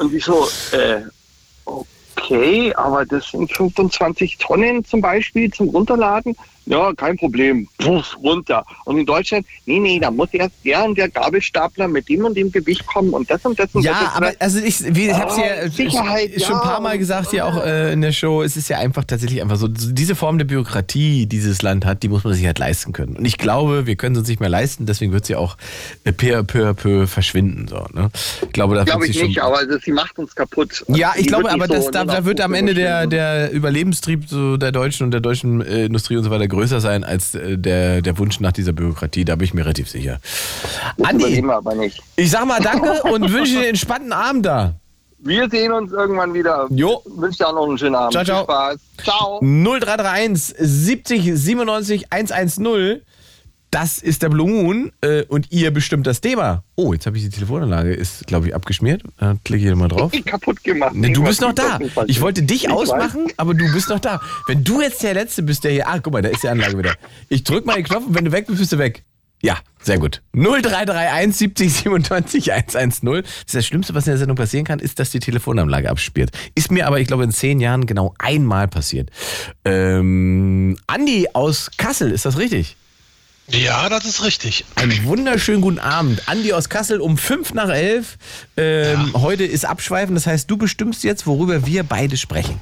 [0.00, 1.02] Und ich so, äh,
[1.66, 6.34] okay, aber das sind 25 Tonnen zum Beispiel zum Runterladen.
[6.70, 7.66] Ja, kein Problem.
[7.78, 8.64] Puff, runter.
[8.84, 12.36] Und in Deutschland, nee, nee, da muss erst der und der Gabelstapler mit dem und
[12.36, 13.92] dem Gewicht kommen und das und das und das.
[13.92, 14.40] Ja, und aber das.
[14.40, 16.70] also ich, ich habe es ja schon ein ja.
[16.70, 19.56] paar Mal gesagt hier auch äh, in der Show, es ist ja einfach tatsächlich einfach
[19.56, 22.92] so, diese Form der Bürokratie, die dieses Land hat, die muss man sich halt leisten
[22.92, 23.16] können.
[23.16, 25.56] Und ich glaube, wir können es uns nicht mehr leisten, deswegen wird sie auch
[26.04, 27.66] äh, peu, peu, à peu verschwinden.
[27.66, 28.10] So, ne?
[28.42, 30.84] Ich glaube, da Glaube ich sie nicht, aber das, sie macht uns kaputt.
[30.86, 33.50] Ja, ich Die glaube aber, nicht das, so da, da wird am Ende der, der
[33.50, 37.34] Überlebenstrieb so der deutschen und der deutschen äh, Industrie und so weiter größer sein als
[37.34, 39.24] äh, der, der Wunsch nach dieser Bürokratie.
[39.24, 40.20] Da bin ich mir relativ sicher.
[40.96, 42.02] Das Andi, aber nicht.
[42.16, 44.74] ich sag mal danke und wünsche dir einen entspannten Abend da.
[45.22, 46.66] Wir sehen uns irgendwann wieder.
[46.70, 47.02] Jo.
[47.04, 48.12] Wünsche dir auch noch einen schönen Abend.
[48.12, 48.38] Ciao, ciao.
[48.38, 48.78] Viel Spaß.
[49.04, 49.40] Ciao.
[49.40, 53.02] 0331 70 97 110.
[53.70, 56.64] Das ist der Blue Moon äh, und ihr bestimmt das Thema.
[56.74, 59.02] Oh, jetzt habe ich die Telefonanlage, ist glaube ich abgeschmiert.
[59.18, 60.10] Da klicke ich mal drauf.
[60.24, 60.94] kaputt gemacht.
[60.94, 61.78] Ne, du bist noch da.
[62.06, 64.20] Ich wollte dich Ich ausmachen, aber du bist noch da.
[64.48, 65.88] Wenn du jetzt der Letzte bist, der hier.
[65.88, 66.94] Ah, guck mal, da ist die Anlage wieder.
[67.28, 69.04] Ich drück mal den Knopf und wenn du weg bist, bist du weg.
[69.42, 70.20] Ja, sehr gut.
[70.34, 73.22] 0331 70 27 110.
[73.22, 76.30] Das, ist das Schlimmste, was in der Sendung passieren kann, ist, dass die Telefonanlage abspielt.
[76.54, 79.10] Ist mir aber, ich glaube, in zehn Jahren genau einmal passiert.
[79.64, 82.76] Ähm, Andi aus Kassel, ist das richtig?
[83.52, 84.64] Ja, das ist richtig.
[84.76, 86.28] Einen wunderschönen guten Abend.
[86.28, 88.16] Andi aus Kassel um fünf nach elf.
[88.56, 92.60] Ähm, Heute ist Abschweifen, das heißt, du bestimmst jetzt, worüber wir beide sprechen.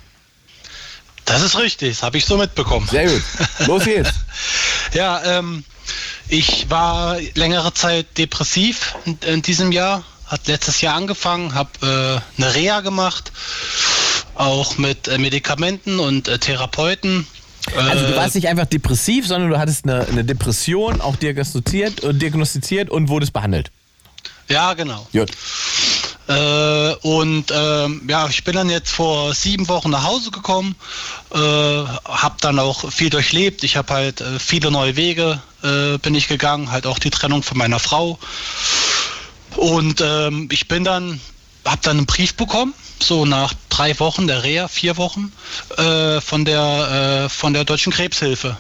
[1.27, 2.89] Das ist richtig, das habe ich so mitbekommen.
[2.91, 3.23] Sehr gut.
[3.67, 4.11] Los geht's.
[4.95, 5.65] Ja, ähm,
[6.29, 10.03] ich war längere Zeit depressiv in, in diesem Jahr.
[10.25, 13.31] Hat letztes Jahr angefangen, habe äh, eine Reha gemacht,
[14.35, 17.27] auch mit äh, Medikamenten und äh, Therapeuten.
[17.77, 22.03] Also du Äh, warst nicht einfach depressiv, sondern du hattest eine, eine Depression auch diagnostiziert,
[22.03, 23.71] äh, diagnostiziert und wurdest behandelt.
[24.49, 25.07] Ja, genau.
[25.13, 25.31] Gut.
[26.29, 30.75] Äh, und ähm, ja, ich bin dann jetzt vor sieben Wochen nach Hause gekommen,
[31.33, 33.65] äh, habe dann auch viel durchlebt.
[33.65, 37.43] Ich habe halt äh, viele neue Wege äh, bin ich gegangen, halt auch die Trennung
[37.43, 38.19] von meiner Frau.
[39.57, 41.21] Und ähm, ich bin dann,
[41.65, 45.33] habe dann einen Brief bekommen, so nach drei Wochen der Reha, vier Wochen,
[45.77, 48.57] äh, von der äh, von der Deutschen Krebshilfe.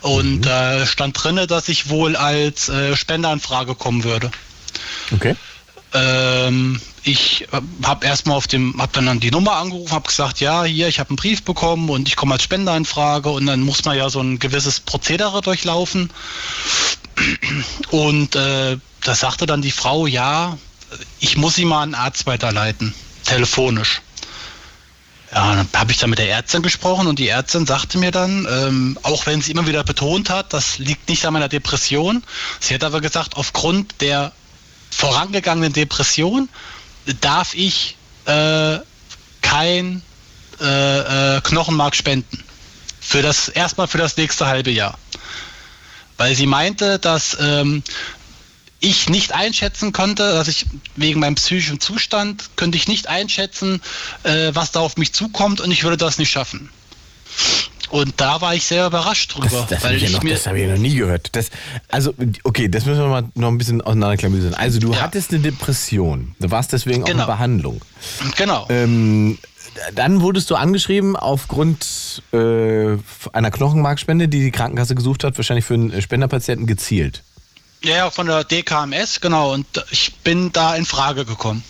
[0.00, 4.30] Und da stand drinne, dass ich wohl als äh, Spendeanfrage kommen würde.
[5.12, 5.34] Okay.
[5.94, 7.46] Ähm, ich
[7.82, 10.98] habe erstmal auf dem, habe dann an die Nummer angerufen, habe gesagt, ja, hier, ich
[10.98, 14.20] habe einen Brief bekommen und ich komme als Spendeanfrage und dann muss man ja so
[14.20, 16.10] ein gewisses Prozedere durchlaufen.
[17.90, 20.58] Und äh, da sagte dann die Frau, ja,
[21.20, 22.94] ich muss sie mal an einen Arzt weiterleiten,
[23.24, 24.00] telefonisch.
[25.34, 28.46] Ja, dann habe ich dann mit der Ärztin gesprochen und die Ärztin sagte mir dann,
[28.48, 32.22] ähm, auch wenn sie immer wieder betont hat, das liegt nicht an meiner Depression,
[32.60, 34.30] sie hat aber gesagt, aufgrund der
[34.90, 36.48] vorangegangenen Depression
[37.20, 38.78] darf ich äh,
[39.42, 40.02] kein
[40.60, 42.44] äh, äh, Knochenmark spenden.
[43.00, 44.96] Für das erstmal für das nächste halbe Jahr.
[46.16, 47.82] Weil sie meinte, dass ähm,
[48.84, 50.66] ich nicht einschätzen konnte, dass ich
[50.96, 53.80] wegen meinem psychischen Zustand könnte ich nicht einschätzen,
[54.22, 56.70] äh, was da auf mich zukommt und ich würde das nicht schaffen.
[57.90, 60.54] Und da war ich sehr überrascht drüber, Das, das habe ich, ja noch- das hab
[60.54, 61.28] ich ja noch nie gehört.
[61.32, 61.50] Das,
[61.90, 62.12] also,
[62.42, 64.54] okay, das müssen wir mal noch ein bisschen auseinanderklamüsern.
[64.54, 65.02] Also, du Ja.
[65.02, 66.34] hattest eine Depression.
[66.40, 67.22] Du warst deswegen auch Genau.
[67.22, 67.80] in Behandlung.
[68.36, 68.66] genau.
[68.70, 69.38] Ähm,
[69.94, 72.96] dann wurdest du angeschrieben aufgrund äh,
[73.32, 77.22] einer Knochenmarkspende, die die Krankenkasse gesucht hat, wahrscheinlich für einen Spenderpatienten gezielt.
[77.84, 79.52] Ja, ja, von der DKMS, genau.
[79.52, 81.62] Und ich bin da in Frage gekommen.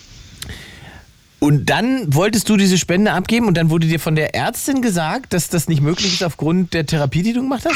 [1.39, 5.33] Und dann wolltest du diese Spende abgeben und dann wurde dir von der Ärztin gesagt,
[5.33, 7.75] dass das nicht möglich ist aufgrund der Therapie, die du gemacht hast?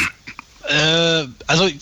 [0.69, 1.73] Äh, also äh,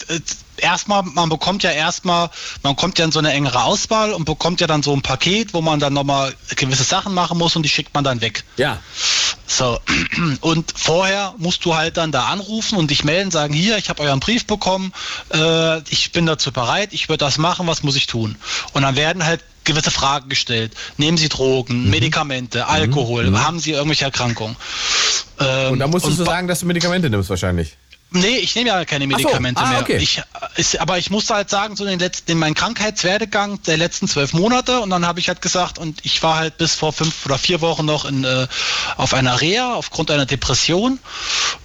[0.58, 2.30] erstmal, man bekommt ja erstmal,
[2.64, 5.54] man kommt ja in so eine engere Auswahl und bekommt ja dann so ein Paket,
[5.54, 8.44] wo man dann nochmal gewisse Sachen machen muss und die schickt man dann weg.
[8.58, 8.80] Ja.
[9.46, 9.80] So,
[10.42, 14.02] und vorher musst du halt dann da anrufen und dich melden, sagen, hier, ich habe
[14.04, 14.94] euren Brief bekommen,
[15.34, 18.36] äh, ich bin dazu bereit, ich würde das machen, was muss ich tun?
[18.74, 20.72] Und dann werden halt gewisse Fragen gestellt.
[20.96, 21.90] Nehmen Sie Drogen, Mhm.
[21.90, 24.56] Medikamente, Alkohol, haben Sie irgendwelche Erkrankungen?
[25.40, 27.76] Ähm, Und da musstest du ba- sagen, dass du Medikamente nimmst wahrscheinlich.
[28.10, 29.82] Nee, ich nehme ja keine Ach so, Medikamente ah, mehr.
[29.82, 29.98] okay.
[29.98, 30.22] Ich,
[30.56, 34.08] ist, aber ich musste halt sagen, so in, den letzten, in meinem Krankheitswerdegang der letzten
[34.08, 37.26] zwölf Monate und dann habe ich halt gesagt, und ich war halt bis vor fünf
[37.26, 38.48] oder vier Wochen noch in, äh,
[38.96, 41.00] auf einer Reha aufgrund einer Depression.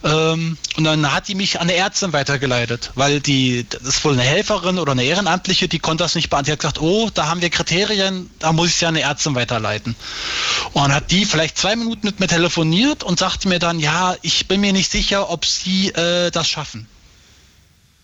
[0.05, 4.15] Ähm, und dann hat die mich an eine Ärztin weitergeleitet, weil die, das ist wohl
[4.15, 6.43] eine Helferin oder eine Ehrenamtliche, die konnte das nicht beantworten.
[6.47, 9.37] Die hat gesagt, oh, da haben wir Kriterien, da muss ich sie an eine Ärztin
[9.37, 9.95] weiterleiten.
[10.73, 14.17] Und dann hat die vielleicht zwei Minuten mit mir telefoniert und sagte mir dann, ja,
[14.23, 16.87] ich bin mir nicht sicher, ob sie äh, das schaffen.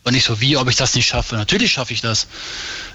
[0.05, 1.35] Und ich so, wie, ob ich das nicht schaffe?
[1.37, 2.29] Natürlich schaffe ich das.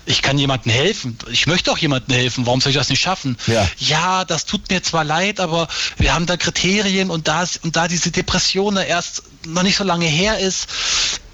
[0.06, 1.18] Ich kann jemandem helfen.
[1.32, 2.46] Ich möchte auch jemandem helfen.
[2.48, 3.38] Warum soll ich das nicht schaffen?
[3.46, 3.70] Ja.
[3.78, 7.76] ja, das tut mir zwar leid, aber wir haben da Kriterien und da, ist- und
[7.76, 10.68] da diese Depression da erst noch nicht so lange her ist,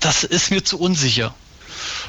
[0.01, 1.33] das ist mir zu unsicher.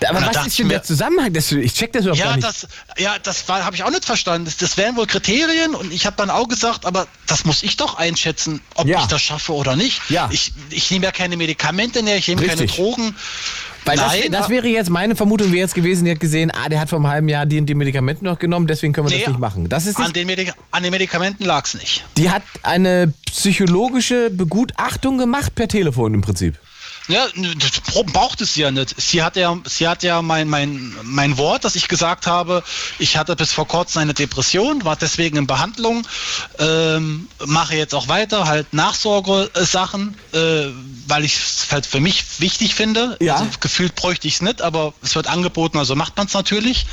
[0.09, 1.33] Aber was ist denn der Zusammenhang?
[1.33, 2.47] Das, ich check das überhaupt Ja, nicht.
[2.47, 2.67] das,
[2.99, 4.45] ja, das habe ich auch nicht verstanden.
[4.47, 7.77] Das, das wären wohl Kriterien und ich habe dann auch gesagt, aber das muss ich
[7.77, 9.01] doch einschätzen, ob Ja.
[9.01, 10.01] ich das schaffe oder nicht.
[10.09, 10.29] Ja.
[10.33, 12.67] Ich, ich nehme ja keine Medikamente mehr, ich nehme keine.
[12.67, 13.15] Drogen.
[13.87, 16.51] Weil das, Nein, das aber- wäre jetzt meine Vermutung, wäre jetzt gewesen, die hat gesehen,
[16.51, 19.09] ah, der hat vor einem halben Jahr die und die Medikamente noch genommen, deswegen können
[19.09, 19.69] wir Nee, das nicht machen.
[19.71, 22.05] Das ist an, den Medik an den Medikamenten lag es nicht.
[22.19, 26.59] die hat eine psychologische Begutachtung gemacht per Telefon im Prinzip.
[27.11, 27.81] Ja, das
[28.13, 28.95] braucht es ja nicht.
[29.01, 32.63] Sie hat ja, sie hat ja mein, mein, mein Wort, dass ich gesagt habe,
[32.99, 36.07] ich hatte bis vor kurzem eine Depression, war deswegen in Behandlung,
[36.59, 40.67] ähm, mache jetzt auch weiter, halt Nachsorgesachen, äh,
[41.09, 43.17] weil ich es halt für mich wichtig finde.
[43.21, 43.37] Ja.
[43.37, 46.87] Also, gefühlt bräuchte ich es nicht, aber es wird angeboten, also macht man es natürlich.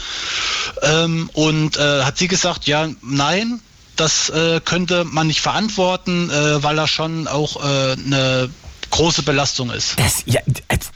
[0.82, 3.62] Ähm, und äh, hat sie gesagt, ja, nein,
[3.96, 8.50] das äh, könnte man nicht verantworten, äh, weil er schon auch äh, eine
[8.92, 10.00] große Belastung ist.
[10.00, 10.92] Das, ja, als,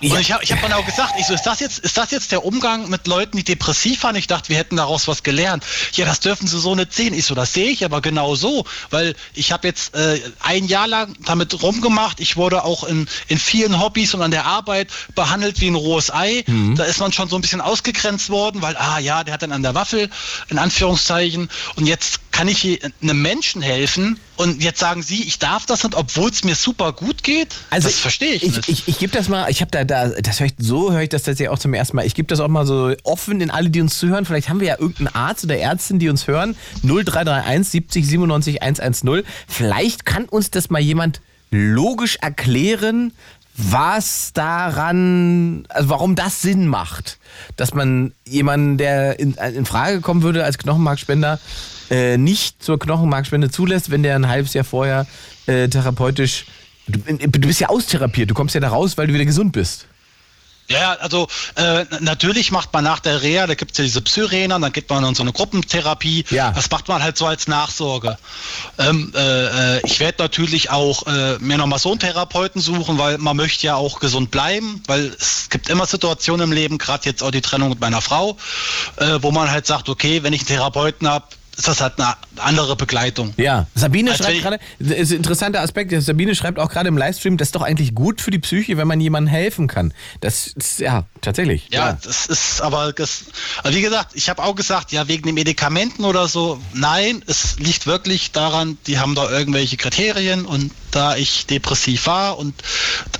[0.00, 2.10] Und ich habe ich hab dann auch gesagt, ich so, ist das jetzt, ist das
[2.12, 4.14] jetzt der Umgang mit Leuten, die depressiv waren?
[4.14, 5.64] Ich dachte, wir hätten daraus was gelernt.
[5.94, 7.12] Ja, das dürfen sie so nicht sehen.
[7.12, 10.86] Ich so, das sehe ich aber genau so, weil ich habe jetzt äh, ein Jahr
[10.86, 12.20] lang damit rumgemacht.
[12.20, 16.12] Ich wurde auch in, in vielen Hobbys und an der Arbeit behandelt wie ein rohes
[16.12, 16.44] Ei.
[16.76, 19.52] Da ist man schon so ein bisschen ausgegrenzt worden, weil, ah ja, der hat dann
[19.52, 20.08] an der Waffel,
[20.48, 21.48] in Anführungszeichen.
[21.74, 25.84] Und jetzt kann ich hier einem Menschen helfen und jetzt sagen sie, ich darf das
[25.84, 27.54] nicht, obwohl es mir super gut geht.
[27.70, 28.68] Also das verstehe ich, ich nicht.
[28.68, 31.08] Ich, ich gebe das mal, ich habe da, da, das höre ich, so höre ich
[31.08, 32.06] das tatsächlich auch zum ersten Mal.
[32.06, 34.24] Ich gebe das auch mal so offen in alle, die uns zuhören.
[34.24, 36.56] Vielleicht haben wir ja irgendeinen Arzt oder Ärztin, die uns hören.
[36.82, 39.22] 0331 70 97 110.
[39.46, 41.20] Vielleicht kann uns das mal jemand
[41.50, 43.12] logisch erklären,
[43.56, 47.18] was daran, also warum das Sinn macht,
[47.56, 51.38] dass man jemanden, der in, in Frage kommen würde als Knochenmarkspender,
[51.94, 55.06] äh, nicht zur Knochenmarkspende zulässt, wenn der ein halbes Jahr vorher
[55.46, 56.46] äh, therapeutisch
[56.86, 59.86] Du, du bist ja austherapiert, du kommst ja da raus, weil du wieder gesund bist.
[60.66, 64.58] Ja, also äh, natürlich macht man nach der Reha, da gibt es ja diese Psyrena,
[64.58, 66.24] dann geht man in so eine Gruppentherapie.
[66.30, 66.52] Ja.
[66.52, 68.16] Das macht man halt so als Nachsorge.
[68.78, 73.18] Ähm, äh, äh, ich werde natürlich auch äh, mir nochmal so einen Therapeuten suchen, weil
[73.18, 77.22] man möchte ja auch gesund bleiben, weil es gibt immer Situationen im Leben, gerade jetzt
[77.22, 78.38] auch die Trennung mit meiner Frau,
[78.96, 82.14] äh, wo man halt sagt, okay, wenn ich einen Therapeuten habe, ist das halt eine
[82.36, 83.32] andere Begleitung.
[83.36, 86.96] Ja, Sabine Als schreibt gerade, das ist ein interessanter Aspekt, Sabine schreibt auch gerade im
[86.96, 89.92] Livestream, das ist doch eigentlich gut für die Psyche, wenn man jemandem helfen kann.
[90.20, 91.68] Das ist, ja, tatsächlich.
[91.72, 93.24] Ja, das ist aber, das,
[93.62, 97.58] also wie gesagt, ich habe auch gesagt, ja, wegen den Medikamenten oder so, nein, es
[97.58, 102.54] liegt wirklich daran, die haben da irgendwelche Kriterien und da ich depressiv war und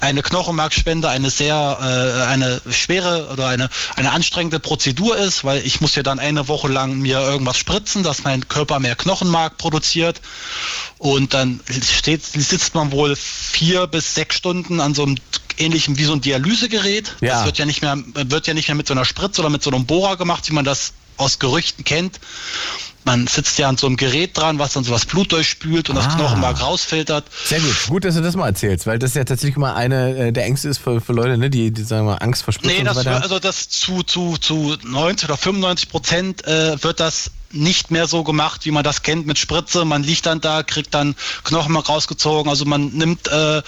[0.00, 5.80] eine Knochenmarkspende eine sehr, äh, eine schwere oder eine, eine anstrengende Prozedur ist, weil ich
[5.80, 10.20] muss ja dann eine Woche lang mir irgendwas spritzen, dass mein Körper mehr Knochenmark produziert
[10.98, 15.16] und dann steht, sitzt man wohl vier bis sechs Stunden an so einem
[15.58, 17.16] ähnlichen wie so ein Dialysegerät.
[17.20, 17.34] Ja.
[17.34, 19.62] Das wird ja nicht mehr, wird ja nicht mehr mit so einer Spritze oder mit
[19.62, 22.20] so einem Bohrer gemacht, wie man das aus Gerüchten kennt.
[23.04, 25.98] Man sitzt ja an so einem Gerät dran, was dann so das Blut durchspült und
[25.98, 26.04] Ah.
[26.04, 27.26] das Knochenmark rausfiltert.
[27.44, 27.74] Sehr gut.
[27.88, 30.68] Gut, dass du das mal erzählst, weil das ja tatsächlich mal eine äh, der Ängste
[30.68, 32.86] ist für, für Leute, ne, die, die sagen wir mal Angst vor Spritzen Nee, und
[32.86, 33.10] das so weiter.
[33.12, 38.06] wird, also das zu, zu, zu 90 oder 95 Prozent äh, wird das nicht mehr
[38.06, 39.84] so gemacht, wie man das kennt mit Spritze.
[39.84, 41.14] Man liegt dann da, kriegt dann
[41.44, 42.48] Knochenmark rausgezogen.
[42.50, 43.62] Also man nimmt, äh,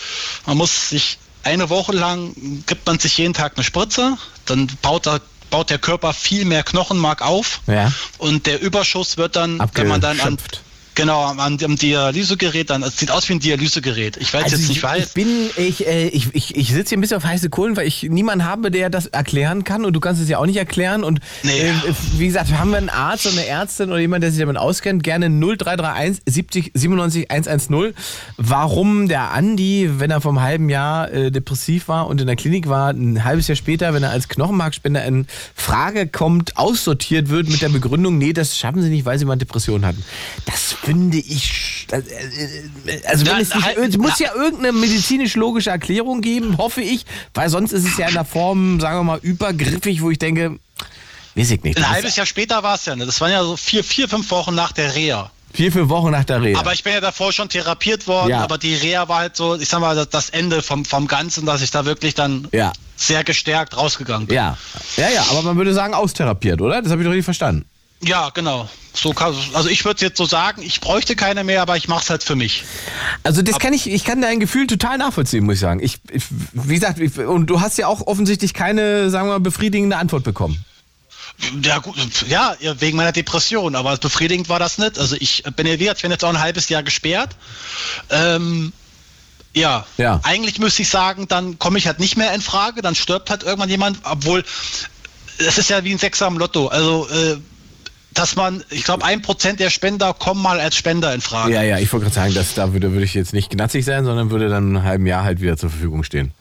[0.46, 2.34] man muss sich eine Woche lang,
[2.66, 5.20] gibt man sich jeden Tag eine Spritze, dann baut da
[5.50, 7.92] baut der Körper viel mehr Knochenmark auf Ja.
[8.18, 10.36] und der Überschuss wird dann, wenn man dann an.
[10.96, 14.16] Genau, am, am Dialysegerät, dann, es sieht aus wie ein Dialysegerät.
[14.16, 15.06] Ich weiß Also jetzt ich, nicht, weiß.
[15.08, 17.86] ich bin, ich, äh, ich, ich, ich sitze hier ein bisschen auf heiße Kohlen, weil
[17.86, 21.04] ich niemanden habe, der das erklären kann und du kannst es ja auch nicht erklären.
[21.04, 21.52] Und Nee.
[21.68, 21.72] äh,
[22.16, 25.02] wie gesagt, haben wir einen Arzt oder eine Ärztin oder jemand, der sich damit auskennt,
[25.04, 27.92] gerne 0331 70 97 110.
[28.38, 32.68] Warum der Andi, wenn er vom halben Jahr äh, depressiv war und in der Klinik
[32.68, 37.60] war, ein halbes Jahr später, wenn er als Knochenmarkspender in Frage kommt, aussortiert wird mit
[37.62, 40.02] der Begründung, nee, das schaffen sie nicht, weil sie mal Depressionen hatten.
[40.46, 41.86] Das finde ich.
[43.06, 47.04] Also wenn es nicht, halt- es muss ja irgendeine medizinisch-logische Erklärung geben, hoffe ich,
[47.34, 50.58] weil sonst ist es ja in der Form, sagen wir mal, übergriffig, wo ich denke,
[51.34, 51.76] weiß ich nicht.
[51.78, 53.04] Ein halbes Jahr später war es ja, ne?
[53.06, 55.30] Das waren ja so vier, vier, fünf Wochen nach der Reha.
[55.52, 56.58] vier, fünf Wochen nach der Reha.
[56.60, 58.40] Aber ich bin ja davor schon therapiert worden, Ja.
[58.42, 61.46] aber die Reha war halt so, ich sag mal, das- das Ende vom, vom Ganzen,
[61.46, 64.36] dass ich da wirklich dann ja, sehr gestärkt rausgegangen bin.
[64.36, 64.56] ja,
[64.96, 66.82] ja, ja, aber man würde sagen austherapiert, oder?
[66.82, 67.64] Das habe ich doch richtig verstanden.
[68.02, 68.68] Ja, genau.
[68.98, 72.02] So kann, also ich würde jetzt so sagen, ich bräuchte keine mehr, aber ich mache
[72.02, 72.64] es halt für mich.
[73.22, 75.80] Also das kann ich, ich kann dein Gefühl total nachvollziehen, muss ich sagen.
[75.82, 79.40] Ich, ich wie gesagt, ich, und du hast ja auch offensichtlich keine, sagen wir mal,
[79.40, 80.64] befriedigende Antwort bekommen.
[81.62, 81.96] Ja, gut,
[82.28, 84.98] ja, wegen meiner Depression, aber befriedigend war das nicht.
[84.98, 87.36] Also ich bin ja wieder, ich bin jetzt auch ein halbes Jahr gesperrt.
[88.08, 88.72] Ähm,
[89.52, 90.20] ja, Ja.
[90.22, 93.42] eigentlich müsste ich sagen, dann komme ich halt nicht mehr in Frage, dann stirbt halt
[93.42, 94.44] irgendwann jemand, obwohl
[95.38, 96.68] es ist ja wie ein Sechser am Lotto.
[96.68, 97.36] Also äh,
[98.16, 101.52] dass man, ich glaube, ein Prozent der Spender kommen mal als Spender in Frage.
[101.52, 104.04] Ja, ja, ich wollte gerade sagen, dass da würde, würde ich jetzt nicht gnatzig sein,
[104.04, 106.32] sondern würde dann in einem halben Jahr halt wieder zur Verfügung stehen.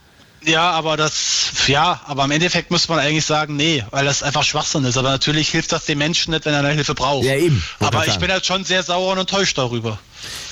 [0.45, 4.43] Ja, aber das, ja, aber im Endeffekt muss man eigentlich sagen, nee, weil das einfach
[4.43, 4.97] Schwachsinn ist.
[4.97, 7.25] Aber natürlich hilft das dem Menschen nicht, wenn er eine Hilfe braucht.
[7.25, 7.63] Ja, eben.
[7.79, 8.21] Aber ich sagen.
[8.21, 9.97] bin halt schon sehr sauer und enttäuscht darüber.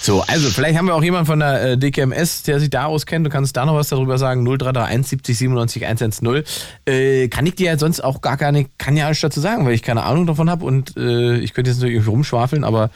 [0.04, 3.26] So, also vielleicht haben wir auch jemanden von der äh, DKMS, der sich da auskennt.
[3.26, 4.44] Du kannst da noch was darüber sagen.
[4.44, 6.44] 0331 70 97 110.
[6.86, 9.74] Äh, kann ich dir ja sonst auch gar keine, kann ja alles dazu sagen, weil
[9.76, 12.90] ich keine Ahnung davon habe und äh, ich könnte jetzt natürlich irgendwie rumschwafeln, aber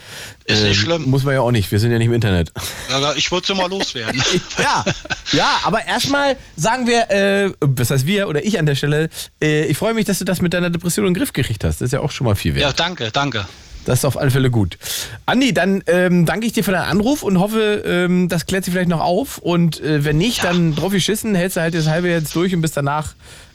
[0.49, 1.03] äh, Ist nicht schlimm.
[1.09, 1.71] muss man ja auch nicht.
[1.71, 2.51] Wir sind ja nicht im Internet.
[2.89, 4.21] Ja, ich würde sie mal loswerden.
[4.57, 4.83] ja,
[5.31, 9.07] ja, aber erstmal sagen wir, äh, das heißt wir oder ich an der Stelle,
[9.41, 11.79] äh, ich freue mich, dass du das mit deiner Depression in den Griff gekriegt hast.
[11.79, 12.65] Das ist ja auch schon mal viel wert.
[12.65, 13.45] Ja, danke, danke.
[13.87, 14.77] Das ist auf alle Fälle gut.
[15.25, 18.73] Andi, dann ähm, danke ich dir für deinen Anruf und hoffe, ähm, das klärt sich
[18.73, 19.37] vielleicht noch auf.
[19.37, 22.59] Und äh, wenn nicht, dann drauf geschissen, hältst du halt das halbe jetzt durch und
[22.59, 23.13] bis danach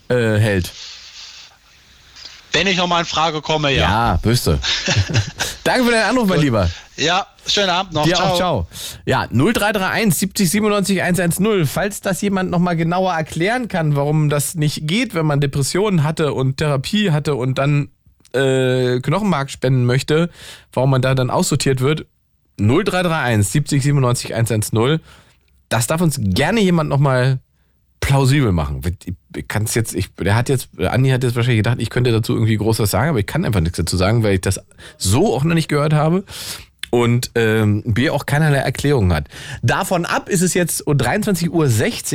[0.09, 0.73] äh, hält.
[2.53, 3.83] Wenn ich nochmal in Frage komme, ja.
[3.83, 4.59] Ja, wüsste.
[5.65, 6.71] danke für deinen Anruf, mein Lieber.
[6.97, 8.05] Ja, schönen Abend noch.
[8.05, 8.33] Dir ciao.
[8.33, 8.67] auch, ciao.
[9.05, 11.67] Ja, 0331 70 97 110.
[11.67, 16.33] Falls das jemand nochmal genauer erklären kann, warum das nicht geht, wenn man Depressionen hatte
[16.33, 17.91] und Therapie hatte und dann
[18.35, 20.31] äh, Knochenmark spenden möchte,
[20.73, 22.07] warum man da dann aussortiert wird,
[22.59, 25.01] 0331 70 97 110.
[25.69, 27.39] Das darf uns gerne jemand nochmal
[28.01, 28.81] plausibel machen.
[28.85, 32.13] Ich- kann es jetzt, ich, der hat jetzt, Andi hat jetzt wahrscheinlich gedacht, ich könnte
[32.13, 34.61] dazu irgendwie groß was sagen, aber ich kann einfach nichts dazu sagen, weil ich das
[34.99, 36.25] so auch noch nicht gehört habe
[36.93, 39.27] und ähm, B auch keinerlei Erklärung hat.
[39.63, 41.49] Davon ab ist es jetzt um 23.16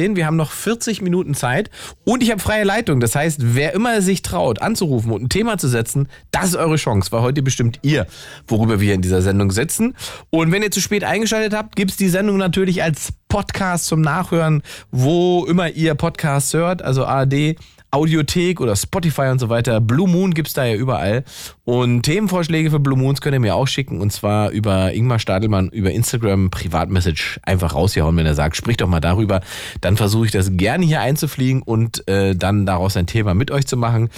[0.09, 0.15] Uhr.
[0.15, 1.71] Wir haben noch 40 Minuten Zeit
[2.05, 2.99] und ich habe freie Leitung.
[2.99, 6.75] Das heißt, wer immer sich traut, anzurufen und ein Thema zu setzen, das ist eure
[6.75, 8.05] Chance, weil heute bestimmt ihr,
[8.47, 9.95] worüber wir in dieser Sendung sitzen.
[10.29, 14.61] Und wenn ihr zu spät eingeschaltet habt, gibt's die Sendung natürlich als Podcast zum Nachhören,
[14.91, 17.55] wo immer ihr Podcasts hört, also ARD.
[17.91, 19.79] Audiothek oder Spotify und so weiter.
[19.79, 21.23] Blue Moon gibt's da ja überall.
[21.63, 24.01] Und Themenvorschläge für Blue Moons könnt ihr mir auch schicken.
[24.01, 28.87] Und zwar über Ingmar Stadelmann, über Instagram, Privatmessage einfach rausgehauen, wenn er sagt, sprich doch
[28.87, 29.41] mal darüber.
[29.81, 33.67] Dann versuche ich das gerne hier einzufliegen und äh, dann daraus ein Thema mit euch
[33.67, 34.09] zu machen.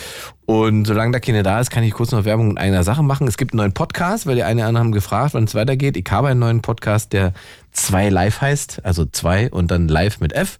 [0.49, 3.27] Und solange da keine da ist, kann ich kurz noch Werbung in einer Sache machen.
[3.27, 5.95] Es gibt einen neuen Podcast, weil die eine oder andere haben gefragt, wann es weitergeht.
[5.95, 7.33] Ich habe einen neuen Podcast, der
[7.71, 10.57] zwei live heißt, also zwei und dann live mit F.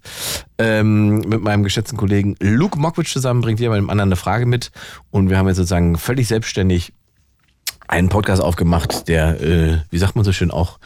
[0.58, 4.70] Ähm, mit meinem geschätzten Kollegen Luke Mokwitsch zusammen bringt bei dem anderen eine Frage mit.
[5.10, 6.92] Und wir haben jetzt sozusagen völlig selbstständig
[7.88, 10.78] einen Podcast aufgemacht, der, äh, wie sagt man so schön, auch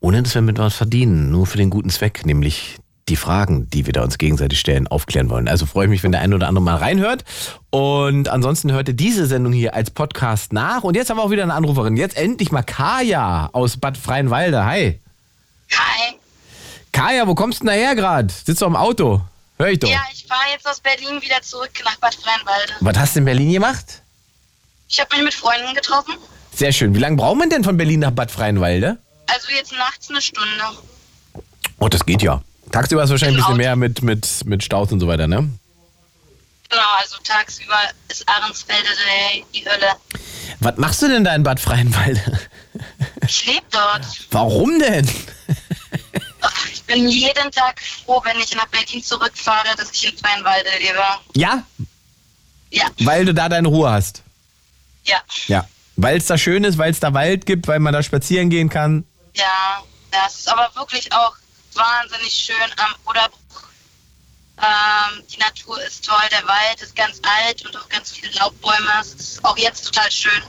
[0.00, 2.76] ohne dass wir mit was verdienen, nur für den guten Zweck, nämlich
[3.08, 5.46] die Fragen, die wir da uns gegenseitig stellen, aufklären wollen.
[5.46, 7.24] Also freue ich mich, wenn der eine oder andere mal reinhört.
[7.70, 10.82] Und ansonsten hört ihr diese Sendung hier als Podcast nach.
[10.82, 11.96] Und jetzt haben wir auch wieder eine Anruferin.
[11.96, 14.64] Jetzt endlich mal Kaya aus Bad Freienwalde.
[14.64, 15.00] Hi.
[15.70, 16.14] Hi.
[16.90, 18.32] Kaya, wo kommst du denn daher gerade?
[18.32, 19.20] Sitzt du am Auto?
[19.58, 19.88] Hör ich doch.
[19.88, 22.72] Ja, ich fahre jetzt aus Berlin wieder zurück nach Bad Freienwalde.
[22.80, 24.02] Was hast du in Berlin gemacht?
[24.88, 26.14] Ich habe mich mit Freunden getroffen.
[26.52, 26.94] Sehr schön.
[26.94, 28.98] Wie lange braucht man denn von Berlin nach Bad Freienwalde?
[29.28, 30.48] Also jetzt nachts eine Stunde.
[31.78, 32.42] Oh, das geht ja.
[32.72, 35.48] Tagsüber ist wahrscheinlich ein bisschen mehr mit, mit, mit Staus und so weiter, ne?
[36.68, 37.78] Genau, also tagsüber
[38.08, 38.88] ist Ahrensfelde
[39.54, 39.92] die Hölle.
[40.60, 42.20] Was machst du denn da in Bad Freienwalde?
[43.26, 44.04] Ich lebe dort.
[44.30, 45.08] Warum denn?
[46.72, 50.98] Ich bin jeden Tag froh, wenn ich nach Berlin zurückfahre, dass ich in Freienwalde lebe.
[51.34, 51.62] Ja?
[52.70, 54.22] Ja, Weil du da deine Ruhe hast.
[55.04, 55.18] ja.
[55.46, 55.66] Ja.
[55.98, 58.68] Weil es da schön ist, weil es da Wald gibt, weil man da spazieren gehen
[58.68, 59.04] kann.
[59.34, 61.34] Ja, das ist aber wirklich auch
[61.76, 63.40] wahnsinnig schön am Oderbruch.
[64.58, 68.90] Ähm, die Natur ist toll, der Wald ist ganz alt und auch ganz viele Laubbäume.
[69.00, 70.42] Es ist auch jetzt total schön.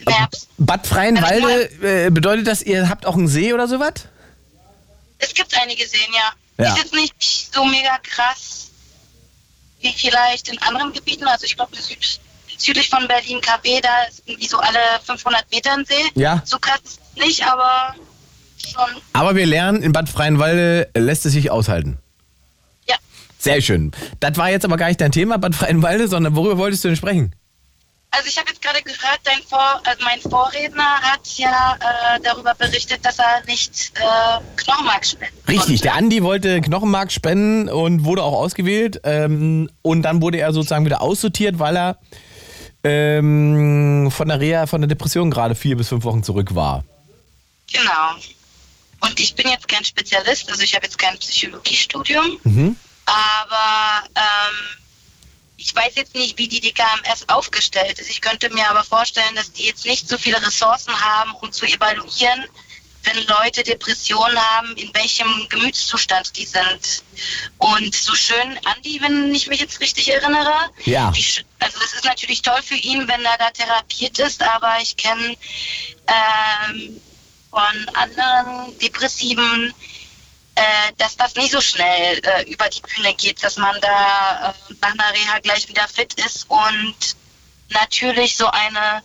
[0.00, 0.48] Im Herbst.
[0.58, 3.92] Bad Freienwalde, äh, bedeutet das, ihr habt auch einen See oder sowas?
[5.18, 6.64] Es gibt einige Seen, ja.
[6.64, 6.74] Ja.
[6.74, 8.70] Ist jetzt nicht so mega krass
[9.80, 11.26] wie vielleicht in anderen Gebieten.
[11.26, 12.20] Also ich glaube, süd,
[12.56, 16.10] südlich von Berlin KW, da ist irgendwie so alle 500 Meter ein See.
[16.14, 16.42] Ja.
[16.44, 17.94] So krass ist es nicht, aber
[18.70, 19.02] schon.
[19.12, 21.98] Aber wir lernen, in Bad Freienwalde lässt es sich aushalten.
[22.88, 22.96] Ja.
[23.38, 23.92] Sehr schön.
[24.20, 26.96] Das war jetzt aber gar nicht dein Thema, Bad Freienwalde, sondern worüber wolltest du denn
[26.96, 27.34] sprechen?
[28.12, 32.54] Also ich habe jetzt gerade gehört, dein Vor also mein Vorredner hat ja äh, darüber
[32.56, 35.48] berichtet, dass er nicht äh, Knochenmark spendet.
[35.48, 39.00] Richtig, der Andi wollte Knochenmark spenden und wurde auch ausgewählt.
[39.04, 41.98] Ähm, und dann wurde er sozusagen wieder aussortiert, weil er
[42.82, 46.84] ähm, von der Reha, von der Depression gerade vier bis fünf Wochen zurück war.
[47.72, 48.16] Genau.
[49.00, 52.76] Und ich bin jetzt kein Spezialist, also ich habe jetzt kein Psychologiestudium, Mhm.
[53.06, 54.76] aber ähm,
[55.56, 58.08] ich weiß jetzt nicht, wie die DKMS aufgestellt ist.
[58.10, 61.66] Ich könnte mir aber vorstellen, dass die jetzt nicht so viele Ressourcen haben, um zu
[61.66, 62.44] evaluieren,
[63.04, 67.02] wenn Leute Depressionen haben, in welchem Gemütszustand die sind.
[67.56, 70.52] Und so schön, Andi, wenn ich mich jetzt richtig erinnere,
[70.84, 71.08] Ja.
[71.08, 75.34] also es ist natürlich toll für ihn, wenn er da therapiert ist, aber ich kenne
[76.06, 77.00] ähm,
[77.50, 79.74] von anderen Depressiven,
[80.54, 80.62] äh,
[80.98, 84.92] dass das nicht so schnell äh, über die Bühne geht, dass man da äh, nach
[84.92, 86.94] einer Reha gleich wieder fit ist und
[87.70, 89.02] natürlich so eine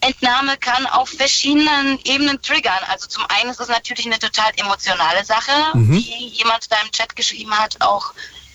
[0.00, 2.78] Entnahme kann auf verschiedenen Ebenen triggern.
[2.88, 5.94] Also zum einen ist es natürlich eine total emotionale Sache, Mhm.
[5.96, 8.12] wie jemand da im Chat geschrieben hat, auch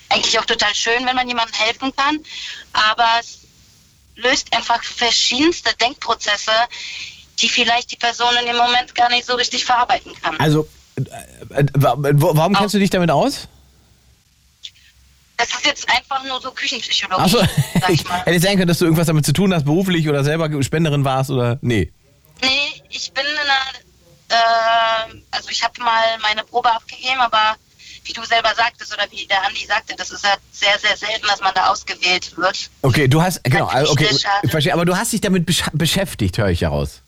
[0.10, 2.20] eigentlich auch total schön, wenn man jemandem helfen kann.
[2.74, 3.40] Aber es
[4.16, 6.52] löst einfach verschiedenste Denkprozesse,
[7.42, 10.38] die vielleicht die Person in dem Moment gar nicht so richtig verarbeiten kann.
[10.40, 11.02] Also, äh,
[11.62, 13.48] äh, wa- wa- warum kennst du dich damit aus?
[15.38, 17.24] Das ist jetzt einfach nur so Küchenpsychologie.
[17.24, 17.40] Achso,
[17.80, 18.24] sag ich mal.
[18.26, 21.30] hätte sein können, dass du irgendwas damit zu tun hast, beruflich oder selber Spenderin warst
[21.30, 21.58] oder.
[21.62, 21.92] Nee.
[22.42, 27.56] Nee, ich bin in einer, äh, also ich habe mal meine Probe abgegeben, aber
[28.04, 31.26] wie du selber sagtest oder wie der Andi sagte, das ist halt sehr, sehr selten,
[31.28, 32.70] dass man da ausgewählt wird.
[32.82, 33.42] Okay, du hast.
[33.46, 34.10] Genau, also, okay,
[34.44, 37.02] ich verstehe, aber du hast dich damit besch beschäftigt, höre ich heraus.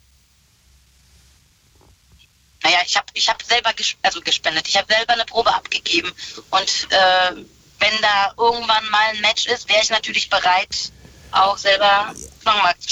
[2.64, 4.68] Naja, ich habe ich hab selber ges also gespendet.
[4.68, 6.12] Ich habe selber eine Probe abgegeben.
[6.52, 7.36] Und äh,
[7.80, 10.92] wenn da irgendwann mal ein Match ist, wäre ich natürlich bereit,
[11.32, 12.14] auch selber.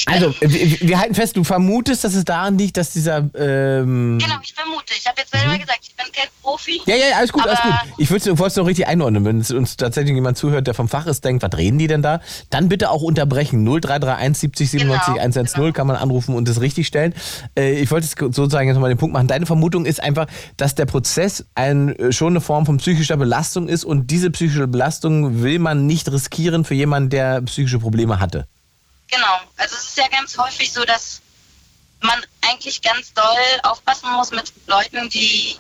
[0.06, 3.30] Also, wir, wir halten fest, du vermutest, dass es daran liegt, dass dieser.
[3.36, 4.94] Ähm, Genau, ich vermute.
[4.98, 6.82] Ich habe jetzt selber gesagt, ich bin kein Profi.
[6.86, 7.74] Ja, ja, alles gut, alles gut.
[7.98, 9.26] Ich wollte es noch richtig einordnen.
[9.26, 12.22] Wenn uns tatsächlich jemand zuhört, der vom Fach ist, denkt, was reden die denn da?
[12.50, 13.64] Dann bitte auch unterbrechen.
[13.66, 17.14] 0331 70 97 Genau, 110 kann man anrufen und das richtig stellen.
[17.58, 19.28] Äh, ich wollte es sozusagen jetzt mal den Punkt machen.
[19.28, 20.28] Deine Vermutung ist einfach,
[20.58, 24.68] dass der Prozess ein, äh, schon eine Form von psychischer Belastung ist und diese psychische
[24.68, 28.48] Belastung will man nicht riskieren für jemanden, der psychische Probleme hatte.
[29.10, 31.22] Genau, also es ist ja ganz häufig so, dass
[32.02, 35.58] man eigentlich ganz doll aufpassen muss mit Leuten, die.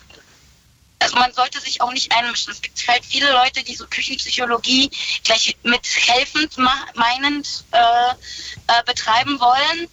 [1.01, 2.51] Also man sollte sich auch nicht einmischen.
[2.51, 4.91] Es gibt halt viele Leute, die so Küchenpsychologie
[5.23, 8.11] gleich mit helfend meinend äh,
[8.67, 9.87] äh, betreiben wollen.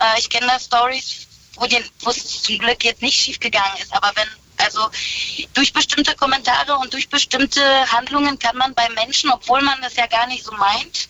[0.00, 1.66] Äh, ich kenne da Stories, wo
[2.10, 4.28] es zum Glück jetzt nicht schief gegangen ist, aber wenn
[4.58, 4.88] also
[5.52, 7.60] durch bestimmte Kommentare und durch bestimmte
[7.92, 11.08] Handlungen kann man bei Menschen, obwohl man das ja gar nicht so meint,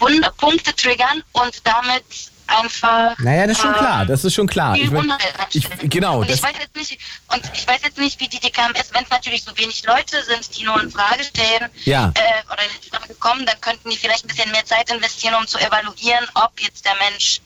[0.00, 2.04] Wunderpunkte triggern und damit
[2.46, 3.16] einfach.
[3.20, 4.06] Naja, das ist schon ähm, klar.
[4.06, 4.76] Das ist schon klar.
[4.76, 5.12] Ich mein-
[5.52, 6.98] ich, genau, und ich weiß jetzt nicht,
[7.32, 10.56] und ich weiß jetzt nicht, wie die DKMS, wenn es natürlich so wenig Leute sind,
[10.58, 12.12] die nur in Frage stellen, Ja.
[12.16, 15.46] äh, oder in Frage kommen, dann könnten die vielleicht ein bisschen mehr Zeit investieren, um
[15.46, 17.40] zu evaluieren, ob jetzt der Mensch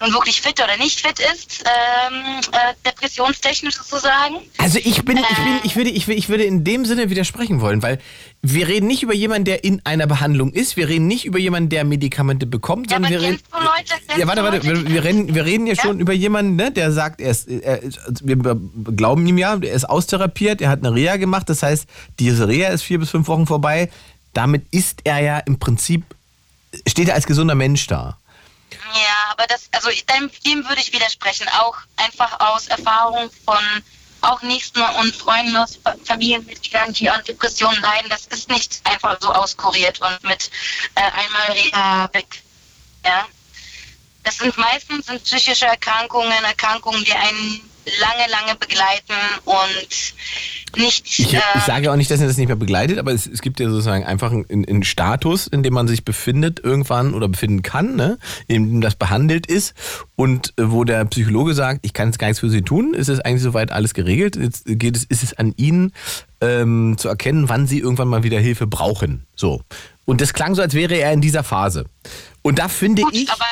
[0.00, 4.36] nun wirklich fit oder nicht fit ist, ähm, äh, depressionstechnisch sozusagen.
[4.58, 7.82] Also ich bin, ich bin, ich würde, ich, ich würde in dem Sinne widersprechen wollen,
[7.82, 8.00] weil
[8.42, 11.68] wir reden nicht über jemanden, der in einer Behandlung ist, wir reden nicht über jemanden,
[11.68, 13.38] der Medikamente bekommt, sondern wir reden.
[13.52, 15.82] Leute, Ja, warte, warte, wir, wir, reden, wir reden ja, Ja?
[15.82, 18.36] schon über jemanden, ne, der sagt, er ist, er, also wir
[18.96, 21.86] glauben ihm ja, er ist austherapiert, er hat eine Reha gemacht, das heißt,
[22.18, 23.90] diese Reha ist vier bis fünf Wochen vorbei.
[24.32, 26.04] Damit ist er ja im Prinzip,
[26.86, 28.16] steht er als gesunder Mensch da.
[28.70, 33.58] Ja, aber das, also dem, dem würde ich widersprechen, auch einfach aus Erfahrung von
[34.22, 38.10] auch Nächsten und Freunden aus Fa- Familienmitgliedern, die an Depressionen leiden.
[38.10, 40.50] Das ist nicht einfach so auskuriert und mit
[40.94, 42.42] äh, einmal Reha weg.
[43.04, 43.26] Ja.
[44.22, 51.18] Das sind meistens sind psychische Erkrankungen, Erkrankungen, die einen lange, lange begleiten und nicht.
[51.18, 53.42] Ich, äh, ich sage auch nicht, dass er das nicht mehr begleitet, aber es, es
[53.42, 57.62] gibt ja sozusagen einfach einen, einen Status, in dem man sich befindet irgendwann oder befinden
[57.62, 58.18] kann, ne?
[58.46, 59.74] in dem das behandelt ist
[60.16, 63.08] und äh, wo der Psychologe sagt, ich kann jetzt gar nichts für Sie tun, ist
[63.08, 64.36] es eigentlich soweit alles geregelt.
[64.36, 65.92] Jetzt geht es, ist es an Ihnen
[66.40, 69.26] ähm, zu erkennen, wann Sie irgendwann mal wieder Hilfe brauchen.
[69.34, 69.62] So.
[70.04, 71.86] Und das klang so, als wäre er in dieser Phase.
[72.42, 73.44] Und da finde gut, ich, aber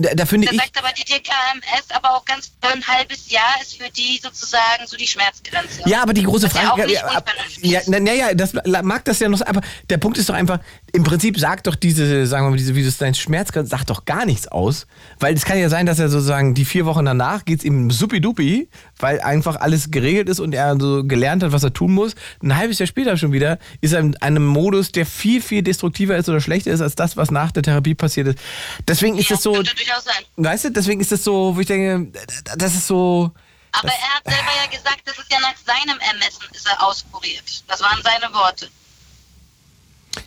[0.00, 3.60] da, da finde da ich, sagt aber die DKMS, aber auch ganz ein halbes Jahr
[3.60, 5.82] ist für die sozusagen so die Schmerzgrenze.
[5.86, 6.90] Ja, aber die große ja Frage.
[6.92, 7.22] ja,
[7.62, 8.52] ja, na ja, das
[8.82, 10.60] mag das ja noch, aber der Punkt ist doch einfach,
[10.92, 13.90] im Prinzip sagt doch diese, sagen wir mal, diese, wie du es dein Schmerzgrenze, sagt
[13.90, 14.86] doch gar nichts aus.
[15.20, 18.68] Weil es kann ja sein, dass er sozusagen die vier Wochen danach geht's ihm supidupi,
[18.98, 22.14] weil einfach alles geregelt ist und er so gelernt hat, was er tun muss.
[22.42, 26.16] Ein halbes Jahr später schon wieder ist er in einem Modus, der viel, viel destruktiver
[26.16, 28.38] ist oder schlechter ist als das, was nach der Therapie passiert ist.
[28.86, 30.24] Deswegen ist Ja, das so, könnte durchaus sein.
[30.36, 32.10] weißt du, deswegen ist das so, wo ich denke,
[32.56, 33.30] das ist so,
[33.72, 37.44] Aber er hat selber ja gesagt, das ist ja nach seinem Ermessen ist er auskuriert.
[37.68, 38.68] Das waren seine Worte.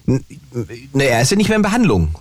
[0.05, 2.15] Ne, er ist ja nicht mehr in Behandlung.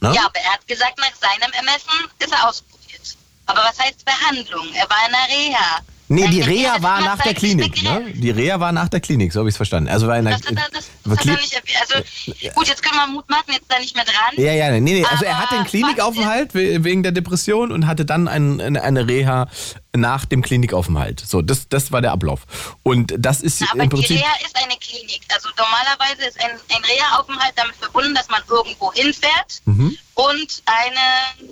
[0.00, 0.12] Ne?
[0.14, 3.16] Ja, aber er hat gesagt, nach seinem Ermessen ist er auskuriert.
[3.46, 4.72] Aber was heißt Behandlung?
[4.74, 5.80] Er war in der Reha.
[6.14, 8.06] Nee, die Reha war nach der Klinik, ne?
[8.14, 9.88] Die Reha war nach der Klinik, so habe ich es verstanden.
[9.88, 11.62] Also war in der, Das, das, das, das erwähnt.
[11.80, 14.14] Also, gut, jetzt können wir mutmaßen, jetzt da nicht mehr dran.
[14.36, 15.04] ja, ja, nee, nee.
[15.04, 19.48] Also er hatte einen Klinikaufenthalt we- wegen der Depression und hatte dann ein, eine, Reha
[19.94, 21.20] nach dem Klinikaufenthalt.
[21.20, 22.42] So, das, das war der Ablauf.
[22.82, 24.16] Und das ist Na, aber im die Prinzip.
[24.18, 25.22] Reha ist eine Klinik.
[25.34, 29.96] Also normalerweise ist ein, ein Reha-Aufenthalt damit verbunden, dass man irgendwo hinfährt Mhm.
[30.14, 31.48] und eine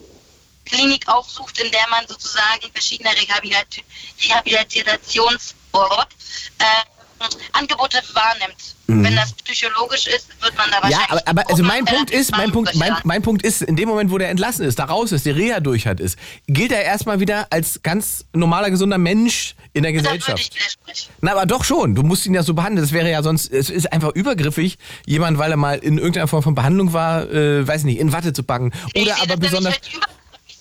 [0.64, 3.84] Klinik aufsucht, in der man sozusagen verschiedene Rehabilit
[4.22, 6.09] Rehabilitationsort
[6.59, 6.64] äh,
[7.52, 8.74] Angebote wahrnimmt.
[8.86, 10.90] Wenn das psychologisch ist, wird man da Mhm.
[10.90, 11.28] Ja, wahrscheinlich...
[11.28, 14.10] aber, aber also mein Punkt ist, mein Punkt, mein, mein Punkt ist, in dem Moment,
[14.10, 17.20] wo der entlassen ist, da raus ist, die Reha durch hat, ist, gilt er erstmal
[17.20, 20.52] wieder als ganz normaler, gesunder Mensch in der Gesellschaft.
[21.20, 21.94] Na, aber doch schon.
[21.94, 22.84] Du musst ihn ja so behandeln.
[22.84, 26.43] Das wäre ja sonst, es ist einfach übergriffig, jemand, weil er mal in irgendeiner Form
[26.43, 28.72] von Behandlung war, äh, weiß nicht, in Watte zu packen.
[28.94, 29.76] Oder aber besonders.
[29.76, 29.98] ich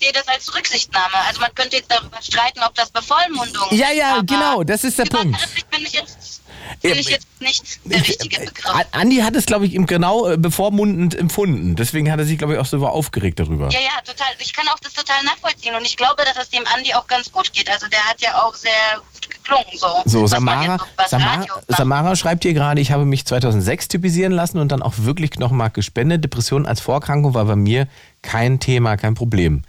[0.01, 1.15] sehe das als Rücksichtnahme.
[1.27, 3.97] Also man könnte jetzt darüber streiten, ob das Bevollmundung Ja, ist.
[3.97, 5.37] ja, aber genau, das ist der Punkt.
[5.71, 6.41] bin ich jetzt,
[6.81, 8.65] finde ich jetzt nicht der richtige Begriff.
[8.75, 11.75] A- Andi hat es, glaube ich, genau äh, bevormundend empfunden.
[11.75, 13.69] Deswegen hat er sich, glaube ich, auch so aufgeregt darüber.
[13.69, 14.27] Ja, ja, total.
[14.39, 17.31] Ich kann auch das total nachvollziehen und ich glaube, dass es dem Andi auch ganz
[17.31, 17.69] gut geht.
[17.69, 19.65] Also der hat ja auch sehr gut geklungen.
[19.75, 21.45] So, So, Samara, Samara.
[21.67, 25.73] Samara schreibt hier gerade, ich habe mich 2006 typisieren lassen und dann auch wirklich Knochenmark
[25.73, 26.23] gespendet.
[26.23, 27.87] Depression als Vorerkrankung war bei mir
[28.23, 29.63] kein Thema, kein Problem.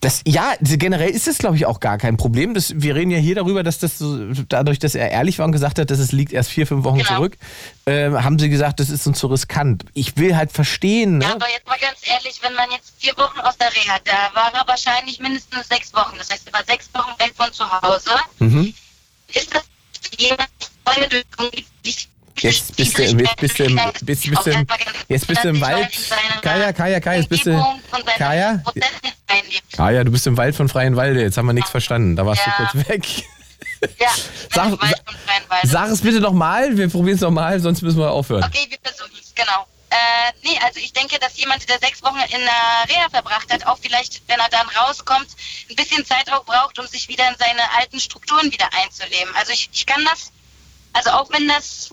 [0.00, 2.54] Das, ja, generell ist es, glaube ich, auch gar kein Problem.
[2.54, 5.52] Das, wir reden ja hier darüber, dass das so, dadurch, dass er ehrlich war und
[5.52, 7.16] gesagt hat, dass es liegt erst vier, fünf Wochen Genau.
[7.16, 7.36] zurück,
[7.86, 9.84] äh, haben sie gesagt, das ist uns zu riskant.
[9.94, 11.34] Ich will halt verstehen, Ja, ne?
[11.36, 14.52] aber jetzt mal ganz ehrlich, wenn man jetzt vier Wochen aus der Reha, da war
[14.54, 16.16] er wahrscheinlich mindestens sechs Wochen.
[16.18, 18.10] Das heißt, er war sechs Wochen weg von zu Hause.
[18.38, 18.74] Mhm.
[19.32, 19.64] Ist das
[20.18, 20.48] jemand
[20.86, 21.66] neue durch irgendwie-
[22.38, 24.66] Jetzt bist du, jetzt bist du, im, bist, bist du, im,
[25.08, 25.88] jetzt bist du im Wald.
[26.42, 27.64] Kaya, Kaya, Kaya, jetzt bist du.
[28.18, 28.62] Kaya?
[29.72, 31.22] Kaya, du bist im Wald von Freien Walde.
[31.22, 32.16] Jetzt haben wir nichts verstanden.
[32.16, 32.52] Da warst Ja.
[32.58, 33.06] du kurz weg.
[33.98, 34.10] Ja,
[34.54, 34.78] Sag,
[35.64, 36.76] sag es bitte nochmal.
[36.76, 38.44] Wir probieren es nochmal, sonst müssen wir aufhören.
[38.44, 39.66] Okay, wir versuchen es, genau.
[39.90, 43.66] Äh, nee, also ich denke, dass jemand, der sechs Wochen in der Reha verbracht hat,
[43.66, 45.28] auch vielleicht, wenn er dann rauskommt,
[45.70, 49.34] ein bisschen Zeit auch braucht, um sich wieder in seine alten Strukturen wieder einzuleben.
[49.36, 50.32] Also ich, ich kann das,
[50.92, 51.90] also auch wenn das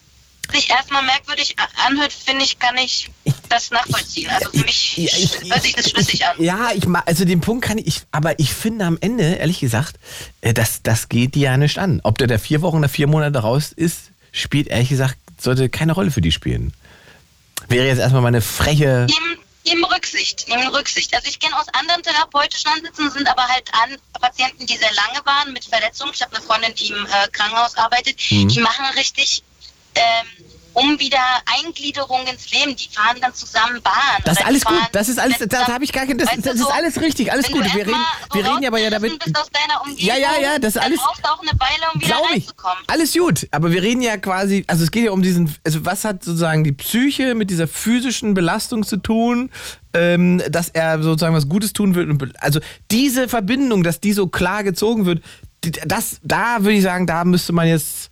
[0.51, 1.55] sich erstmal merkwürdig
[1.87, 3.09] anhört, finde ich, kann ich
[3.49, 4.29] das nachvollziehen.
[4.29, 6.35] Also für mich Ja, ich- hört sich das schlüssig an.
[6.41, 9.95] Ja, ich ma- also den Punkt kann ich, aber ich finde am Ende, ehrlich gesagt,
[10.41, 12.01] äh, das, das geht dir ja nicht an.
[12.03, 15.93] Ob der da vier Wochen oder vier Monate raus ist, spielt ehrlich gesagt, sollte keine
[15.93, 16.73] Rolle für die spielen.
[17.69, 19.07] Wäre jetzt erstmal meine freche.
[19.09, 21.13] Nehmen, nehmen Rücksicht, nehmen Rücksicht.
[21.15, 25.25] Also ich kenne aus anderen therapeutischen Ansätzen, sind aber halt an Patienten, die sehr lange
[25.25, 26.11] waren mit Verletzungen.
[26.13, 28.19] Ich habe eine Freundin, die im äh, Krankenhaus arbeitet.
[28.29, 28.49] Mhm.
[28.49, 29.43] Die machen richtig
[29.95, 30.45] ähm,
[30.75, 31.19] um wieder
[31.63, 32.75] Eingliederung ins Leben.
[32.75, 33.93] Die fahren dann zusammen Bahn.
[34.25, 36.55] Das ist alles gut, das ist alles, da habe ich gar kein, das, Weißt das
[36.55, 37.63] ist so, alles richtig, alles gut.
[37.75, 37.95] Wir reden,
[38.31, 39.13] so wir reden ja aber ja damit.
[39.97, 42.31] Ja, ja, ja, das ist alles- brauchst du auch eine Weile, um wieder ich.
[42.31, 42.83] reinzukommen.
[42.87, 46.05] Alles gut, aber wir reden ja quasi, also es geht ja um diesen, also was
[46.05, 49.51] hat sozusagen die Psyche mit dieser physischen Belastung zu tun,
[49.93, 52.33] ähm, dass er sozusagen was Gutes tun will.
[52.39, 52.59] Also
[52.89, 55.21] diese Verbindung, dass die so klar gezogen wird,
[55.85, 58.11] das, da würde ich sagen, da müsste man jetzt,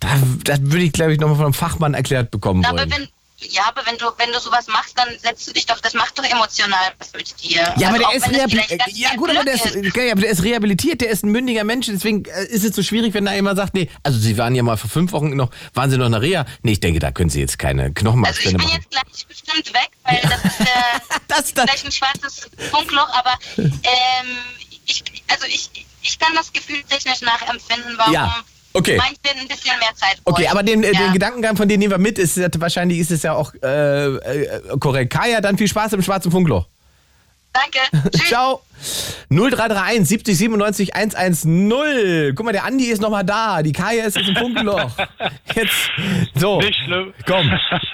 [0.00, 0.08] da,
[0.44, 2.90] das würde ich glaube ich nochmal von einem Fachmann erklärt bekommen aber wollen.
[2.90, 3.08] wenn,
[3.50, 6.18] ja, aber wenn du, wenn du sowas machst, dann setzt du dich doch, das macht
[6.18, 7.74] doch emotional was mit dir.
[7.76, 9.74] Ja, aber Also der ist, wenn es rehabil vielleicht ganz ja, gut, aber der Glück
[9.84, 12.74] ist, okay, aber der ist rehabilitiert, der ist ein mündiger Mensch, deswegen äh, ist es
[12.74, 15.36] so schwierig, wenn da jemand sagt, nee, also Sie waren ja mal vor fünf Wochen
[15.36, 16.46] noch, waren Sie noch in der Reha?
[16.62, 18.70] Nee, ich denke, da können Sie jetzt keine Also ich bin machen.
[18.72, 20.64] jetzt gleich bestimmt weg, weil das ist äh,
[21.28, 23.72] Das, das, vielleicht ein schwarzes Funkloch, aber ähm,
[24.86, 25.70] ich, also ich,
[26.04, 28.36] ich kann das gefühltechnisch nachempfinden, warum Ja.
[28.76, 28.96] Okay.
[28.96, 30.50] Manche ein bisschen mehr Zeit Okay, bräuchten.
[30.50, 30.98] aber den, äh, ja.
[30.98, 32.18] den Gedankengang von dir nehmen wir mit.
[32.18, 35.12] Ist, wahrscheinlich ist es ja auch äh, äh, korrekt.
[35.12, 36.66] Kaya, dann viel Spaß im schwarzen Funkloch.
[37.54, 38.10] Danke.
[38.10, 38.28] Tschüss.
[38.28, 38.60] Ciao.
[39.30, 42.34] 0331 70 97 110.
[42.34, 43.62] Guck mal, der Andi ist nochmal da.
[43.62, 44.90] Die Kaya ist jetzt im Funkloch.
[45.54, 45.90] Jetzt.
[46.34, 46.60] So.
[46.60, 47.14] Nicht schlimm.
[47.26, 47.50] Komm,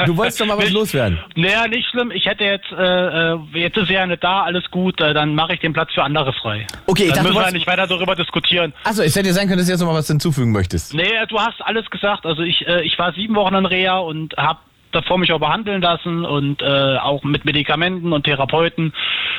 [0.06, 1.18] du wolltest doch mal was Nicht- loswerden.
[1.36, 2.10] Naja, nicht schlimm.
[2.10, 5.34] Ich hätte jetzt, äh, äh, jetzt ist sie ja nicht da, alles gut, äh, dann
[5.34, 6.66] mache ich den Platz für andere frei.
[6.86, 8.72] Okay, ich dann dachte, müssen wir nicht weiter darüber diskutieren.
[8.84, 10.94] Achso, es hätte ja sein können, dass du jetzt noch mal was hinzufügen möchtest.
[10.94, 12.24] Nee, du hast alles gesagt.
[12.24, 14.58] Also ich, äh, ich war sieben Wochen in Reha und habe
[14.92, 18.92] davor mich auch behandeln lassen und äh, auch mit Medikamenten und Therapeuten.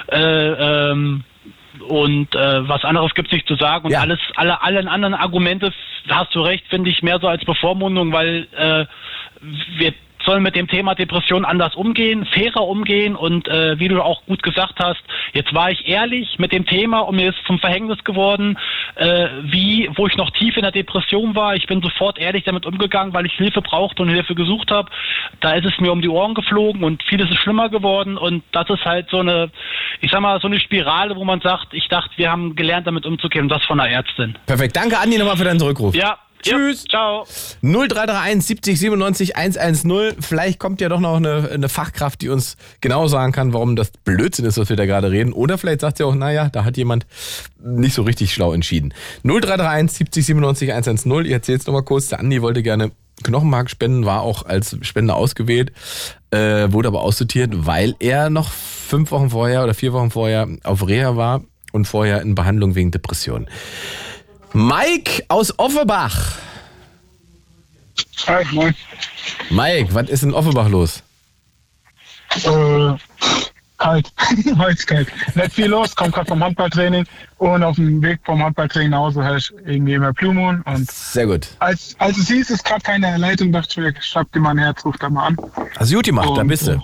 [0.08, 1.24] Äh, ähm,
[1.88, 3.86] und äh, was anderes gibt es nicht zu sagen.
[3.86, 4.02] Und Ja.
[4.02, 5.72] alles, alle, allen anderen Argumente,
[6.10, 8.86] hast du recht, finde ich mehr so als Bevormundung, weil äh,
[9.78, 9.94] wir
[10.26, 14.44] sollen mit dem Thema Depression anders umgehen, fairer umgehen und äh, wie du auch gut
[14.44, 15.02] gesagt hast,
[15.34, 18.58] jetzt war ich ehrlich mit dem Thema und mir ist zum Verhängnis geworden,
[18.96, 21.56] äh, wie, wo ich noch tief in der Depression war.
[21.56, 24.90] Ich bin sofort ehrlich damit umgegangen, weil ich Hilfe brauchte und Hilfe gesucht habe.
[25.40, 28.70] Da ist es mir um die Ohren geflogen und vieles ist schlimmer geworden und das
[28.70, 29.52] ist halt so eine,
[30.02, 33.06] ich sag mal, so eine Spirale, wo man sagt, ich dachte, wir haben gelernt, damit
[33.06, 34.38] umzugehen und das von einer Ärztin.
[34.46, 34.76] Perfekt.
[34.76, 35.96] Danke, Andi, nochmal für deinen Rückruf.
[35.96, 36.18] Ja.
[36.42, 36.84] Tschüss.
[36.84, 37.28] Ja, ciao.
[37.62, 40.16] 0331 70 97 110.
[40.20, 43.92] Vielleicht kommt ja doch noch eine, eine Fachkraft, die uns genau sagen kann, warum das
[43.92, 45.34] Blödsinn ist, was wir da gerade reden.
[45.34, 47.06] Oder vielleicht sagt sie auch, naja, da hat jemand
[47.64, 48.94] nicht so richtig schlau entschieden.
[49.24, 51.26] 0331 70 97 110.
[51.26, 52.08] Ich erzähl's nochmal kurz.
[52.10, 52.92] Der Andi wollte gerne
[53.24, 55.72] Knochenmark spenden, war auch als Spender ausgewählt,
[56.32, 60.88] äh, wurde aber aussortiert, weil er noch fünf Wochen vorher oder vier Wochen vorher auf
[60.88, 63.48] Reha war und vorher in Behandlung wegen Depression.
[64.54, 66.36] Mike aus Offenbach.
[68.28, 68.76] Hi, moin.
[69.50, 71.02] Mike, was ist in Offenbach los?
[72.44, 72.94] Äh,
[73.78, 74.12] kalt.
[74.58, 75.08] Heute kalt.
[75.36, 77.06] Nicht viel los, komm gerade vom Handballtraining
[77.38, 81.26] und auf dem Weg vom Handballtraining nach Hause höre ich irgendwie immer Blue und Sehr
[81.26, 81.48] gut.
[81.60, 84.40] als, als es hieß, es ist gerade keine Leitung, dachte ich mir, ich schreib dir
[84.40, 85.36] mal ein Herz, ruf da mal an.
[85.36, 86.82] Du gut gemacht, da bist du.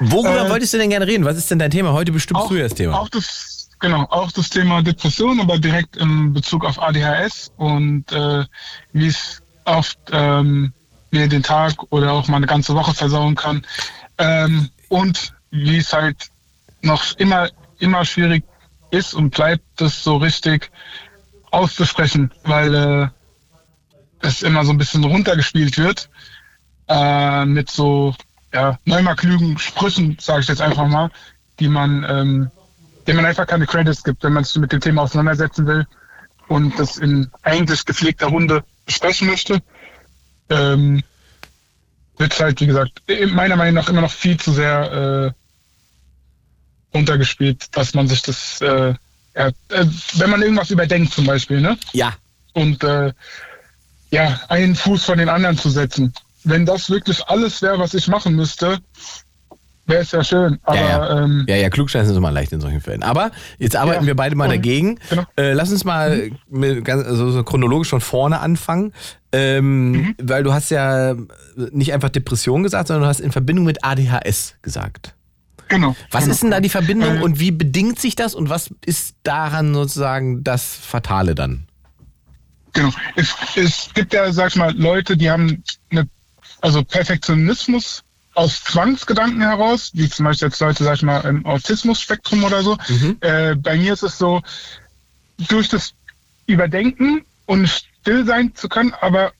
[0.00, 1.24] Worüber Äh, wolltest du denn gerne reden?
[1.24, 1.92] Was ist denn dein Thema?
[1.92, 2.98] Heute bestimmst du ja das Thema.
[3.00, 8.44] Auch das, genau, auch das Thema Depression, aber direkt in Bezug auf ADHS und äh,
[8.92, 10.72] wie es oft ähm,
[11.10, 13.66] mir den Tag oder auch mal eine ganze Woche versauen kann.
[14.18, 16.30] Ähm, und wie es halt
[16.82, 17.48] noch immer,
[17.78, 18.44] immer schwierig
[18.90, 20.70] ist und bleibt, das so richtig
[21.50, 23.08] auszusprechen, weil äh,
[24.20, 26.08] es immer so ein bisschen runtergespielt wird
[26.88, 28.14] äh, mit so
[28.52, 31.10] ja, neunmal klügen Sprüchen, sage ich jetzt einfach mal,
[31.58, 32.50] die man, ähm,
[33.06, 35.86] denen man einfach keine Credits gibt, wenn man sich mit dem Thema auseinandersetzen will
[36.48, 39.62] und das in eigentlich gepflegter Runde besprechen möchte.
[40.48, 41.02] Ähm,
[42.18, 43.02] wird halt, wie gesagt,
[43.32, 48.94] meiner Meinung nach immer noch viel zu sehr äh, runtergespielt, dass man sich das, äh,
[49.34, 51.76] ja, äh, wenn man irgendwas überdenkt zum Beispiel, ne?
[51.92, 52.14] Ja.
[52.54, 53.12] Und äh,
[54.10, 56.14] ja, einen Fuß von den anderen zu setzen.
[56.44, 58.78] Wenn das wirklich alles wäre, was ich machen müsste,
[59.86, 60.58] wäre es ja schön.
[60.64, 61.24] Aber ja, ja.
[61.24, 63.02] Ähm, ja, ja, Klugscheißen ist immer leicht in solchen Fällen.
[63.02, 64.06] Aber jetzt arbeiten Ja.
[64.08, 64.98] wir beide mal Und- dagegen.
[65.08, 65.24] genau.
[65.36, 68.92] Äh, lass uns mal mit ganz, also so chronologisch von vorne anfangen.
[69.32, 70.14] Ähm, Mhm.
[70.22, 71.14] Weil du hast ja
[71.72, 75.14] nicht einfach Depression gesagt, sondern du hast in Verbindung mit ADHS gesagt.
[75.68, 75.96] genau.
[76.12, 76.32] Was genau.
[76.34, 79.74] ist denn da die Verbindung Äh, und wie bedingt sich das und was ist daran
[79.74, 81.66] sozusagen das Fatale dann?
[82.72, 82.90] Genau.
[83.16, 86.06] Es, es gibt ja, sag ich mal, Leute, die haben eine,
[86.60, 88.02] also Perfektionismus
[88.36, 92.76] aus Zwangsgedanken heraus, wie zum Beispiel jetzt Leute, sag ich mal, im Autismus-Spektrum oder so.
[93.20, 94.42] Äh, bei mir ist es so,
[95.48, 95.94] durch das
[96.46, 99.32] Überdenken und still sein zu können, aber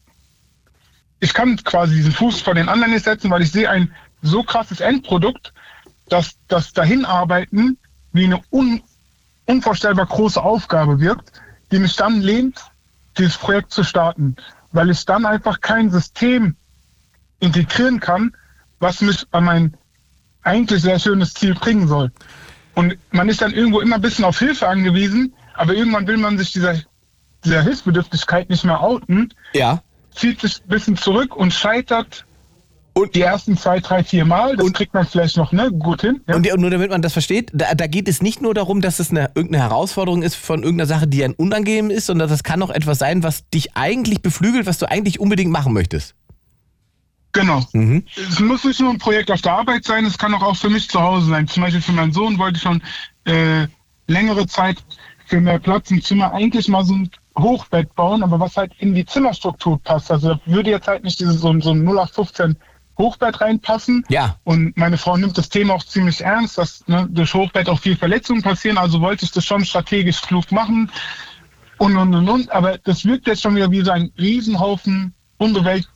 [1.20, 3.92] ich kann quasi diesen Fuß vor den anderen nicht setzen, weil ich sehe ein
[4.22, 5.52] so krasses Endprodukt,
[6.08, 7.78] dass das Dahinarbeiten
[8.12, 8.82] wie eine un,
[9.44, 11.32] unvorstellbar große Aufgabe wirkt,
[11.70, 12.60] die mich dann lehnt,
[13.18, 14.36] dieses Projekt zu starten,
[14.72, 16.56] weil ich dann einfach kein System
[17.40, 18.34] integrieren kann,
[18.80, 19.76] was mich an mein
[20.42, 22.10] eigentlich sehr schönes Ziel bringen soll.
[22.74, 26.38] Und man ist dann irgendwo immer ein bisschen auf Hilfe angewiesen, aber irgendwann will man
[26.38, 26.74] sich dieser,
[27.44, 29.82] dieser Hilfsbedürftigkeit nicht mehr outen, Ja.
[30.14, 32.24] zieht sich ein bisschen zurück und scheitert
[33.14, 34.56] die ersten zwei, drei, vier Mal.
[34.56, 36.20] Das kriegt man vielleicht noch ne, gut hin.
[36.28, 36.36] Ja.
[36.36, 39.00] Und, und nur damit man das versteht, da, da geht es nicht nur darum, dass
[39.00, 42.62] es eine, irgendeine Herausforderung ist von irgendeiner Sache, die ein unangenehm ist, sondern das kann
[42.62, 46.14] auch etwas sein, was dich eigentlich beflügelt, was du eigentlich unbedingt machen möchtest.
[47.36, 47.62] Genau.
[47.72, 48.04] Mhm.
[48.16, 50.70] Es muss nicht nur ein Projekt auf der Arbeit sein, es kann auch, auch für
[50.70, 51.46] mich zu Hause sein.
[51.46, 52.82] Zum Beispiel für meinen Sohn wollte ich schon
[53.26, 53.66] äh,
[54.06, 54.82] längere Zeit
[55.26, 58.94] für mehr Platz im Zimmer eigentlich mal so ein Hochbett bauen, aber was halt in
[58.94, 60.10] die Zimmerstruktur passt.
[60.10, 62.56] Also da würde jetzt halt nicht dieses, so, ein- so ein 0815
[62.98, 64.04] Hochbett reinpassen.
[64.08, 64.36] Ja.
[64.44, 67.94] Und meine Frau nimmt das Thema auch ziemlich ernst, dass ne, durch Hochbett auch viel
[67.96, 68.78] Verletzungen passieren.
[68.78, 70.90] Also wollte ich das schon strategisch klug machen.
[71.76, 72.50] und, und, und, und.
[72.52, 75.90] Aber das wirkt jetzt schon wieder wie so ein Riesenhaufen unbewältigt.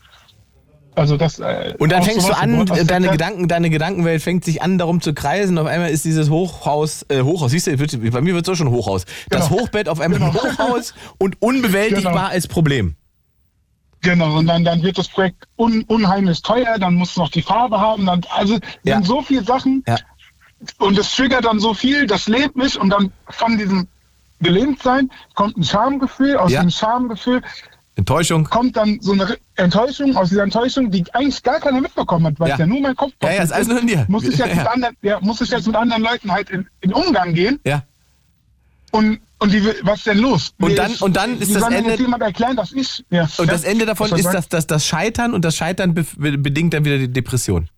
[0.97, 4.45] Also das, äh, Und dann fängst du an, was- deine das- Gedanken, deine Gedankenwelt fängt
[4.45, 5.57] sich an, darum zu kreisen.
[5.59, 7.77] Auf einmal ist dieses Hochhaus, äh, Hochhaus, siehst du,
[8.11, 9.05] bei mir wird es auch schon Hochhaus.
[9.29, 9.63] Das Genau.
[9.63, 10.43] Hochbett auf einmal ein Genau.
[10.45, 12.27] Hochhaus und unbewältigbar Genau.
[12.27, 12.97] als Problem.
[14.03, 17.43] Genau, und dann, dann wird das Projekt un, unheimlich teuer, dann musst du noch die
[17.43, 18.95] Farbe haben, dann, also Ja.
[18.97, 19.97] sind so viele Sachen Ja.
[20.79, 23.87] und es triggert dann so viel, das lebt mich und dann von diesem
[24.41, 26.63] Gelähmtsein kommt ein Schamgefühl, aus Ja.
[26.63, 27.43] dem Schamgefühl
[27.97, 28.45] Enttäuschung.
[28.45, 32.49] kommt dann so eine Enttäuschung, aus dieser Enttäuschung, die eigentlich gar keiner mitbekommen hat, weil
[32.49, 32.55] Ja.
[32.55, 34.07] es ja nur mein Kopf Ja, ja, ist alles nur in dir.
[34.09, 34.55] Muss ich jetzt, Ja.
[34.57, 37.83] mit, anderen, ja, muss ich jetzt mit anderen Leuten halt in, in Umgang gehen Ja.
[38.93, 40.55] und, und die, was ist denn los?
[40.59, 43.05] Und dann- ich- und dann ist das Ende- jemand erklären, dass ich...
[43.11, 46.73] Ja, Und das Ende davon ist das, das, das Scheitern und das Scheitern be bedingt
[46.73, 47.69] dann wieder die Depression.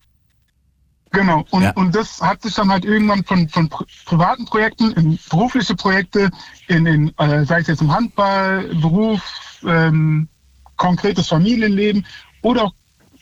[1.11, 1.73] Genau, und, Ja.
[1.73, 6.31] und das hat sich dann halt irgendwann von, von pri- privaten Projekten in berufliche Projekte,
[6.69, 9.21] in den, äh, sei es jetzt im Handball, Beruf,
[9.67, 10.29] ähm,
[10.77, 12.07] konkretes Familienleben
[12.43, 12.75] oder auch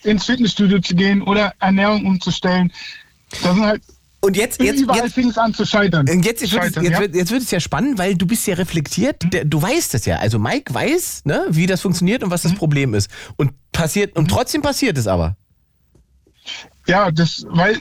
[0.02, 2.72] ins Fitnessstudio zu gehen oder Ernährung umzustellen.
[3.42, 3.82] Da sind halt
[4.20, 6.06] Und jetzt, jetzt, überall jetzt, fing es an zu scheitern.
[6.06, 7.00] Jetzt, jetzt, wird es, Scheitern, jetzt, ja.
[7.00, 9.32] wird, jetzt wird es ja spannend, weil du bist ja reflektiert.
[9.32, 10.16] Der, du weißt es ja.
[10.16, 12.48] Also Mike weiß, ne, wie das funktioniert und was Mhm.
[12.48, 13.10] das Problem ist.
[13.36, 15.36] Und passiert und trotzdem passiert es aber.
[16.86, 17.80] Ja, das, weil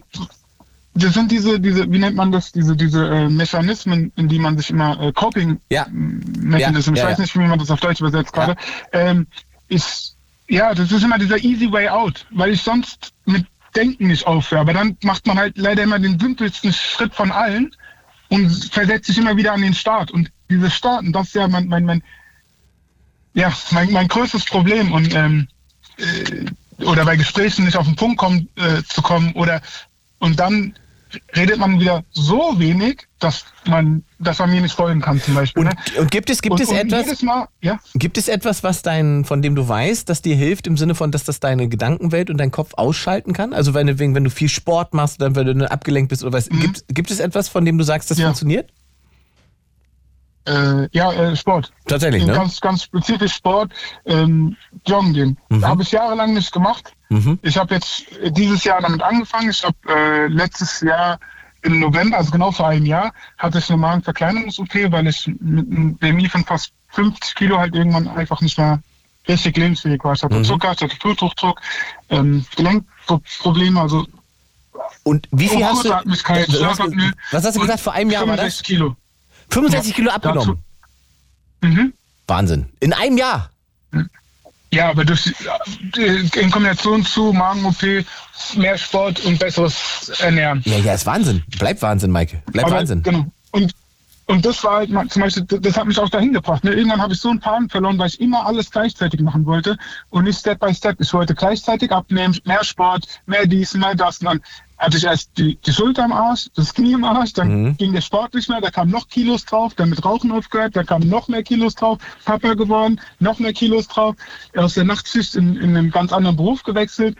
[1.03, 4.57] das sind diese, diese, wie nennt man das, diese, diese äh, Mechanismen, in die man
[4.57, 5.88] sich immer äh, Coping Ja.
[5.89, 7.21] Mechanismen, Ja, ich ja, weiß ja.
[7.23, 8.55] nicht, wie man das auf Deutsch übersetzt gerade,
[8.93, 9.27] ähm,
[9.67, 10.15] ist,
[10.47, 13.45] ja, das ist immer dieser easy way out, weil ich sonst mit
[13.76, 14.61] Denken nicht aufhöre.
[14.61, 17.71] Aber dann macht man halt leider immer den simpelsten Schritt von allen
[18.30, 20.11] und versetzt sich immer wieder an den Start.
[20.11, 22.03] Und dieses Starten, das ist ja mein, mein, mein
[23.34, 24.91] ja, mein, mein größtes Problem.
[24.91, 25.47] Und ähm,
[25.97, 26.45] äh,
[26.84, 29.61] oder bei Gesprächen nicht auf den Punkt kommen, äh, zu kommen oder
[30.19, 30.73] und dann
[31.36, 35.61] redet man wieder so wenig, dass man, dass man mir nicht folgen kann zum Beispiel.
[35.64, 35.99] Und, ne?
[35.99, 37.80] und gibt es, gibt und, es und etwas, Jedes Mal, ja.
[37.95, 41.11] gibt es etwas, was dein, von dem du weißt, das dir hilft im Sinne von,
[41.11, 43.53] dass das deine Gedankenwelt und dein Kopf ausschalten kann?
[43.53, 46.49] Also wenn, du- wenn du viel Sport machst, dann wenn du abgelenkt bist oder was,
[46.49, 48.22] gibt, gibt es etwas, von dem du sagst, das Mhm.
[48.22, 48.27] Ja.
[48.30, 48.72] funktioniert?
[50.49, 51.71] Äh, ja, äh, Sport.
[51.85, 52.34] Tatsächlich, ne?
[52.34, 53.71] Ganz, ganz spezifisch Sport,
[54.05, 54.55] ähm,
[54.88, 55.38] Joggen gehen.
[55.49, 55.63] Mhm.
[55.65, 56.91] Habe ich jahrelang nicht gemacht.
[57.09, 57.38] Mhm.
[57.43, 59.51] Ich habe jetzt äh, dieses Jahr damit angefangen.
[59.51, 61.19] Ich habe äh, letztes Jahr
[61.61, 65.97] im November, also genau vor einem Jahr, hatte ich eine Magenverkleinerungs-OP, weil ich mit einem
[65.97, 68.80] BMI von fast 50 Kilo halt irgendwann einfach nicht mehr
[69.27, 70.13] richtig lebensfähig war.
[70.13, 70.45] Ich hatte Mhm.
[70.45, 71.61] Zucker, ich hatte Bluthochdruck,
[72.09, 74.05] ähm, Gelenkprobleme, also
[75.03, 78.55] Und wie viel hast du, was, hast du gesagt, vor einem Jahr war das?
[78.55, 78.95] 65 Kilo.
[79.49, 80.63] 65 Kilo abgenommen.
[81.61, 81.93] Mhm.
[82.27, 82.65] Wahnsinn.
[82.80, 83.49] In einem Jahr.
[84.71, 85.34] Ja, aber durch
[85.95, 88.05] die, äh, in Kombination zu Magen-OP,
[88.55, 90.61] mehr Sport und besseres Ernähren.
[90.65, 91.43] Ja, ja, ist Wahnsinn.
[91.57, 92.41] Bleibt Wahnsinn, Mike.
[92.51, 93.01] Bleibt Aber, Wahnsinn.
[93.01, 93.26] Genau.
[93.51, 93.73] Und,
[94.27, 96.63] und das war halt zum Beispiel, das hat mich auch dahin gebracht.
[96.63, 96.73] Ne?
[96.73, 99.76] Irgendwann habe ich so einen Faden verloren, weil ich immer alles gleichzeitig machen wollte
[100.11, 101.01] und nicht Step by Step.
[101.01, 104.19] Ich wollte gleichzeitig abnehmen, mehr Sport, mehr dies, mehr das.
[104.19, 104.41] Und dann
[104.80, 107.77] hatte ich erst die, die Schulter am Arsch, das Knie am Arsch, dann Mhm.
[107.77, 110.84] ging der Sport nicht mehr, da kamen noch Kilos drauf, dann mit Rauchen aufgehört, da
[110.84, 114.15] kamen noch mehr Kilos drauf, Papa geworden, noch mehr Kilos drauf,
[114.56, 117.18] aus der Nachtschicht in, in einen ganz anderen Beruf gewechselt,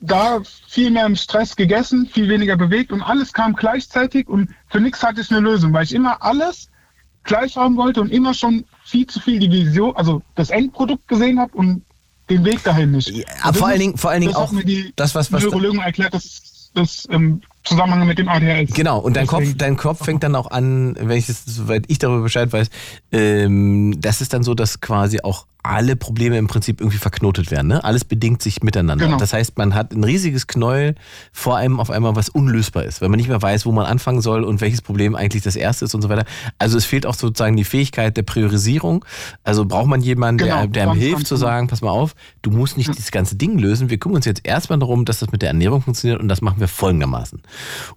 [0.00, 4.80] da viel mehr im Stress gegessen, viel weniger bewegt und alles kam gleichzeitig und für
[4.80, 6.68] nichts hatte ich eine Lösung, weil ich immer alles
[7.24, 11.38] gleich haben wollte und immer schon viel zu viel die Vision, also das Endprodukt gesehen
[11.38, 11.84] habe und
[12.28, 13.08] den Weg dahin nicht.
[13.40, 15.42] aber Und vor allen Dingen- vor allen Dingen auch hat mir die das, was- was-
[15.44, 16.24] Neurologin erklärt, das
[16.74, 18.74] das im Zusammenhang mit dem ADHS.
[18.74, 21.98] Genau, und dein Kopf, dein Kopf fängt dann auch an, wenn ich das, soweit ich
[21.98, 22.70] darüber Bescheid weiß,
[23.12, 27.68] ähm, das ist dann so, dass quasi auch alle Probleme im Prinzip irgendwie verknotet werden.
[27.68, 27.84] Ne?
[27.84, 29.04] Alles bedingt sich miteinander.
[29.04, 29.18] Genau.
[29.18, 30.96] Das heißt, man hat ein riesiges Knäuel
[31.32, 34.20] vor allem auf einmal, was unlösbar ist, weil man nicht mehr weiß, wo man anfangen
[34.20, 36.24] soll und welches Problem eigentlich das erste ist und so weiter.
[36.58, 39.04] Also es fehlt auch sozusagen die Fähigkeit der Priorisierung.
[39.44, 41.46] Also braucht man jemanden, der, Genau, der ihm ganz, hilft ganz zu genau.
[41.46, 43.88] sagen, pass mal auf, du musst nicht dieses ganze Ding lösen.
[43.88, 46.58] Wir kümmern uns jetzt erstmal darum, dass das mit der Ernährung funktioniert und das machen
[46.58, 47.40] wir folgendermaßen.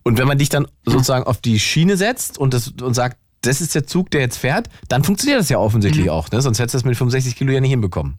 [0.03, 3.61] Und wenn man dich dann sozusagen auf die Schiene setzt und, das, und sagt, das
[3.61, 6.29] ist der Zug, der jetzt fährt, dann funktioniert das ja offensichtlich auch.
[6.31, 6.41] Ne?
[6.41, 8.17] Sonst hättest du das mit 65 Kilo ja nicht hinbekommen.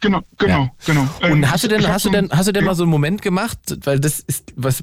[0.00, 0.70] Genau, genau, Ja.
[0.84, 1.02] genau.
[1.22, 3.22] Und Ähm, hast du denn, hast du denn, hast du denn mal so einen Moment
[3.22, 4.82] gemacht, weil das ist, was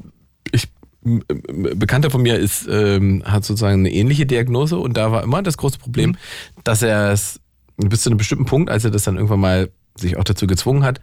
[0.52, 0.70] ich,
[1.02, 5.58] Bekannter von mir ist, ähm, hat sozusagen eine ähnliche Diagnose und da war immer das
[5.58, 6.18] große Problem,
[6.64, 7.40] dass er es
[7.78, 10.84] bis zu einem bestimmten Punkt, als er das dann irgendwann mal sich auch dazu gezwungen
[10.84, 11.00] hat,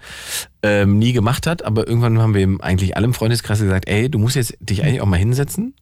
[0.63, 4.11] ähm, nie gemacht hat, aber irgendwann haben wir ihm eigentlich alle im Freundeskreis gesagt, ey,
[4.11, 5.75] du musst jetzt dich eigentlich auch mal hinsetzen,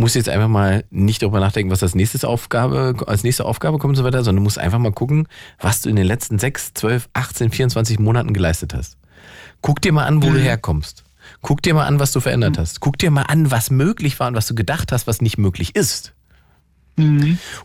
[0.00, 3.92] musst jetzt einfach mal nicht darüber nachdenken, was als nächstes Aufgabe, als nächste Aufgabe kommt
[3.92, 5.28] und so weiter, sondern du musst einfach mal gucken,
[5.60, 8.96] was du in den letzten 6, 12, 18, 24 Monaten geleistet hast.
[9.60, 11.04] Guck dir mal an, wo du herkommst.
[11.42, 12.80] Guck dir mal an, was du verändert hast.
[12.80, 15.76] Guck dir mal an, was möglich war und was du gedacht hast, was nicht möglich
[15.76, 16.14] ist.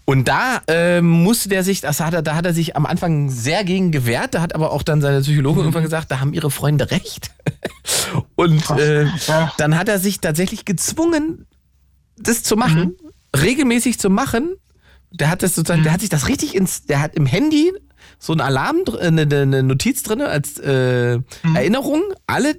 [0.05, 3.29] Und da ähm, musste der sich, das hat er, da hat er sich am Anfang
[3.29, 6.51] sehr gegen gewehrt, da hat aber auch dann seine Psychologin irgendwann gesagt, da haben ihre
[6.51, 7.31] Freunde recht.
[8.35, 9.07] Und äh,
[9.57, 11.45] dann hat er sich tatsächlich gezwungen,
[12.17, 12.95] das zu machen,
[13.35, 14.55] regelmäßig zu machen.
[15.11, 17.71] Der hat das sozusagen, der hat sich das richtig ins, der hat im Handy
[18.19, 21.19] so einen Alarm, äh, eine, eine Notiz drin als äh,
[21.53, 22.01] Erinnerung.
[22.27, 22.55] Alle,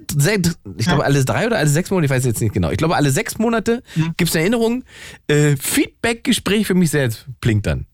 [0.77, 2.71] ich glaube alle drei oder alle sechs Monate, ich weiß jetzt nicht genau.
[2.71, 3.83] Ich glaube alle sechs Monate
[4.17, 4.83] gibt es eine Erinnerung.
[5.27, 7.85] Äh, Feedback-Gespräch für mich selbst blinkt dann.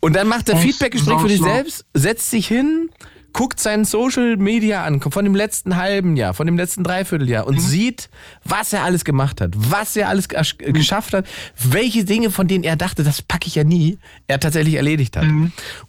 [0.00, 0.58] Und dann macht er?
[0.58, 1.54] Feedback-Gespräch für sich Sauschlau.
[1.54, 2.90] selbst, setzt sich hin,
[3.36, 7.60] guckt seinen Social Media an, von dem letzten halben Jahr, von dem letzten Dreivierteljahr und
[7.60, 8.08] sieht,
[8.44, 11.26] was er alles gemacht hat, was er alles gesch- geschafft hat,
[11.62, 15.26] welche Dinge, von denen er dachte, das packe ich ja nie, er tatsächlich erledigt hat.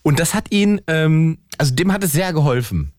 [0.03, 2.91] Und das hat ihn, ähm, also dem hat es sehr geholfen.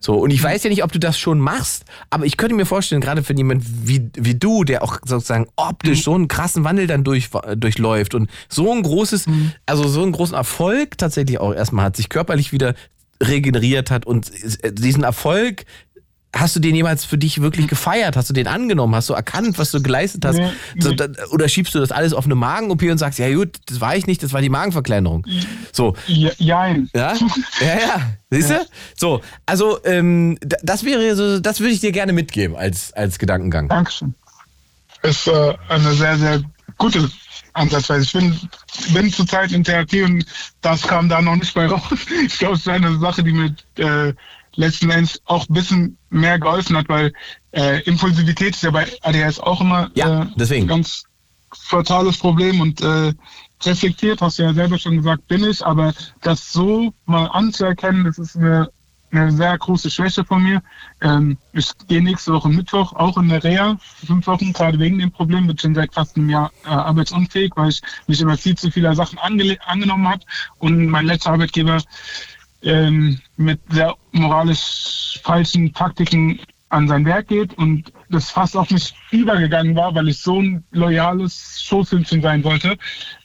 [0.00, 2.66] So, und ich weiß ja nicht, ob du das schon machst, aber ich könnte mir
[2.66, 6.88] vorstellen, gerade für jemand wie, wie du, der auch sozusagen optisch so einen krassen Wandel
[6.88, 9.26] dann durch, durchläuft und so ein großes,
[9.66, 12.74] also so einen großen Erfolg tatsächlich auch erstmal hat, sich körperlich wieder
[13.22, 14.30] regeneriert hat und
[14.62, 15.64] äh, diesen Erfolg,
[16.34, 18.14] hast du den jemals für dich wirklich gefeiert?
[18.16, 18.94] Hast du den angenommen?
[18.94, 20.36] Hast du erkannt, was du geleistet hast?
[20.36, 20.96] Nee, So, nee.
[21.30, 24.06] oder schiebst du das alles auf eine Magen-OP und sagst, ja gut, das war ich
[24.06, 25.24] nicht, das war die Magenverkleinerung.
[25.72, 26.90] So, Ja, jein.
[26.94, 27.14] ja,
[27.60, 28.00] ja, ja.
[28.30, 28.66] Siehst du?
[28.96, 33.68] So, also ähm, das wäre so, das würde ich dir gerne mitgeben als, als Gedankengang.
[33.68, 34.14] Dankeschön.
[35.02, 36.42] Ist äh, eine sehr, sehr
[36.76, 37.08] gute
[37.56, 38.04] Ansatzweise.
[38.04, 38.38] Ich bin,
[38.92, 40.24] bin zurzeit in Therapie und
[40.60, 41.82] das kam da noch nicht bei raus.
[42.24, 44.12] Ich glaube, es wäre eine Sache, die mir äh,
[44.54, 47.12] letzten Endes auch ein bisschen mehr geholfen hat, weil
[47.52, 50.64] äh, Impulsivität ist ja bei ADHS auch immer Ja, äh, deswegen.
[50.64, 51.04] ein ganz
[51.52, 53.12] fatales Problem und äh,
[53.64, 58.18] reflektiert, hast du ja selber schon gesagt, bin ich, aber das so mal anzuerkennen, das
[58.18, 58.70] ist eine,
[59.10, 60.62] eine sehr große Schwäche von mir.
[61.00, 65.12] Ähm, ich gehe nächste Woche Mittwoch auch in der Reha, fünf Wochen, gerade wegen dem
[65.12, 68.70] Problem, bin schon seit fast einem Jahr äh, arbeitsunfähig, weil ich mich immer viel zu
[68.70, 70.22] vieler Sachen ange angenommen habe
[70.58, 71.82] und mein letzter Arbeitgeber
[72.62, 78.94] ähm, mit sehr moralisch falschen Praktiken an sein Werk geht und das fast auf mich
[79.10, 82.76] übergegangen war, weil ich so ein loyales Schoßhündchen sein wollte,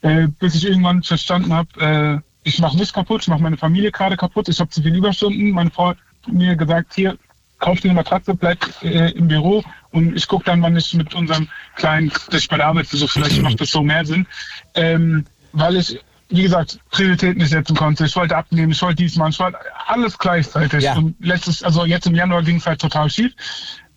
[0.01, 3.91] äh, bis ich irgendwann verstanden habe, äh, ich mache mich kaputt, ich mache meine Familie
[3.91, 5.51] gerade kaputt, ich habe zu viele Überstunden.
[5.51, 5.97] Meine Frau hat
[6.27, 7.18] mir gesagt, hier,
[7.59, 11.13] kauf dir eine Matratze, bleib äh, im Büro und ich gucke dann, wann ich mit
[11.13, 14.26] unserem kleinen, dass ich bei der Arbeit besuche, vielleicht macht das so mehr Sinn.
[14.73, 15.99] Ähm, weil ich,
[16.30, 18.05] wie gesagt, Prioritäten nicht setzen konnte.
[18.05, 19.57] Ich wollte abnehmen, ich wollte dies machen, ich wollte
[19.88, 20.84] alles gleichzeitig.
[20.84, 20.95] Ja.
[20.95, 23.34] Und letztes, also jetzt im Januar ging es halt total schief.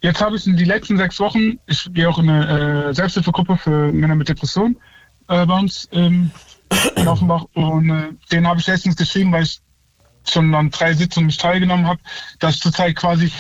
[0.01, 3.57] Jetzt habe ich in die letzten sechs Wochen, ich gehe auch in eine äh, Selbsthilfegruppe
[3.57, 4.77] für Männer mit Depression
[5.29, 6.31] äh, bei uns ähm,
[6.97, 9.61] in Offenbach und äh, den habe ich letztens geschrieben, weil ich
[10.29, 12.01] schon an drei Sitzungen mich teilgenommen habe,
[12.39, 13.31] dass ich zurzeit quasi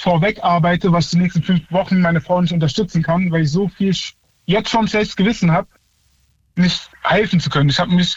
[0.00, 3.68] vorweg arbeite, was die nächsten fünf Wochen meine Frau nicht unterstützen kann, weil ich so
[3.68, 3.94] viel
[4.44, 5.68] jetzt schon schlechtes Gewissen habe,
[6.56, 7.70] nicht helfen zu können.
[7.70, 8.16] Ich habe mich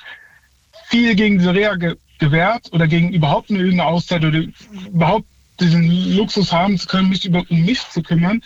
[0.88, 4.44] viel gegen diese Reha ge gewehrt oder gegen überhaupt eine irgendeine Auszeit oder
[4.88, 5.26] überhaupt
[5.62, 8.42] diesen Luxus haben zu können, mich über um mich zu kümmern,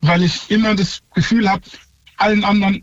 [0.00, 1.62] weil ich immer das Gefühl habe,
[2.16, 2.82] allen anderen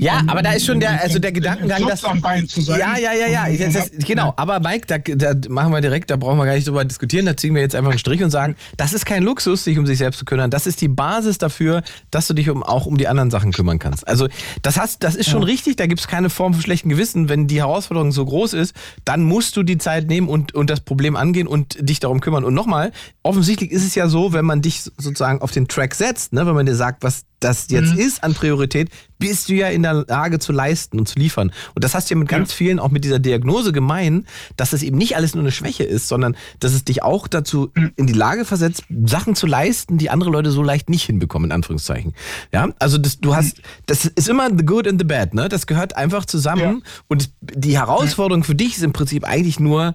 [0.00, 2.04] Ja, aber da ist schon der, also der Gedankengang, dass.
[2.04, 2.80] am Bein zu sein.
[2.80, 3.66] Ja, ja, ja, ja.
[3.66, 4.32] Das, das, genau.
[4.36, 7.26] Aber Mike, da, da machen wir direkt, da brauchen wir gar nicht drüber diskutieren.
[7.26, 9.86] Da ziehen wir jetzt einfach einen Strich und sagen, das ist kein Luxus, sich um
[9.86, 10.50] sich selbst zu kümmern.
[10.50, 13.78] Das ist die Basis dafür, dass du dich um, auch um die anderen Sachen kümmern
[13.78, 14.08] kannst.
[14.08, 14.28] Also,
[14.62, 15.76] das hast, das ist schon richtig.
[15.76, 17.28] Da gibt es keine Form von schlechten Gewissen.
[17.28, 18.74] Wenn die Herausforderung so groß ist,
[19.04, 22.44] dann musst du die Zeit nehmen und, und das Problem angehen und dich darum kümmern.
[22.44, 22.92] Und nochmal,
[23.22, 26.54] offensichtlich ist es ja so, wenn man dich sozusagen auf den Track setzt, ne, wenn
[26.54, 30.38] man dir sagt, was das jetzt ist an Priorität, bist du ja in der Lage
[30.38, 31.52] zu leisten und zu liefern.
[31.74, 34.26] Und das hast du ja mit ganz vielen auch mit dieser Diagnose gemein,
[34.56, 37.72] dass es eben nicht alles nur eine Schwäche ist, sondern dass es dich auch dazu
[37.96, 41.52] in die Lage versetzt, Sachen zu leisten, die andere Leute so leicht nicht hinbekommen, in
[41.52, 42.14] Anführungszeichen.
[42.52, 45.48] Ja, also das, du hast, das ist immer the good and the bad, ne?
[45.48, 46.82] Das gehört einfach zusammen.
[47.08, 49.94] Und die Herausforderung für dich ist im Prinzip eigentlich nur,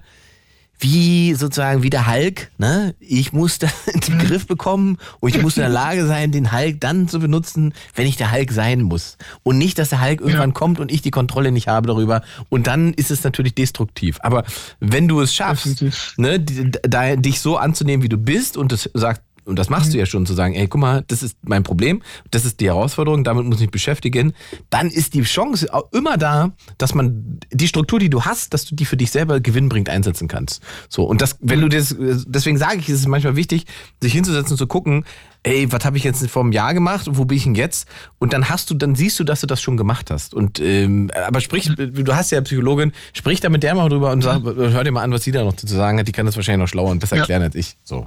[0.78, 2.94] wie sozusagen wie der Hulk, ne?
[3.00, 6.52] Ich muss das in den Griff bekommen und ich muss in der Lage sein, den
[6.52, 9.16] Hulk dann zu benutzen, wenn ich der Hulk sein muss.
[9.42, 12.22] Und nicht, dass der Hulk irgendwann kommt und ich die Kontrolle nicht habe darüber.
[12.48, 14.18] Und dann ist es natürlich destruktiv.
[14.20, 14.44] Aber
[14.80, 15.84] wenn du es schaffst,
[16.16, 19.98] ne, da, dich so anzunehmen, wie du bist und das sagt, und das machst du
[19.98, 23.24] ja schon, zu sagen, ey, guck mal, das ist mein Problem, das ist die Herausforderung,
[23.24, 24.32] damit muss ich mich beschäftigen,
[24.70, 28.64] dann ist die Chance auch immer da, dass man die Struktur, die du hast, dass
[28.64, 30.62] du die für dich selber gewinnbringend einsetzen kannst.
[30.88, 33.66] So, und das, wenn du das, deswegen sage ich, ist es manchmal wichtig,
[34.02, 35.04] sich hinzusetzen und zu gucken,
[35.46, 37.88] ey, was habe ich jetzt vor einem Jahr gemacht und wo bin ich denn jetzt?
[38.18, 40.34] Und dann hast du, dann siehst du, dass du das schon gemacht hast.
[40.34, 44.22] Und ähm, aber sprich, du hast ja Psychologin, sprich da mit der mal drüber und
[44.22, 46.08] sag, hör dir mal an, was sie da noch zu sagen hat.
[46.08, 47.22] Die kann das wahrscheinlich noch schlauer und besser Ja.
[47.22, 47.76] erklären als ich.
[47.84, 48.06] So.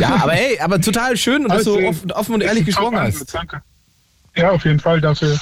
[0.00, 2.98] Ja, aber ey, aber total schön, dass du Also, offen, offen und ehrlich ist gesprochen
[2.98, 3.32] hast.
[3.32, 3.62] Danke.
[4.36, 5.00] Ja, auf jeden Fall.
[5.00, 5.38] Dafür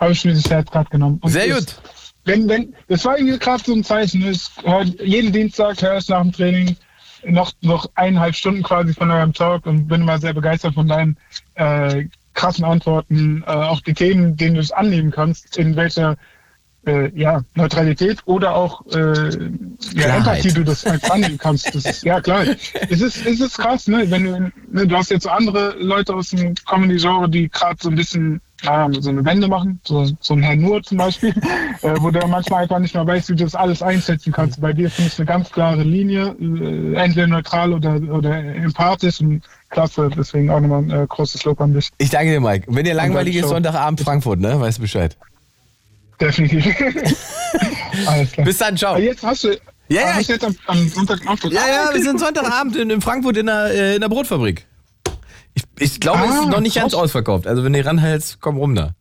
[0.00, 1.18] habe ich mir das Herz gerade genommen.
[1.20, 1.76] Und Sehr gut.
[2.24, 4.26] Wenn, wenn, das war irgendwie gerade so ein Zeichen.
[4.28, 6.76] Ich, heute- jeden Dienstag höre ich nach dem Training
[7.24, 11.16] noch, noch eineinhalb Stunden quasi von eurem Talk und bin immer sehr begeistert von deinen
[11.54, 16.16] äh, krassen Antworten, äh, auch die Themen, denen du es annehmen kannst, in welcher
[16.86, 19.50] äh, ja, Neutralität oder auch äh,
[19.94, 20.16] ja.
[20.16, 21.74] Empathie du das halt annehmen kannst.
[21.74, 22.44] Das ist, ja, klar.
[22.88, 24.08] Es ist, es ist krass, ne?
[24.10, 27.88] Wenn du, ne, du hast jetzt so andere Leute aus dem Comedy-Genre, die gerade so
[27.88, 31.30] ein bisschen naja, so eine Wende machen, so, so ein Herr Nur zum Beispiel,
[31.82, 34.60] äh, wo du manchmal einfach nicht mehr weißt, wie du das alles einsetzen kannst.
[34.60, 39.42] Bei dir finde ich eine ganz klare Linie, äh, entweder neutral oder, oder empathisch und
[39.70, 40.10] klasse.
[40.16, 41.88] Deswegen auch nochmal ein äh, großes Lob an dich.
[41.98, 42.66] Ich danke dir, Mike.
[42.68, 43.48] Wenn dir langweilig ist.
[43.48, 44.60] Sonntagabend Frankfurt, ne?
[44.60, 45.16] Weißt du Bescheid.
[46.20, 46.64] Definitiv.
[48.06, 48.44] Alles klar.
[48.44, 48.92] Bis dann, ciao.
[48.94, 49.48] Aber Jetzt hast du.
[49.88, 51.20] Ja, ja, ich- du jetzt am, am Sonntag?
[51.24, 52.18] Ja, Ah, ja, okay, wir sind.
[52.18, 54.66] Sonntagabend in, in Frankfurt in der, äh, in der Brotfabrik.
[55.78, 57.46] Ich, glaube, es ist Ah, noch nicht ganz ausverkauft.
[57.46, 58.94] Also wenn du ranhältst, komm rum da.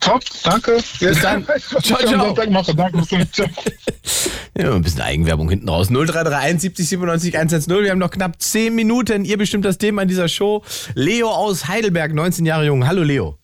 [0.00, 0.78] Top, danke.
[0.98, 1.46] Bis dann.
[1.82, 2.34] Ciao, ciao.
[2.34, 3.50] Danke.
[4.58, 5.88] Ja, ein bisschen Eigenwerbung hinten raus.
[5.88, 7.82] 0331 70 97 110.
[7.84, 9.26] Wir haben noch knapp 10 Minuten.
[9.26, 10.62] Ihr bestimmt das Thema in dieser Show.
[10.94, 12.86] Leo aus Heidelberg, 19 Jahre jung.
[12.86, 13.36] Hallo Leo.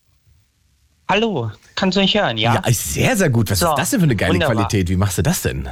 [1.11, 2.55] Hallo, kannst du mich hören, ja?
[2.55, 3.51] Ja, sehr, sehr gut.
[3.51, 4.55] Was So, ist das denn für eine geile wunderbar.
[4.57, 4.89] Qualität?
[4.89, 5.69] Wie machst du das denn?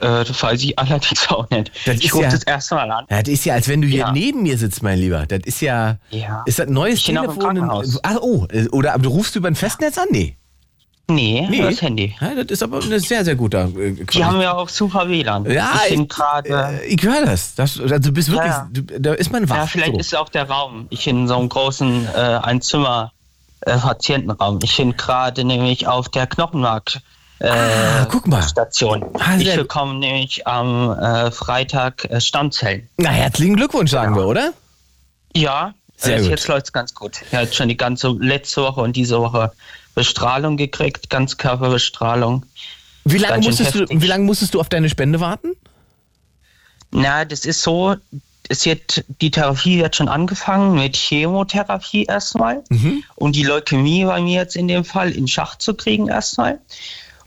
[0.00, 1.70] Äh, das weiß ich allerdings auch nicht.
[1.86, 3.04] Das ich rufe ja- das erste Mal an.
[3.10, 4.12] Ja, das ist ja, als wenn du hier Ja.
[4.12, 5.24] neben mir sitzt, mein Lieber.
[5.26, 5.96] Das ist ja.
[6.10, 6.42] Ja.
[6.46, 7.38] Ist das ein neues Ich im Telefon?
[7.38, 8.00] Krankenhaus.
[8.02, 10.06] Ach, oh, äh, oder aber du rufst über ein Festnetz an?
[10.10, 10.36] Nee.
[11.06, 11.60] Nee, Nee.
[11.60, 12.16] das Handy.
[12.18, 13.68] Ja, das ist aber ein sehr, sehr guter.
[13.78, 15.44] Äh, Die haben ja auch super WLAN.
[15.50, 16.80] Ja, ich ich- gerade.
[16.88, 17.54] ich höre das.
[17.54, 17.78] das.
[17.78, 18.50] Also du bist wirklich.
[18.50, 18.68] Ja.
[18.72, 19.56] Du, da ist man wach.
[19.56, 19.98] Ja, vielleicht so.
[20.00, 20.86] ist es auch der Raum.
[20.88, 23.12] Ich in so einem großen äh, Einzimmer
[23.60, 24.58] äh, Patientenraum.
[24.62, 27.00] Ich bin gerade nämlich auf der Knochenmark.
[27.44, 28.42] Äh, Ah, guck mal.
[28.42, 29.04] Station.
[29.18, 32.88] Ah, ich bekomme nämlich am äh, Freitag äh, Stammzellen.
[32.96, 34.52] Na, herzlichen Glückwunsch, sagen wir, oder?
[35.36, 36.30] Ja, Sehr äh, gut.
[36.30, 37.20] jetzt läuft es ganz gut.
[37.32, 39.52] Er hat schon die ganze letzte Woche und diese Woche
[39.94, 42.44] Bestrahlung gekriegt, Ganzkörperbestrahlung.
[43.04, 45.52] Wie lange, Ganz musstest du, wie lange musstest du auf deine Spende warten?
[46.90, 47.96] Na, das ist so,
[48.48, 52.62] es wird, die Therapie wird schon angefangen mit Chemotherapie erstmal,
[53.16, 56.58] um die Leukämie bei mir jetzt in dem Fall in Schach zu kriegen erstmal.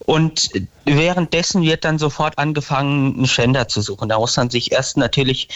[0.08, 0.50] Und
[0.86, 4.08] währenddessen wird dann sofort angefangen, einen Spender zu suchen.
[4.08, 5.50] Da muss man sich erst natürlich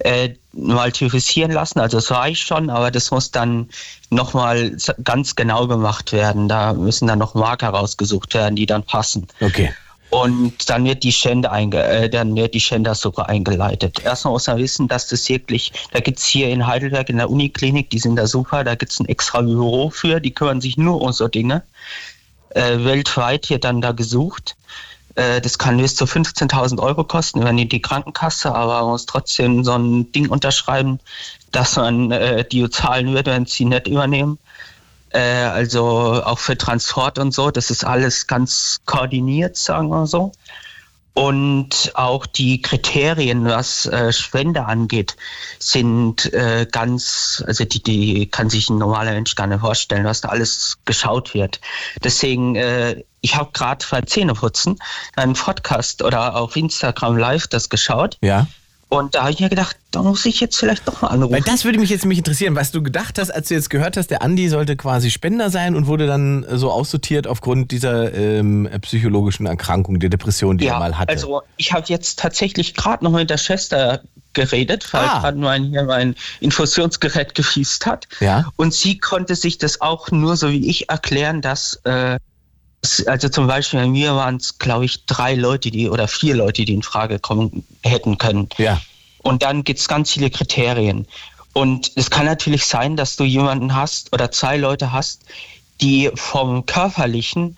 [0.00, 1.78] äh, mal typisieren lassen.
[1.78, 3.70] Also es reicht schon, aber das muss dann
[4.10, 6.48] nochmal ganz genau gemacht werden.
[6.48, 9.28] Da müssen dann noch Marker rausgesucht werden, die dann passen.
[9.40, 9.72] Okay.
[10.10, 14.04] Und dann wird die Schände einge äh, dann wird die Schändersuche eingeleitet.
[14.04, 17.88] Erstmal muss man wissen, dass das wirklich, da gibt's hier in Heidelberg in der Uniklinik,
[17.88, 21.12] die sind da super, da gibt's ein extra Büro für, die kümmern sich nur um
[21.12, 21.62] so Dinge.
[22.54, 24.56] Äh, weltweit wird dann da gesucht.
[25.14, 29.64] Äh, das kann bis zu 15.000 Euro kosten, übernimmt die Krankenkasse, aber man muss trotzdem
[29.64, 31.00] so ein Ding unterschreiben,
[31.50, 34.38] dass man äh, die zahlen wird, wenn sie nicht übernehmen.
[35.10, 40.32] Äh, also auch für Transport und so, das ist alles ganz koordiniert, sagen wir so.
[41.14, 45.16] Und auch die Kriterien, was äh, Spende angeht,
[45.58, 50.22] sind äh, ganz, also die, die kann sich ein normaler Mensch gar nicht vorstellen, was
[50.22, 51.60] da alles geschaut wird.
[52.02, 54.78] Deswegen, äh, ich habe gerade bei Zähneputzen
[55.14, 58.16] einen Podcast oder auf Instagram Live das geschaut.
[58.22, 58.46] Ja.
[58.92, 61.32] Und da habe ich mir gedacht, da muss ich jetzt vielleicht doch mal anrufen.
[61.32, 63.96] Weil das würde mich jetzt nämlich interessieren, was du gedacht hast, als du jetzt gehört
[63.96, 68.68] hast, der Andi sollte quasi Spender sein und wurde dann so aussortiert aufgrund dieser ähm,
[68.82, 71.08] psychologischen Erkrankung, der Depression, die er mal hatte.
[71.10, 74.02] Also ich habe jetzt tatsächlich gerade noch mit der Schwester
[74.34, 75.20] geredet, weil Ah.
[75.20, 78.08] gerade mein, hier mein Infusionsgerät gefießt hat.
[78.20, 78.44] Ja.
[78.56, 82.18] Und sie konnte sich das auch nur so wie ich erklären, dass äh,
[83.06, 86.64] also zum Beispiel bei mir waren es, glaube ich, drei Leute, die oder vier Leute,
[86.64, 88.48] die in Frage kommen hätten können.
[88.58, 88.80] Ja.
[89.22, 91.06] Und dann gibt es ganz viele Kriterien.
[91.52, 95.22] Und es kann natürlich sein, dass du jemanden hast oder zwei Leute hast,
[95.80, 97.56] die vom körperlichen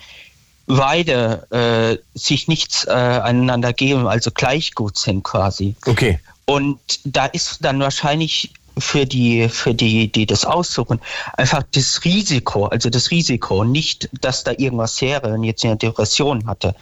[0.66, 5.74] beide äh, sich nichts äh, einander geben, also gleich gut sind quasi.
[5.86, 6.18] Okay.
[6.46, 11.00] Und da ist dann wahrscheinlich für die, für die, die das aussuchen,
[11.36, 16.46] einfach das Risiko, also das Risiko, nicht, dass da irgendwas wäre, wenn jetzt eine Depression
[16.46, 16.74] hatte,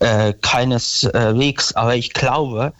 [0.00, 1.74] äh, keineswegs.
[1.74, 2.72] Aber ich glaube,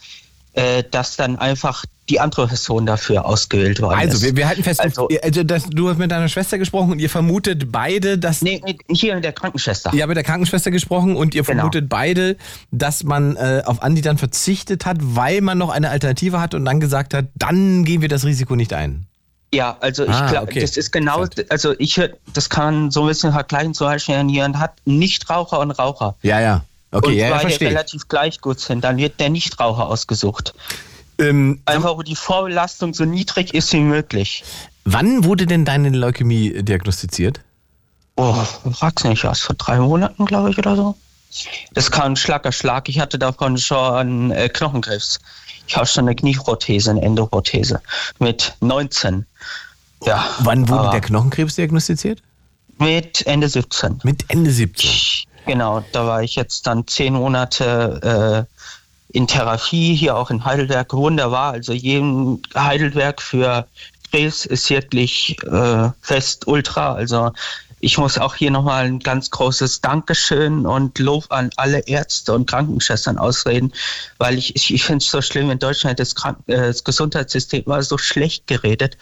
[0.59, 4.23] äh, dass dann einfach die andere Person dafür ausgewählt worden Also, ist.
[4.25, 6.99] wir, wir halten fest, Also- du, also das, du hast mit deiner Schwester gesprochen und
[7.01, 8.41] ihr vermutet beide, dass.
[8.43, 9.93] Nee, nee, hier mit der Krankenschwester.
[9.93, 11.59] Ihr habt mit der Krankenschwester gesprochen und ihr Genau.
[11.61, 12.37] vermutet beide,
[12.71, 16.65] dass man äh, auf Andi dann verzichtet hat, weil man noch eine Alternative hat und
[16.65, 19.05] dann gesagt hat, dann gehen wir das Risiko nicht ein.
[19.53, 20.61] Ja, also ich Ah, glaube, okay.
[20.61, 21.99] das ist genau, also ich
[22.35, 26.17] das kann man so ein bisschen vergleichen, zum Beispiel, jemand hat Nichtraucher und Raucher.
[26.23, 26.65] Ja, ja.
[26.91, 27.69] Okay, und ja, ja, verstehe.
[27.69, 30.55] relativ gleich gut sind, dann wird der Nichtraucher ausgesucht.
[31.19, 34.45] Ähm, Einfach, wo die Vorbelastung so niedrig ist wie möglich.
[34.85, 37.41] Wann wurde denn deine Leukämie diagnostiziert?
[38.19, 38.35] oh,
[38.73, 40.97] frag's nicht, was, vor drei Monaten, glaube ich, oder so.
[41.73, 42.89] Das kam Schlag auf Schlag.
[42.89, 45.21] Ich hatte davon schon äh, Knochenkrebs.
[45.67, 47.81] Ich habe schon eine Knieprothese, eine Endoprothese
[48.19, 49.27] mit 19.
[50.05, 50.25] Ja.
[50.41, 52.23] Wann wurde der Knochenkrebs diagnostiziert?
[52.79, 54.01] Mit Ende 17.
[54.05, 54.91] Mit Ende 17.
[55.49, 60.93] Genau, da war ich jetzt dann zehn Monate äh, in Therapie, hier auch in Heidelberg.
[60.93, 61.53] Wunderbar.
[61.53, 63.67] Also jedem Heidelberg für
[64.11, 66.93] Krebs ist wirklich äh, fest ultra.
[66.93, 67.33] Also
[67.81, 72.47] ich muss auch hier nochmal ein ganz großes Dankeschön und Lob an alle Ärzte und
[72.47, 73.73] Krankenschwestern ausreden,
[74.19, 77.63] weil ich, ich, ich finde es so schlimm, in Deutschland das, Kranken äh, das Gesundheitssystem
[77.65, 78.99] war so schlecht geredet.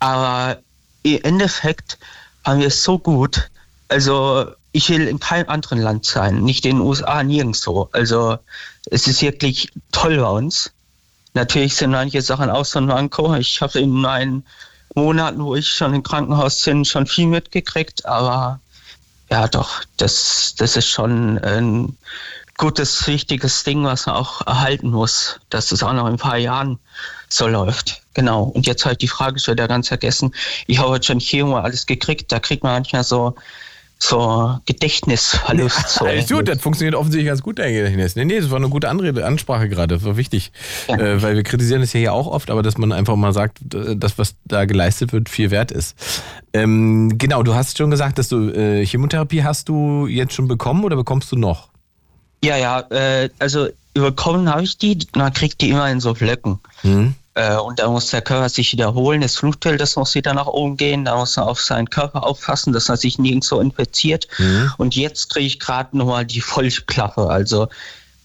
[0.00, 0.58] Aber
[1.04, 1.96] im Endeffekt
[2.44, 3.48] haben wir es so gut.
[3.86, 7.88] Also ich will in keinem anderen Land sein, nicht in den USA, nirgendwo.
[7.92, 8.36] Also
[8.90, 10.70] es ist wirklich toll bei uns.
[11.32, 13.10] Natürlich sind manche Sachen auch so ein.
[13.40, 14.44] Ich habe in meinen
[14.94, 18.60] Monaten, wo ich schon im Krankenhaus bin, schon viel mitgekriegt, aber
[19.30, 21.96] ja doch, das, das ist schon ein
[22.58, 26.36] gutes, wichtiges Ding, was man auch erhalten muss, dass das auch noch in ein paar
[26.36, 26.78] Jahren
[27.30, 28.02] so läuft.
[28.12, 28.44] Genau.
[28.44, 30.34] Und jetzt halt die Frage schon wieder ganz vergessen.
[30.66, 33.36] Ich habe jetzt schon Chemo alles gekriegt, da kriegt man manchmal so
[33.98, 35.88] so Gedächtnisverlust.
[35.88, 36.04] So.
[36.04, 38.16] Alles gut, das funktioniert offensichtlich ganz gut, dein Gedächtnis.
[38.16, 40.52] Nee, nee, das war eine gute Anrede, Ansprache gerade, das war wichtig.
[40.88, 40.98] Ja.
[40.98, 43.58] Äh, weil wir kritisieren das ja hier auch oft, aber dass man einfach mal sagt,
[43.64, 45.96] das, was da geleistet wird, viel wert ist.
[46.52, 50.84] Ähm, genau, du hast schon gesagt, dass du äh, Chemotherapie hast du jetzt schon bekommen
[50.84, 51.68] oder bekommst du noch?
[52.44, 56.58] Ja, ja, äh, also überkommen habe ich die, man kriegt die immer in so Blöcken.
[56.82, 57.14] Mhm.
[57.36, 60.78] Äh, und da muss der Körper sich wiederholen, das Blutbild, das muss wieder nach oben
[60.78, 64.26] gehen, da muss man auf seinen Körper aufpassen, dass er sich nirgendwo infiziert.
[64.38, 64.72] Mhm.
[64.78, 67.28] Und jetzt kriege ich gerade nochmal die Vollklappe.
[67.28, 67.68] Also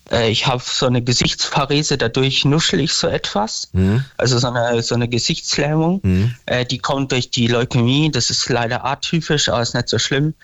[0.10, 3.68] äh, ich habe so eine Gesichtsparese, dadurch nuschel ich so etwas.
[3.74, 4.06] Mhm.
[4.16, 6.00] Also so eine, so eine Gesichtslähmung.
[6.04, 6.36] Mhm.
[6.46, 10.36] Äh, die kommt durch die Leukämie, das ist leider atypisch, aber ist nicht so schlimm.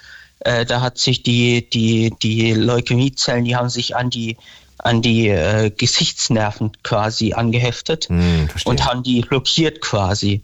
[0.41, 4.35] Äh, da hat sich die, die, die Leukämiezellen, die haben sich an die
[4.79, 10.41] an die äh, Gesichtsnerven quasi angeheftet Hm, und haben die blockiert quasi.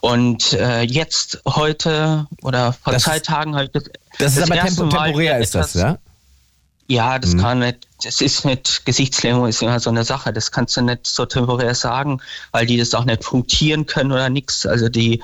[0.00, 3.84] Und äh, jetzt heute oder vor Das zwei ist- Tagen habe ich das.
[4.18, 5.98] Das ist aber tempo, temporär, ist das, ja?
[6.86, 7.40] Ja, das Mhm.
[7.40, 10.32] kann nicht, das ist mit Gesichtslähmung ist immer so eine Sache.
[10.34, 12.20] Das kannst du nicht so temporär sagen,
[12.52, 14.66] weil die das auch nicht punktieren können oder nichts.
[14.66, 15.22] Also die,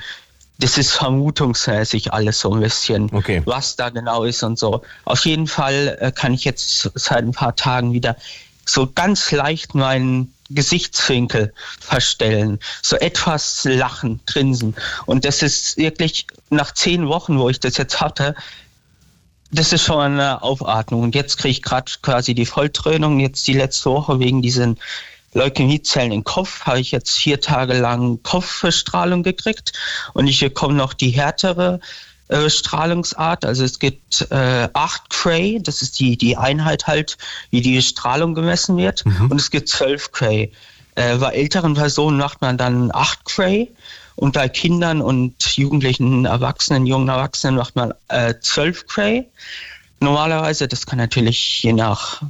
[0.59, 3.43] das ist vermutungsmäßig alles so ein bisschen, Okay.
[3.45, 4.81] was da genau ist und so.
[5.05, 8.17] Auf jeden Fall äh, kann ich jetzt seit ein paar Tagen wieder
[8.65, 14.75] so ganz leicht meinen Gesichtswinkel verstellen, so etwas lachen, grinsen.
[15.07, 18.35] Und das ist wirklich nach zehn Wochen, wo ich das jetzt hatte,
[19.53, 21.03] das ist schon eine Aufatmung.
[21.03, 23.19] Und jetzt kriege ich gerade quasi die Volltrönung.
[23.19, 24.79] Jetzt die letzte Woche wegen diesen
[25.33, 29.73] Leukämiezellen im Kopf habe ich jetzt vier Tage lang Kopfstrahlung gekriegt.
[30.13, 31.81] Und ich bekomme noch die härtere
[32.31, 33.45] äh, Strahlungsart.
[33.45, 37.19] Also es gibt äh, 8 Cray, das ist die, die Einheit halt,
[37.51, 39.05] wie die Strahlung gemessen wird.
[39.29, 40.53] Und es gibt 12 Cray.
[40.95, 43.69] Äh, bei älteren Personen macht man dann 8 Cray.
[44.17, 49.27] Und bei Kindern und Jugendlichen, Erwachsenen, jungen Erwachsenen macht man äh, 12 Cray.
[50.01, 52.23] Normalerweise, das kann natürlich je nach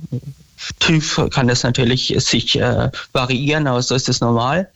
[0.79, 4.69] Typ, kann das natürlich sich äh, variieren, aber so ist es normal.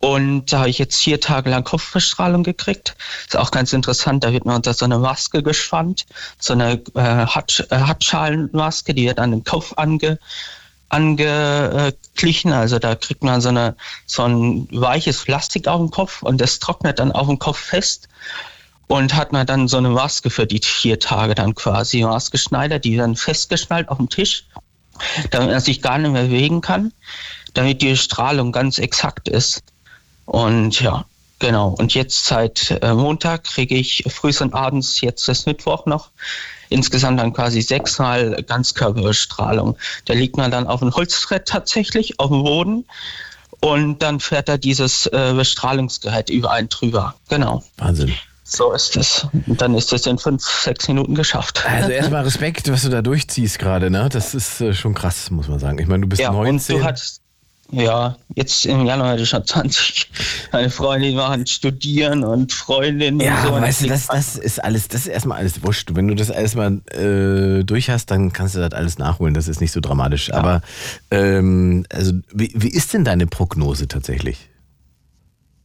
[0.00, 2.96] Und da habe ich jetzt vier Tage lang Kopfbestrahlung gekriegt.
[3.26, 6.06] Ist auch ganz interessant, da wird man unter so eine Maske gespannt,
[6.38, 10.20] so eine äh, Hat, äh, Hatschalenmaske, die wird an den Kopf ange,
[10.88, 12.52] angeglichen.
[12.52, 13.76] Also da kriegt man so, eine,
[14.06, 18.08] so ein weiches Plastik auf dem Kopf und das trocknet dann auf dem Kopf fest.
[18.86, 22.96] Und hat man dann so eine Maske für die vier Tage dann quasi maßgeschneidert, die
[22.96, 24.46] dann festgeschnallt auf dem Tisch,
[25.30, 26.92] damit man sich gar nicht mehr bewegen kann,
[27.52, 29.62] damit die Strahlung ganz exakt ist.
[30.28, 31.06] Und ja,
[31.38, 31.70] genau.
[31.78, 36.10] Und jetzt seit äh, Montag kriege ich früh und abends, jetzt ist Mittwoch noch,
[36.68, 39.78] insgesamt dann quasi sechsmal Ganzkörperbestrahlung.
[40.04, 42.84] Da liegt man dann auf dem Holzbrett tatsächlich, auf dem Boden.
[43.60, 47.14] Und dann fährt da dieses äh, Bestrahlungsgerät über einen drüber.
[47.30, 47.64] Genau.
[47.78, 48.12] Wahnsinn.
[48.44, 49.26] So ist es.
[49.46, 51.64] Und dann ist es in fünf, sechs Minuten geschafft.
[51.66, 54.10] Also erstmal Respekt, was du da durchziehst gerade, ne?
[54.12, 55.78] Das ist äh, schon krass, muss man sagen.
[55.78, 56.76] Ich meine, du bist ja, 19.
[56.76, 57.22] Und du hattest,
[57.70, 60.10] ja, jetzt im Januar hatte ich schon 20.
[60.52, 63.54] Meine Freundin machen studieren und Freundin ja, und so.
[63.54, 65.90] Und weißt du, das das, ist alles, das ist erstmal alles wurscht.
[65.92, 69.34] Wenn du das alles mal äh, durch hast, dann kannst du das alles nachholen.
[69.34, 70.32] Das ist nicht so dramatisch.
[70.32, 70.62] Aber
[71.10, 74.48] ähm, also, wie, wie ist denn deine Prognose tatsächlich?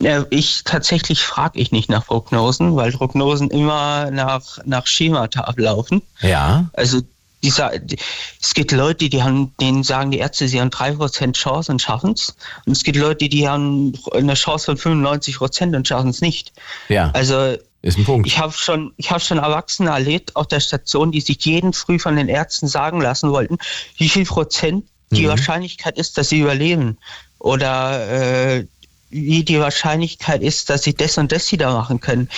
[0.02, 6.02] Ja, ich tatsächlich frage ich nicht nach Prognosen, weil Prognosen immer nach, nach Schemata ablaufen.
[6.20, 6.70] Ja.
[6.74, 7.02] Also
[7.44, 7.98] Die, sa- die,
[8.42, 12.14] es gibt Leute, die haben, denen sagen die Ärzte, sie haben 3% Chance und schaffen
[12.14, 12.36] es.
[12.66, 16.54] Und es gibt Leute, die haben eine Chance von 95% und schaffen es nicht.
[16.90, 17.12] Ja.
[17.14, 18.26] Also ist ein Punkt.
[18.28, 22.00] ich habe schon, ich habe schon Erwachsene erlebt auf der Station, die sich jeden früh
[22.00, 23.58] von den Ärzten sagen lassen wollten,
[23.98, 25.28] wie viel Prozent die Mhm.
[25.30, 26.98] Wahrscheinlichkeit ist, dass sie überleben.
[27.40, 28.66] Oder äh,
[29.10, 32.30] wie die Wahrscheinlichkeit ist, dass sie das und das wieder machen können.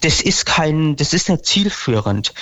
[0.00, 2.32] Das ist kein, das ist nicht zielführend.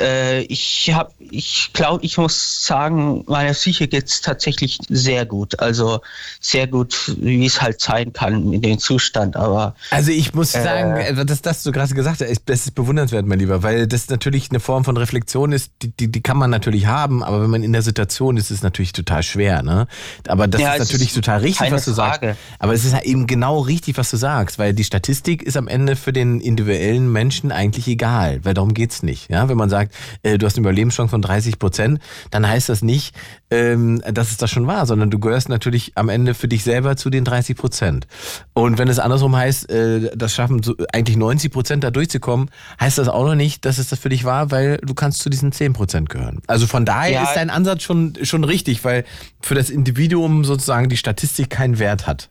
[0.00, 5.60] Äh, ich habe, ich glaube, ich muss sagen, meiner Psyche geht's tatsächlich sehr gut.
[5.60, 6.00] Also
[6.40, 9.36] sehr gut, wie es halt sein kann in dem Zustand.
[9.36, 10.62] Aber Also ich muss Äh.
[10.62, 14.08] sagen, äh, das, das du gerade gesagt hast, das ist bewundernswert, mein Lieber, weil das
[14.08, 17.50] natürlich eine Form von Reflexion ist, die, die, die kann man natürlich haben, aber wenn
[17.50, 19.62] man in der Situation ist, ist es natürlich total schwer.
[19.62, 19.86] Ne?
[20.28, 22.26] Aber das Ja, ist es natürlich ist total richtig, was du Frage.
[22.28, 22.40] sagst.
[22.58, 25.68] Aber es ist halt eben genau richtig, was du sagst, weil die Statistik ist am
[25.68, 29.30] Ende für den individuellen Menschen eigentlich egal, weil darum geht's nicht.
[29.30, 29.48] Ja?
[29.48, 29.89] Wenn man sagt,
[30.22, 32.00] äh, du hast eine Überlebenschance von 30 Prozent,
[32.30, 33.14] dann heißt das nicht,
[33.50, 36.96] ähm, dass es das schon war, sondern du gehörst natürlich am Ende für dich selber
[36.96, 38.06] zu den 30 Prozent.
[38.52, 42.50] Und wenn es andersrum heißt, äh, das schaffen so eigentlich 90 Prozent da durchzukommen,
[42.80, 45.30] heißt das auch noch nicht, dass es das für dich war, weil du kannst zu
[45.30, 46.40] diesen 10 Prozent gehören.
[46.46, 47.22] Also von daher Ja.
[47.24, 49.04] ist dein Ansatz schon, schon richtig, weil
[49.40, 52.30] für das Individuum sozusagen die Statistik keinen Wert hat.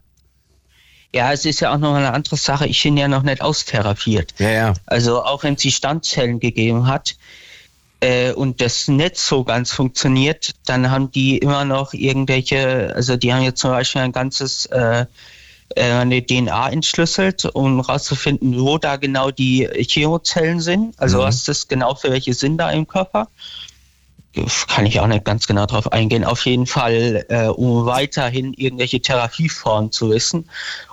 [1.14, 2.68] Ja, es ist ja auch noch eine andere Sache.
[2.68, 4.36] Ich bin ja noch nicht austherapiert.
[4.38, 4.73] Ja, ja.
[4.86, 7.15] Also auch wenn es die Stammzellen gegeben hat
[8.02, 13.34] äh, und das nicht so ganz funktioniert, dann haben die immer noch irgendwelche, also die
[13.34, 15.06] haben jetzt zum Beispiel ein ganzes äh,
[15.76, 20.96] äh, eine DNA entschlüsselt, um herauszufinden, wo da genau die Chemozellen sind.
[21.00, 21.22] Also Mhm.
[21.24, 23.28] was das genau für welche sind da im Körper.
[24.68, 26.24] Kann ich auch nicht ganz genau drauf eingehen.
[26.24, 30.50] Auf jeden Fall, äh, um weiterhin irgendwelche Therapieformen zu wissen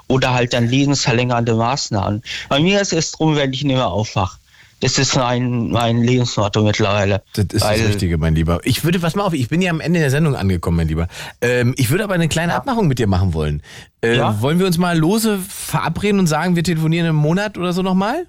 [0.08, 2.22] oder halt dann lebensverlängernde Maßnahmen.
[2.48, 4.38] Bei mir ist es drum, wenn ich nicht mehr aufwache.
[4.80, 7.22] Das ist mein, mein Lebensmotto mittlerweile.
[7.32, 8.60] Das ist das Richtige, mein Lieber.
[8.64, 11.08] Ich würde, pass mal auf, ich bin ja am Ende der Sendung angekommen, mein Lieber.
[11.40, 13.62] Ähm, ich würde aber eine kleine Abmachung mit dir machen wollen.
[14.02, 14.40] Äh, Ja?
[14.42, 18.26] Wollen wir uns mal lose verabreden und sagen, wir telefonieren im Monat oder so nochmal?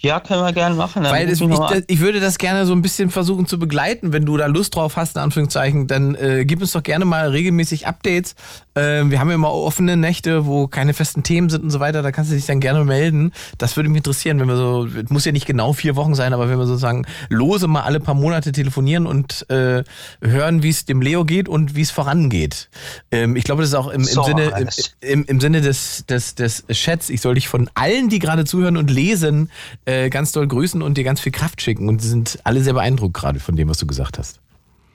[0.00, 1.02] Ja, können wir gerne machen.
[1.02, 4.12] Weil das, ich, das, ich würde das gerne so ein bisschen versuchen zu begleiten.
[4.12, 7.30] Wenn du da Lust drauf hast, in Anführungszeichen, dann äh, gib uns doch gerne mal
[7.30, 8.36] regelmäßig Updates.
[8.78, 12.02] Ähm, wir haben ja immer offene Nächte, wo keine festen Themen sind und so weiter.
[12.02, 13.32] Da kannst du dich dann gerne melden.
[13.58, 16.32] Das würde mich interessieren, wenn wir so, es muss ja nicht genau vier Wochen sein,
[16.32, 19.82] aber wenn wir sozusagen lose mal alle paar Monate telefonieren und äh,
[20.22, 22.68] hören, wie es dem Leo geht und wie es vorangeht.
[23.10, 24.68] Ähm, ich glaube, das ist auch im, im So, Sinne, im,
[25.00, 28.76] im, im Sinne des, des, des Chats, ich soll dich von allen, die gerade zuhören
[28.76, 29.50] und lesen,
[29.86, 31.88] äh, ganz doll grüßen und dir ganz viel Kraft schicken.
[31.88, 34.40] Und sie sind alle sehr beeindruckt gerade von dem, was du gesagt hast.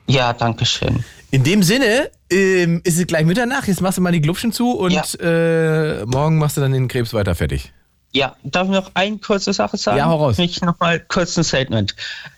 [0.08, 1.04] Ja, danke schön.
[1.32, 3.68] In dem Sinne ähm, ist es gleich Mitternacht.
[3.68, 7.14] Jetzt machst du mal die Glubschen zu und äh, morgen machst du dann den Krebs
[7.14, 7.72] weiter fertig.
[8.12, 9.98] Ja, darf ich noch eine kurze Sache sagen?
[9.98, 10.38] Ja, hau raus.
[10.38, 11.96] Ich noch mal kurz ein Statement.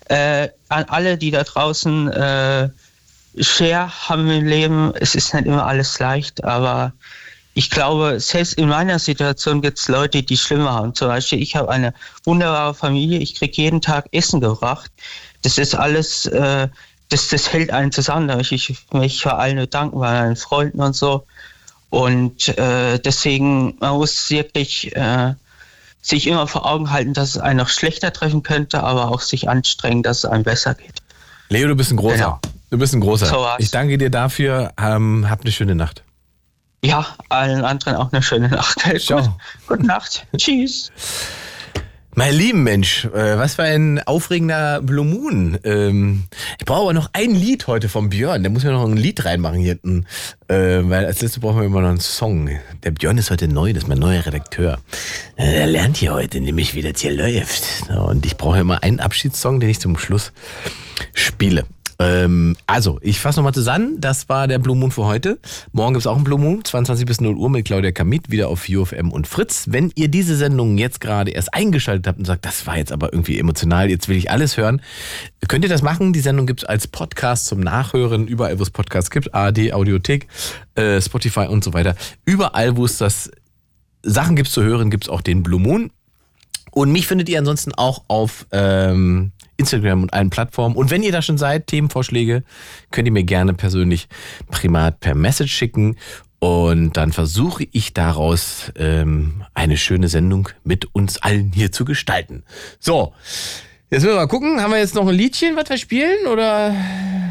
[0.07, 2.69] Äh, an alle, die da draußen äh,
[3.39, 6.93] Share haben im Leben, es ist nicht immer alles leicht, aber
[7.53, 10.93] ich glaube, selbst in meiner Situation gibt es Leute, die schlimmer haben.
[10.93, 11.93] Zum Beispiel, ich habe eine
[12.23, 14.91] wunderbare Familie, ich kriege jeden Tag Essen gebracht.
[15.41, 16.67] Das ist alles, äh,
[17.09, 18.27] das, das hält einen zusammen.
[18.27, 21.25] Da möchte ich mich für allen bedanken, bei meinen Freunden und so.
[21.89, 25.33] Und äh, deswegen, man muss wirklich äh,
[26.01, 29.49] sich immer vor Augen halten, dass es einen noch schlechter treffen könnte, aber auch sich
[29.49, 31.01] anstrengen, dass es einem besser geht.
[31.49, 32.15] Leo, du bist ein großer.
[32.15, 32.39] Genau.
[32.69, 33.27] Du bist ein großer.
[33.27, 34.73] So ich danke dir dafür.
[34.77, 36.03] Ähm, hab eine schöne Nacht.
[36.83, 38.79] Ja, allen anderen auch eine schöne Nacht.
[38.99, 39.21] Ciao.
[39.21, 39.31] Gut,
[39.67, 40.27] gute Nacht.
[40.37, 40.91] Tschüss.
[42.17, 45.59] Mein lieben Mensch, äh, was für ein aufregender Blue Moon.
[45.65, 46.23] Ähm,
[46.57, 48.41] ich brauche aber noch ein Lied heute vom Björn.
[48.41, 50.05] Der muss mir noch ein Lied reinmachen hier hinten.
[50.47, 52.49] Äh, weil als letztes brauchen wir immer noch einen Song.
[52.83, 54.79] Der Björn ist heute neu, das ist mein neuer Redakteur.
[55.35, 57.89] Äh, er lernt hier heute nämlich, wie das hier läuft.
[57.89, 60.31] Und ich brauche immer einen Abschiedssong, den ich zum Schluss
[61.13, 61.65] spiele.
[61.99, 63.99] Ähm, also, ich fasse nochmal zusammen.
[63.99, 65.39] Das war der Blue Moon für heute.
[65.71, 68.67] Morgen gibt's auch einen Blue Moon, 22 bis 0 Uhr mit Claudia Kamit, wieder auf
[68.67, 69.65] UFM und Fritz.
[69.69, 73.13] Wenn ihr diese Sendung jetzt gerade erst eingeschaltet habt und sagt, das war jetzt aber
[73.13, 74.81] irgendwie emotional, jetzt will ich alles hören,
[75.47, 76.13] könnt ihr das machen.
[76.13, 80.27] Die Sendung gibt's als Podcast zum Nachhören, überall, wo es Podcasts gibt, ARD, Audiothek,
[80.75, 81.95] äh, Spotify und so weiter.
[82.25, 83.31] Überall, wo es das
[84.03, 85.91] Sachen gibt zu hören, gibt's auch den Blue Moon.
[86.71, 90.75] Und mich findet ihr ansonsten auch auf ähm, Instagram und allen Plattformen.
[90.75, 92.43] Und wenn ihr da schon seid, Themenvorschläge,
[92.91, 94.07] könnt ihr mir gerne persönlich
[94.51, 95.95] privat per Message schicken.
[96.39, 102.43] Und dann versuche ich daraus ähm, eine schöne Sendung mit uns allen hier zu gestalten.
[102.79, 103.13] So,
[103.89, 104.61] jetzt müssen wir mal gucken.
[104.61, 106.27] Haben wir jetzt noch ein Liedchen, was wir spielen?
[106.27, 106.75] Oder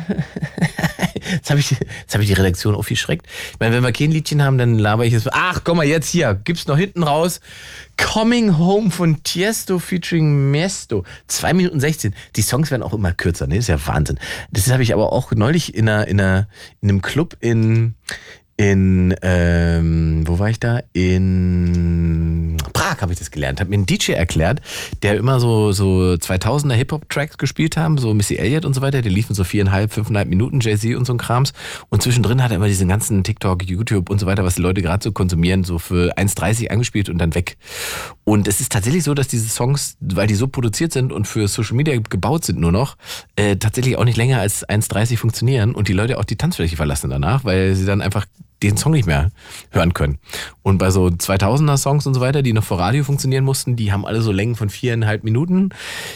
[1.31, 3.27] Jetzt habe ich, jetzt hab ich die Redaktion aufgeschreckt.
[3.53, 5.29] Ich meine, wenn wir kein Liedchen haben, dann laber ich es.
[5.33, 6.35] Ach, komm mal, jetzt hier.
[6.45, 7.41] Gibt's noch hinten raus.
[7.97, 11.05] Coming Home von Tiesto featuring Mesto.
[11.29, 12.15] 2 Minuten 16.
[12.37, 13.57] Die Songs werden auch immer kürzer, ne?
[13.57, 14.19] ist ja Wahnsinn.
[14.51, 16.49] Das habe ich aber auch neulich in, einer, in, einer,
[16.81, 17.95] in einem Club in,
[18.57, 20.81] in, ähm, wo war ich da?
[20.93, 23.61] In Prag habe ich das gelernt.
[23.61, 24.61] Hat mir ein DJ erklärt,
[25.03, 29.03] der immer so, so 2000er Hip-Hop-Tracks gespielt haben, so Missy Elliott und so weiter.
[29.03, 31.53] Die liefen so viereinhalb, fünfeinhalb Minuten, Jay-Z und so ein Krams.
[31.89, 34.83] Und zwischendrin hat er immer diesen ganzen TikTok, YouTube und so weiter, was die Leute
[34.83, 37.57] gerade so konsumieren, so für 1,30 angespielt und dann weg.
[38.23, 41.49] Und es ist tatsächlich so, dass diese Songs, weil die so produziert sind und für
[41.49, 42.97] Social Media gebaut sind nur noch,
[43.35, 47.11] äh, tatsächlich auch nicht länger als 1,30 funktionieren und die Leute auch die Tanzfläche verlassen
[47.11, 48.27] danach, weil sie dann einfach
[48.66, 49.31] den Song nicht mehr
[49.70, 50.19] hören können.
[50.62, 53.93] Und bei so 2000er Songs und so weiter, die noch vor Radio funktionieren mussten, die
[53.93, 55.70] haben alle so Längen von viereinhalb Minuten.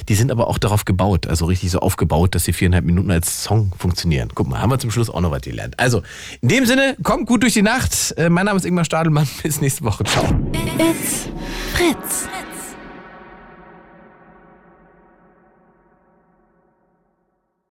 [0.08, 3.42] Die sind aber auch darauf gebaut, also richtig so aufgebaut, dass die viereinhalb Minuten als
[3.42, 4.30] Song funktionieren.
[4.34, 5.78] Guck mal, haben wir zum Schluss auch noch was gelernt.
[5.78, 6.02] Also,
[6.40, 8.14] in dem Sinne, kommt gut durch die Nacht.
[8.16, 9.28] Äh, mein Name ist Ingmar Stadelmann.
[9.42, 10.04] Bis nächste Woche.
[10.04, 10.24] Ciao.
[10.78, 11.28] It's
[11.74, 12.28] Fritz.